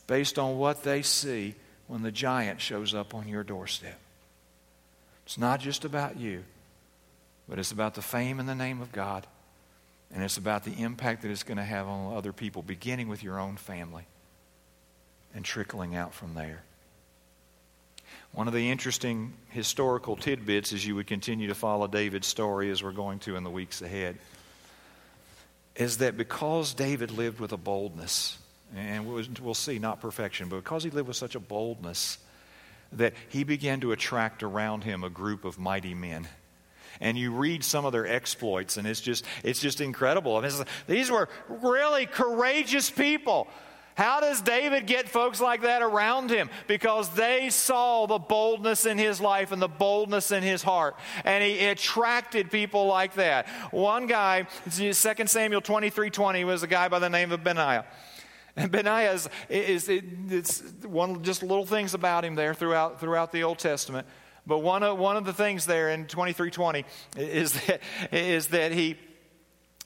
based 0.08 0.38
on 0.40 0.58
what 0.58 0.84
they 0.84 1.02
see 1.02 1.56
when 1.88 2.02
the 2.02 2.12
giant 2.12 2.62
shows 2.62 2.94
up 2.94 3.14
on 3.14 3.28
your 3.28 3.44
doorstep. 3.44 4.00
It's 5.26 5.38
not 5.38 5.60
just 5.60 5.86
about 5.86 6.18
you, 6.18 6.44
but 7.48 7.60
it's 7.60 7.72
about 7.72 7.96
the 7.96 8.02
fame 8.02 8.40
and 8.40 8.48
the 8.48 8.56
name 8.56 8.82
of 8.82 8.92
God. 8.92 9.28
And 10.14 10.24
it's 10.24 10.38
about 10.38 10.66
the 10.66 10.74
impact 10.74 11.22
that 11.22 11.32
it's 11.32 11.44
going 11.44 11.58
to 11.58 11.64
have 11.64 11.88
on 11.88 12.16
other 12.16 12.34
people, 12.34 12.62
beginning 12.62 13.08
with 13.08 13.24
your 13.24 13.40
own 13.40 13.56
family 13.56 14.06
and 15.34 15.46
trickling 15.46 15.96
out 15.96 16.14
from 16.14 16.34
there. 16.34 16.64
One 18.34 18.48
of 18.48 18.54
the 18.54 18.70
interesting 18.70 19.34
historical 19.50 20.16
tidbits 20.16 20.74
as 20.74 20.86
you 20.86 20.96
would 20.96 21.08
continue 21.08 21.48
to 21.48 21.56
follow 21.56 21.88
David's 21.88 22.28
story, 22.28 22.70
as 22.70 22.84
we're 22.84 22.92
going 22.92 23.20
to 23.20 23.36
in 23.36 23.44
the 23.44 23.50
weeks 23.50 23.82
ahead, 23.82 24.18
is 25.76 25.98
that 25.98 26.18
because 26.18 26.74
David 26.74 27.12
lived 27.12 27.40
with 27.40 27.52
a 27.52 27.58
boldness, 27.58 28.38
and 28.76 29.06
we'll 29.06 29.54
see 29.54 29.80
not 29.80 30.00
perfection, 30.00 30.50
but 30.50 30.58
because 30.58 30.84
he 30.84 30.90
lived 30.90 31.08
with 31.08 31.18
such 31.18 31.36
a 31.36 31.40
boldness, 31.40 32.18
that 32.94 33.14
he 33.30 33.44
began 33.44 33.80
to 33.82 33.92
attract 33.92 34.44
around 34.44 34.84
him 34.84 35.04
a 35.04 35.10
group 35.10 35.46
of 35.46 35.58
mighty 35.58 35.94
men 35.94 36.28
and 37.00 37.18
you 37.18 37.32
read 37.32 37.64
some 37.64 37.86
of 37.86 37.92
their 37.92 38.08
exploits, 38.08 38.78
and 38.78 38.86
it's 38.88 39.02
just, 39.02 39.26
it's 39.44 39.60
just 39.60 39.82
incredible. 39.82 40.38
I 40.38 40.42
mean, 40.42 40.52
these 40.88 41.10
were 41.10 41.30
really 41.48 42.06
courageous 42.06 42.90
people. 42.90 43.48
How 43.96 44.22
does 44.22 44.42
David 44.42 44.88
get 44.88 45.10
folks 45.10 45.42
like 45.42 45.64
that 45.64 45.82
around 45.82 46.30
him? 46.30 46.50
Because 46.68 47.10
they 47.10 47.50
saw 47.50 48.06
the 48.06 48.20
boldness 48.20 48.86
in 48.86 48.98
his 48.98 49.20
life 49.20 49.52
and 49.52 49.62
the 49.62 49.68
boldness 49.68 50.32
in 50.32 50.44
his 50.44 50.64
heart. 50.64 50.96
And 51.26 51.44
he 51.44 51.66
attracted 51.66 52.52
people 52.52 52.86
like 52.88 53.16
that. 53.16 53.48
One 53.72 54.08
guy, 54.08 54.48
2 54.72 54.94
Samuel 54.94 55.62
23 55.62 56.10
20, 56.10 56.44
was 56.46 56.64
a 56.64 56.68
guy 56.68 56.88
by 56.88 57.00
the 57.00 57.10
name 57.10 57.32
of 57.32 57.44
Benaiah. 57.44 57.86
And 58.56 58.72
Benaiah 58.72 59.14
is, 59.14 59.30
is 59.50 59.90
it, 59.90 60.04
it's 60.30 60.62
one 60.84 61.24
just 61.24 61.42
little 61.42 61.66
things 61.66 61.94
about 61.94 62.26
him 62.26 62.36
there 62.36 62.54
throughout, 62.54 63.00
throughout 63.00 63.32
the 63.32 63.44
Old 63.44 63.60
Testament. 63.60 64.08
But 64.46 64.60
one 64.60 64.84
of, 64.84 64.98
one 64.98 65.18
of 65.18 65.26
the 65.26 65.34
things 65.34 65.66
there 65.66 65.90
in 65.90 66.08
2320 66.08 66.86
is 67.16 67.54
that, 67.54 67.82
is 68.12 68.48
that 68.48 68.72
he, 68.72 68.98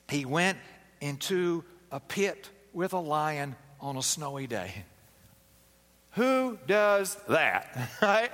he 0.10 0.26
went 0.26 0.58
into 1.02 1.64
a 1.92 2.00
pit 2.00 2.50
with 2.74 2.94
a 2.94 3.00
lion 3.00 3.56
on 3.80 3.98
a 3.98 4.02
snowy 4.02 4.48
day. 4.48 4.86
Who 6.12 6.58
does 6.66 7.16
that? 7.28 7.90
Right? 8.02 8.30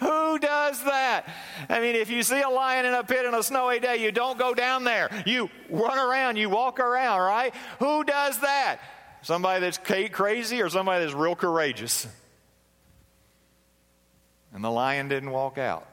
Who 0.00 0.38
does 0.38 0.82
that? 0.84 1.26
I 1.68 1.80
mean, 1.80 1.94
if 1.94 2.10
you 2.10 2.22
see 2.22 2.40
a 2.40 2.48
lion 2.48 2.86
in 2.86 2.94
a 2.94 3.04
pit 3.04 3.26
on 3.26 3.34
a 3.34 3.42
snowy 3.42 3.78
day, 3.78 4.02
you 4.02 4.12
don't 4.12 4.38
go 4.38 4.54
down 4.54 4.84
there. 4.84 5.10
You 5.26 5.50
run 5.68 5.98
around, 5.98 6.36
you 6.36 6.48
walk 6.48 6.80
around, 6.80 7.20
right? 7.20 7.54
Who 7.80 8.02
does 8.04 8.40
that? 8.40 8.80
Somebody 9.22 9.60
that's 9.60 9.78
crazy 9.78 10.62
or 10.62 10.68
somebody 10.68 11.04
that's 11.04 11.14
real 11.14 11.34
courageous? 11.34 12.06
And 14.52 14.64
the 14.64 14.70
lion 14.70 15.08
didn't 15.08 15.30
walk 15.30 15.58
out, 15.58 15.86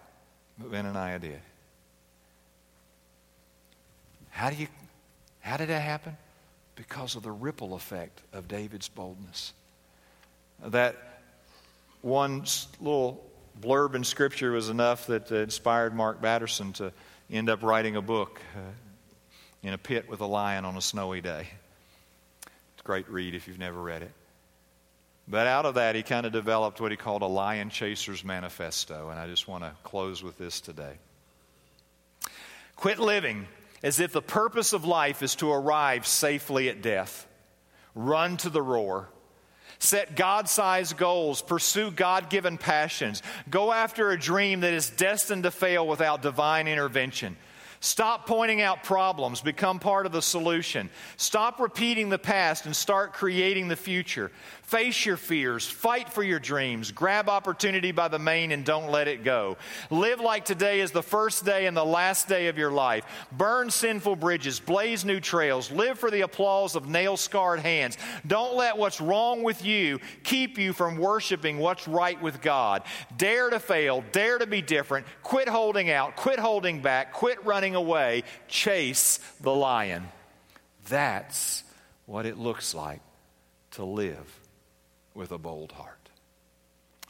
but 0.57 0.71
Benaiah 0.71 1.19
did. 1.19 1.39
How, 4.29 4.49
do 4.49 4.55
you, 4.55 4.67
how 5.41 5.57
did 5.57 5.69
that 5.69 5.81
happen? 5.81 6.15
Because 6.75 7.15
of 7.15 7.23
the 7.23 7.31
ripple 7.31 7.73
effect 7.73 8.21
of 8.33 8.47
David's 8.47 8.87
boldness. 8.87 9.53
That 10.63 10.95
one 12.01 12.45
little 12.79 13.23
blurb 13.61 13.95
in 13.95 14.03
Scripture 14.03 14.51
was 14.51 14.69
enough 14.69 15.07
that 15.07 15.31
inspired 15.31 15.95
Mark 15.95 16.21
Batterson 16.21 16.73
to 16.73 16.91
end 17.31 17.49
up 17.49 17.63
writing 17.63 17.95
a 17.95 18.01
book 18.01 18.39
uh, 18.55 18.59
in 19.63 19.73
a 19.73 19.77
pit 19.77 20.07
with 20.07 20.21
a 20.21 20.25
lion 20.25 20.65
on 20.65 20.77
a 20.77 20.81
snowy 20.81 21.21
day. 21.21 21.47
Great 22.87 23.09
read 23.09 23.35
if 23.35 23.49
you've 23.49 23.59
never 23.59 23.81
read 23.81 24.01
it. 24.01 24.13
But 25.27 25.45
out 25.45 25.65
of 25.65 25.75
that, 25.75 25.93
he 25.93 26.03
kind 26.03 26.25
of 26.25 26.31
developed 26.31 26.79
what 26.79 26.89
he 26.89 26.95
called 26.95 27.21
a 27.21 27.27
lion 27.27 27.69
chaser's 27.69 28.23
manifesto. 28.23 29.09
And 29.09 29.19
I 29.19 29.27
just 29.27 29.45
want 29.45 29.65
to 29.65 29.73
close 29.83 30.23
with 30.23 30.37
this 30.37 30.61
today. 30.61 30.93
Quit 32.77 32.97
living 32.97 33.45
as 33.83 33.99
if 33.99 34.13
the 34.13 34.21
purpose 34.21 34.71
of 34.71 34.85
life 34.85 35.21
is 35.21 35.35
to 35.35 35.51
arrive 35.51 36.07
safely 36.07 36.69
at 36.69 36.81
death. 36.81 37.27
Run 37.93 38.37
to 38.37 38.49
the 38.49 38.61
roar. 38.61 39.09
Set 39.79 40.15
God 40.15 40.47
sized 40.47 40.95
goals. 40.95 41.41
Pursue 41.41 41.91
God 41.91 42.29
given 42.29 42.57
passions. 42.57 43.21
Go 43.49 43.73
after 43.73 44.11
a 44.11 44.17
dream 44.17 44.61
that 44.61 44.71
is 44.71 44.89
destined 44.89 45.43
to 45.43 45.51
fail 45.51 45.85
without 45.85 46.21
divine 46.21 46.69
intervention. 46.69 47.35
Stop 47.79 48.25
pointing 48.25 48.61
out 48.61 48.83
problems, 48.83 49.41
become 49.41 49.79
part 49.79 50.05
of 50.05 50.11
the 50.11 50.21
solution. 50.21 50.89
Stop 51.15 51.59
repeating 51.59 52.09
the 52.09 52.17
past 52.17 52.65
and 52.65 52.75
start 52.75 53.13
creating 53.13 53.67
the 53.67 53.75
future. 53.75 54.31
Face 54.67 55.05
your 55.05 55.15
fears, 55.15 55.65
fight 55.65 56.09
for 56.09 56.21
your 56.21 56.39
dreams, 56.39 56.91
grab 56.91 57.29
opportunity 57.29 57.93
by 57.93 58.09
the 58.09 58.19
mane 58.19 58.51
and 58.51 58.65
don't 58.65 58.91
let 58.91 59.07
it 59.07 59.23
go. 59.23 59.55
Live 59.89 60.19
like 60.19 60.43
today 60.43 60.81
is 60.81 60.91
the 60.91 61.01
first 61.01 61.45
day 61.45 61.67
and 61.67 61.77
the 61.77 61.85
last 61.85 62.27
day 62.27 62.47
of 62.47 62.57
your 62.57 62.69
life. 62.69 63.05
Burn 63.31 63.69
sinful 63.69 64.17
bridges, 64.17 64.59
blaze 64.59 65.05
new 65.05 65.21
trails, 65.21 65.71
live 65.71 65.97
for 65.97 66.11
the 66.11 66.19
applause 66.19 66.75
of 66.75 66.85
nail 66.85 67.15
scarred 67.15 67.61
hands. 67.61 67.97
Don't 68.27 68.57
let 68.57 68.77
what's 68.77 68.99
wrong 68.99 69.41
with 69.41 69.63
you 69.63 70.01
keep 70.25 70.57
you 70.57 70.73
from 70.73 70.97
worshiping 70.97 71.59
what's 71.59 71.87
right 71.87 72.21
with 72.21 72.41
God. 72.41 72.83
Dare 73.15 73.49
to 73.49 73.61
fail, 73.61 74.03
dare 74.11 74.37
to 74.37 74.47
be 74.47 74.61
different, 74.61 75.07
quit 75.23 75.47
holding 75.47 75.89
out, 75.89 76.17
quit 76.17 76.39
holding 76.39 76.81
back, 76.81 77.13
quit 77.13 77.41
running 77.45 77.75
away, 77.75 78.25
chase 78.49 79.21
the 79.39 79.55
lion. 79.55 80.09
That's 80.89 81.63
what 82.05 82.25
it 82.25 82.37
looks 82.37 82.75
like 82.75 82.99
to 83.71 83.85
live 83.85 84.41
with 85.17 85.31
a 85.31 85.37
bold 85.37 85.73
heart. 85.73 86.09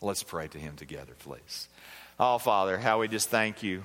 Let's 0.02 0.24
pray 0.24 0.48
to 0.48 0.58
Him 0.58 0.76
together, 0.76 1.14
please. 1.20 1.68
Oh, 2.20 2.38
Father, 2.38 2.78
how 2.78 3.02
we 3.02 3.08
just 3.08 3.30
thank 3.30 3.62
you 3.62 3.84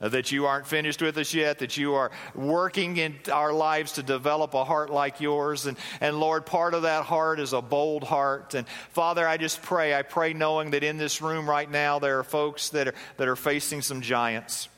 that 0.00 0.30
you 0.30 0.46
aren't 0.46 0.66
finished 0.66 1.02
with 1.02 1.16
us 1.18 1.34
yet, 1.34 1.58
that 1.58 1.76
you 1.76 1.94
are 1.94 2.12
working 2.34 2.98
in 2.98 3.16
our 3.32 3.52
lives 3.52 3.92
to 3.92 4.02
develop 4.02 4.54
a 4.54 4.64
heart 4.64 4.90
like 4.90 5.20
yours. 5.20 5.66
And, 5.66 5.76
and 6.00 6.20
Lord, 6.20 6.46
part 6.46 6.74
of 6.74 6.82
that 6.82 7.04
heart 7.04 7.40
is 7.40 7.52
a 7.52 7.60
bold 7.60 8.04
heart. 8.04 8.54
And 8.54 8.68
Father, 8.90 9.26
I 9.26 9.38
just 9.38 9.60
pray, 9.60 9.94
I 9.94 10.02
pray 10.02 10.34
knowing 10.34 10.70
that 10.70 10.84
in 10.84 10.98
this 10.98 11.20
room 11.20 11.50
right 11.50 11.68
now 11.68 11.98
there 11.98 12.20
are 12.20 12.24
folks 12.24 12.68
that 12.70 12.88
are, 12.88 12.94
that 13.16 13.26
are 13.26 13.36
facing 13.36 13.82
some 13.82 14.00
giants. 14.00 14.68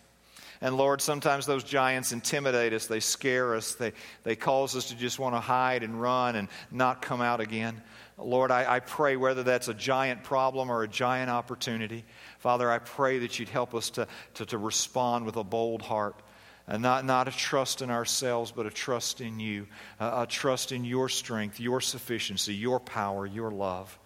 And 0.63 0.77
Lord, 0.77 1.01
sometimes 1.01 1.47
those 1.47 1.65
giants 1.65 2.13
intimidate 2.13 2.75
us, 2.75 2.87
they 2.87 3.01
scare 3.01 3.55
us, 3.55 3.75
they, 3.75 3.93
they 4.25 4.37
cause 4.37 4.77
us 4.77 4.89
to 4.91 4.95
just 4.95 5.19
want 5.19 5.35
to 5.35 5.41
hide 5.41 5.83
and 5.83 6.01
run 6.01 6.37
and 6.37 6.49
not 6.71 7.01
come 7.01 7.23
out 7.23 7.41
again. 7.41 7.81
Lord, 8.19 8.51
I, 8.51 8.75
I 8.75 8.81
pray 8.81 9.17
whether 9.17 9.43
that's 9.43 9.69
a 9.69 9.75
giant 9.75 10.23
problem 10.23 10.71
or 10.71 10.83
a 10.83 10.89
giant 10.89 11.31
opportunity, 11.31 12.05
Father, 12.41 12.71
I 12.71 12.79
pray 12.79 13.21
that 13.21 13.39
you'd 13.39 13.49
help 13.49 13.75
us 13.75 13.89
to, 13.91 14.07
to, 14.35 14.47
to 14.47 14.59
respond 14.59 15.25
with 15.25 15.37
a 15.37 15.45
bold 15.45 15.81
heart. 15.81 16.21
And 16.67 16.83
not, 16.83 17.05
not 17.05 17.27
a 17.27 17.33
trust 17.33 17.83
in 17.83 17.91
ourselves, 17.91 18.53
but 18.53 18.67
a 18.67 18.71
trust 18.71 19.21
in 19.21 19.41
you, 19.41 19.67
a 19.99 20.27
trust 20.29 20.71
in 20.71 20.85
your 20.85 21.09
strength, 21.09 21.59
your 21.59 21.81
sufficiency, 21.81 22.55
your 22.55 22.79
power, 22.79 23.27
your 23.27 23.51
love. 23.51 23.99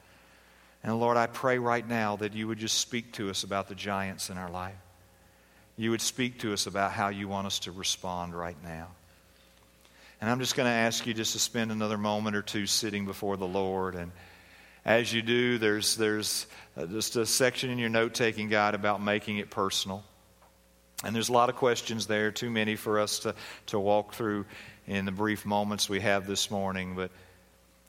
And 0.83 0.99
Lord, 0.99 1.17
I 1.17 1.27
pray 1.27 1.59
right 1.59 1.87
now 1.87 2.17
that 2.17 2.33
you 2.33 2.49
would 2.49 2.59
just 2.59 2.79
speak 2.79 3.13
to 3.15 3.29
us 3.29 3.43
about 3.43 3.69
the 3.69 3.75
giants 3.75 4.31
in 4.31 4.39
our 4.39 4.51
life. 4.51 4.84
You 5.77 5.91
would 5.91 6.01
speak 6.01 6.41
to 6.41 6.53
us 6.53 6.67
about 6.67 6.93
how 6.93 7.09
you 7.09 7.27
want 7.29 7.47
us 7.47 7.61
to 7.61 7.73
respond 7.73 8.35
right 8.35 8.57
now. 8.63 8.89
And 10.21 10.31
I'm 10.31 10.39
just 10.39 10.55
going 10.55 10.67
to 10.67 10.73
ask 10.73 11.07
you 11.07 11.15
just 11.15 11.33
to 11.33 11.39
spend 11.39 11.73
another 11.73 11.99
moment 11.99 12.37
or 12.37 12.43
two 12.43 12.67
sitting 12.67 13.05
before 13.05 13.37
the 13.37 13.47
Lord. 13.47 13.95
And 13.95 14.13
as 14.85 15.13
you 15.13 15.21
do, 15.21 15.59
there's, 15.59 15.97
there's 15.97 16.47
uh, 16.77 16.87
just 16.87 17.17
a 17.17 17.27
section 17.27 17.71
in 17.71 17.79
your 17.79 17.89
note 17.89 18.15
taking 18.15 18.49
guide 18.49 18.75
about 18.75 19.03
making 19.03 19.39
it 19.39 19.51
personal. 19.51 20.05
And 21.03 21.15
there's 21.15 21.29
a 21.29 21.33
lot 21.33 21.49
of 21.49 21.57
questions 21.57 22.07
there, 22.07 22.31
too 22.31 22.51
many 22.51 22.77
for 22.77 23.01
us 23.01 23.19
to, 23.21 23.35
to 23.67 23.79
walk 23.79 24.15
through 24.15 24.47
in 24.87 25.05
the 25.05 25.13
brief 25.13 25.45
moments 25.45 25.89
we 25.89 26.01
have 26.01 26.27
this 26.27 26.51
morning. 26.51 26.95
But 26.95 27.11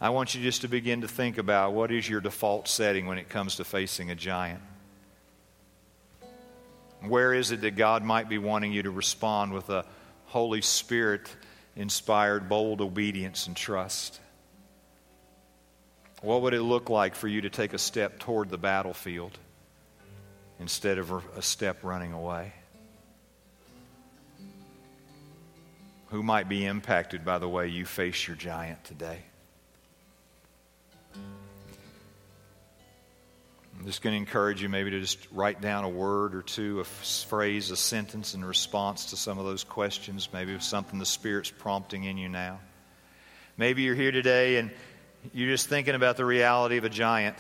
I 0.02 0.10
want 0.10 0.36
you 0.36 0.42
just 0.42 0.62
to 0.62 0.68
begin 0.68 1.02
to 1.02 1.08
think 1.08 1.38
about 1.38 1.74
what 1.74 1.92
is 1.92 2.10
your 2.10 2.20
default 2.20 2.68
setting 2.68 3.06
when 3.06 3.18
it 3.18 3.30
comes 3.30 3.58
to 3.58 3.64
facing 3.64 4.12
a 4.12 4.16
giant. 4.16 4.62
Where 7.02 7.34
is 7.34 7.52
it 7.52 7.62
that 7.62 7.76
God 7.76 8.04
might 8.04 8.30
be 8.30 8.38
wanting 8.38 8.72
you 8.72 8.84
to 8.84 8.92
respond 8.92 9.54
with 9.54 9.70
a 9.70 9.86
Holy 10.26 10.62
Spirit 10.62 11.34
inspired 11.76 12.50
bold 12.50 12.82
obedience 12.82 13.48
and 13.48 13.56
trust? 13.56 14.20
What 16.22 16.42
would 16.42 16.54
it 16.54 16.62
look 16.62 16.90
like 16.90 17.16
for 17.16 17.28
you 17.28 17.42
to 17.42 17.50
take 17.50 17.74
a 17.74 17.78
step 17.78 18.20
toward 18.20 18.50
the 18.50 18.58
battlefield 18.58 19.38
instead 20.60 20.98
of 20.98 21.12
a 21.38 21.42
step 21.42 21.84
running 21.84 22.14
away? 22.14 22.54
Who 26.08 26.24
might 26.24 26.48
be 26.48 26.66
impacted 26.66 27.26
by 27.26 27.40
the 27.40 27.50
way 27.50 27.68
you 27.68 27.86
face 27.86 28.28
your 28.28 28.38
giant 28.38 28.84
today? 28.86 29.20
I'm 33.86 33.90
just 33.90 34.02
going 34.02 34.16
to 34.16 34.18
encourage 34.18 34.64
you 34.64 34.68
maybe 34.68 34.90
to 34.90 35.00
just 35.00 35.20
write 35.32 35.62
down 35.62 35.84
a 35.84 35.90
word 35.90 36.34
or 36.34 36.42
two, 36.42 36.80
a 36.80 36.84
phrase, 36.84 37.70
a 37.70 37.78
sentence 37.78 38.34
in 38.34 38.44
response 38.44 39.12
to 39.12 39.16
some 39.16 39.38
of 39.38 39.46
those 39.46 39.64
questions, 39.64 40.28
maybe 40.34 40.60
something 40.60 40.98
the 40.98 41.06
Spirit's 41.06 41.52
prompting 41.52 42.04
in 42.04 42.18
you 42.18 42.28
now. 42.28 42.58
Maybe 43.58 43.84
you're 43.84 43.94
here 43.94 44.12
today 44.12 44.58
and 44.58 44.72
you're 45.36 45.52
just 45.52 45.70
thinking 45.70 45.94
about 45.94 46.18
the 46.18 46.26
reality 46.26 46.78
of 46.78 46.84
a 46.84 46.90
giant. 46.90 47.36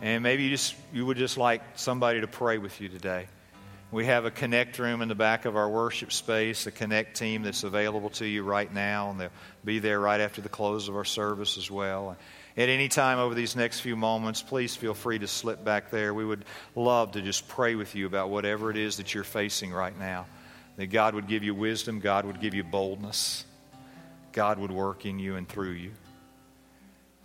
And 0.00 0.24
maybe 0.24 0.42
you 0.42 0.50
just 0.50 0.74
you 0.92 1.06
would 1.06 1.18
just 1.18 1.38
like 1.38 1.62
somebody 1.76 2.20
to 2.22 2.26
pray 2.26 2.58
with 2.58 2.80
you 2.80 2.88
today. 2.88 3.28
We 3.92 4.06
have 4.06 4.24
a 4.24 4.30
connect 4.32 4.80
room 4.80 5.02
in 5.02 5.08
the 5.08 5.14
back 5.14 5.44
of 5.44 5.54
our 5.54 5.68
worship 5.68 6.10
space, 6.10 6.66
a 6.66 6.72
connect 6.72 7.16
team 7.16 7.44
that's 7.44 7.62
available 7.62 8.10
to 8.10 8.26
you 8.26 8.42
right 8.42 8.74
now, 8.74 9.10
and 9.10 9.20
they'll 9.20 9.30
be 9.64 9.78
there 9.78 10.00
right 10.00 10.20
after 10.20 10.40
the 10.40 10.48
close 10.48 10.88
of 10.88 10.96
our 10.96 11.04
service 11.04 11.58
as 11.58 11.70
well. 11.70 12.16
At 12.56 12.68
any 12.68 12.88
time 12.88 13.18
over 13.18 13.34
these 13.34 13.56
next 13.56 13.80
few 13.80 13.96
moments, 13.96 14.42
please 14.42 14.76
feel 14.76 14.92
free 14.92 15.18
to 15.18 15.26
slip 15.26 15.64
back 15.64 15.90
there. 15.90 16.12
We 16.12 16.24
would 16.24 16.44
love 16.76 17.12
to 17.12 17.22
just 17.22 17.48
pray 17.48 17.74
with 17.74 17.94
you 17.94 18.06
about 18.06 18.28
whatever 18.28 18.70
it 18.70 18.76
is 18.76 18.98
that 18.98 19.14
you're 19.14 19.24
facing 19.24 19.72
right 19.72 19.98
now. 19.98 20.26
That 20.76 20.86
God 20.86 21.14
would 21.14 21.28
give 21.28 21.42
you 21.42 21.54
wisdom, 21.54 22.00
God 22.00 22.26
would 22.26 22.40
give 22.40 22.54
you 22.54 22.64
boldness, 22.64 23.44
God 24.32 24.58
would 24.58 24.70
work 24.70 25.06
in 25.06 25.18
you 25.18 25.36
and 25.36 25.48
through 25.48 25.72
you. 25.72 25.92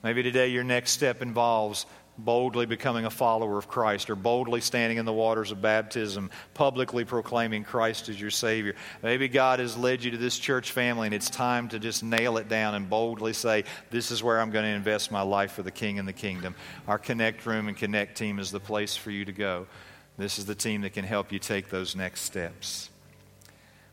Maybe 0.04 0.24
today 0.24 0.50
your 0.50 0.64
next 0.64 0.92
step 0.92 1.22
involves 1.22 1.86
boldly 2.18 2.66
becoming 2.66 3.06
a 3.06 3.10
follower 3.10 3.58
of 3.58 3.68
Christ 3.68 4.10
or 4.10 4.16
boldly 4.16 4.62
standing 4.62 4.98
in 4.98 5.06
the 5.06 5.14
waters 5.14 5.52
of 5.52 5.62
baptism, 5.62 6.32
publicly 6.54 7.06
proclaiming 7.06 7.64
Christ 7.64 8.10
as 8.10 8.20
your 8.20 8.32
Savior. 8.32 8.76
Maybe 9.04 9.28
God 9.28 9.60
has 9.60 9.78
led 9.78 10.04
you 10.04 10.12
to 10.12 10.18
this 10.18 10.38
church 10.40 10.72
family 10.72 11.08
and 11.08 11.14
it's 11.14 11.30
time 11.30 11.70
to 11.70 11.80
just 11.80 12.04
nail 12.04 12.38
it 12.38 12.50
down 12.50 12.76
and 12.76 12.90
boldly 12.90 13.34
say, 13.34 13.66
This 13.90 14.12
is 14.12 14.24
where 14.24 14.40
I'm 14.40 14.52
going 14.52 14.66
to 14.66 14.72
invest 14.72 15.12
my 15.12 15.22
life 15.22 15.54
for 15.54 15.64
the 15.64 15.72
King 15.72 16.00
and 16.00 16.08
the 16.08 16.14
kingdom. 16.14 16.56
Our 16.88 16.98
Connect 16.98 17.46
Room 17.46 17.68
and 17.68 17.78
Connect 17.78 18.18
team 18.18 18.40
is 18.40 18.52
the 18.52 18.60
place 18.60 18.96
for 18.96 19.12
you 19.12 19.26
to 19.26 19.32
go. 19.32 19.68
This 20.18 20.40
is 20.40 20.46
the 20.46 20.56
team 20.56 20.82
that 20.82 20.94
can 20.94 21.06
help 21.06 21.32
you 21.32 21.40
take 21.40 21.70
those 21.70 21.96
next 21.96 22.22
steps. 22.22 22.90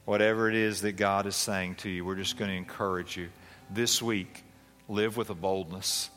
Whatever 0.07 0.49
it 0.49 0.55
is 0.55 0.81
that 0.83 0.93
God 0.93 1.27
is 1.27 1.37
saying 1.37 1.77
to 1.77 1.91
you, 1.91 2.05
we're 2.05 2.15
just 2.15 2.37
going 2.37 2.51
to 2.51 2.57
encourage 2.57 3.17
you 3.17 3.29
this 3.71 4.03
week. 4.03 4.43
Live 4.87 5.17
with 5.17 5.31
a 5.31 5.35
boldness 5.35 6.11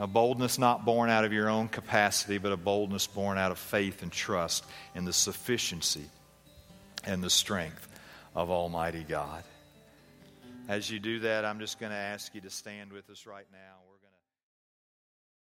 a 0.00 0.06
boldness 0.06 0.58
not 0.58 0.86
born 0.86 1.10
out 1.10 1.26
of 1.26 1.32
your 1.32 1.50
own 1.50 1.68
capacity, 1.68 2.38
but 2.38 2.52
a 2.52 2.56
boldness 2.56 3.06
born 3.06 3.36
out 3.36 3.52
of 3.52 3.58
faith 3.58 4.02
and 4.02 4.10
trust 4.10 4.64
in 4.94 5.04
the 5.04 5.12
sufficiency 5.12 6.06
and 7.04 7.22
the 7.22 7.28
strength 7.28 7.86
of 8.34 8.50
Almighty 8.50 9.04
God. 9.06 9.44
As 10.68 10.90
you 10.90 11.00
do 11.00 11.20
that, 11.20 11.44
I'm 11.44 11.60
just 11.60 11.78
going 11.78 11.92
to 11.92 11.98
ask 11.98 12.34
you 12.34 12.40
to 12.40 12.50
stand 12.50 12.92
with 12.92 13.10
us 13.10 13.26
right 13.26 13.46
now. 13.52 13.89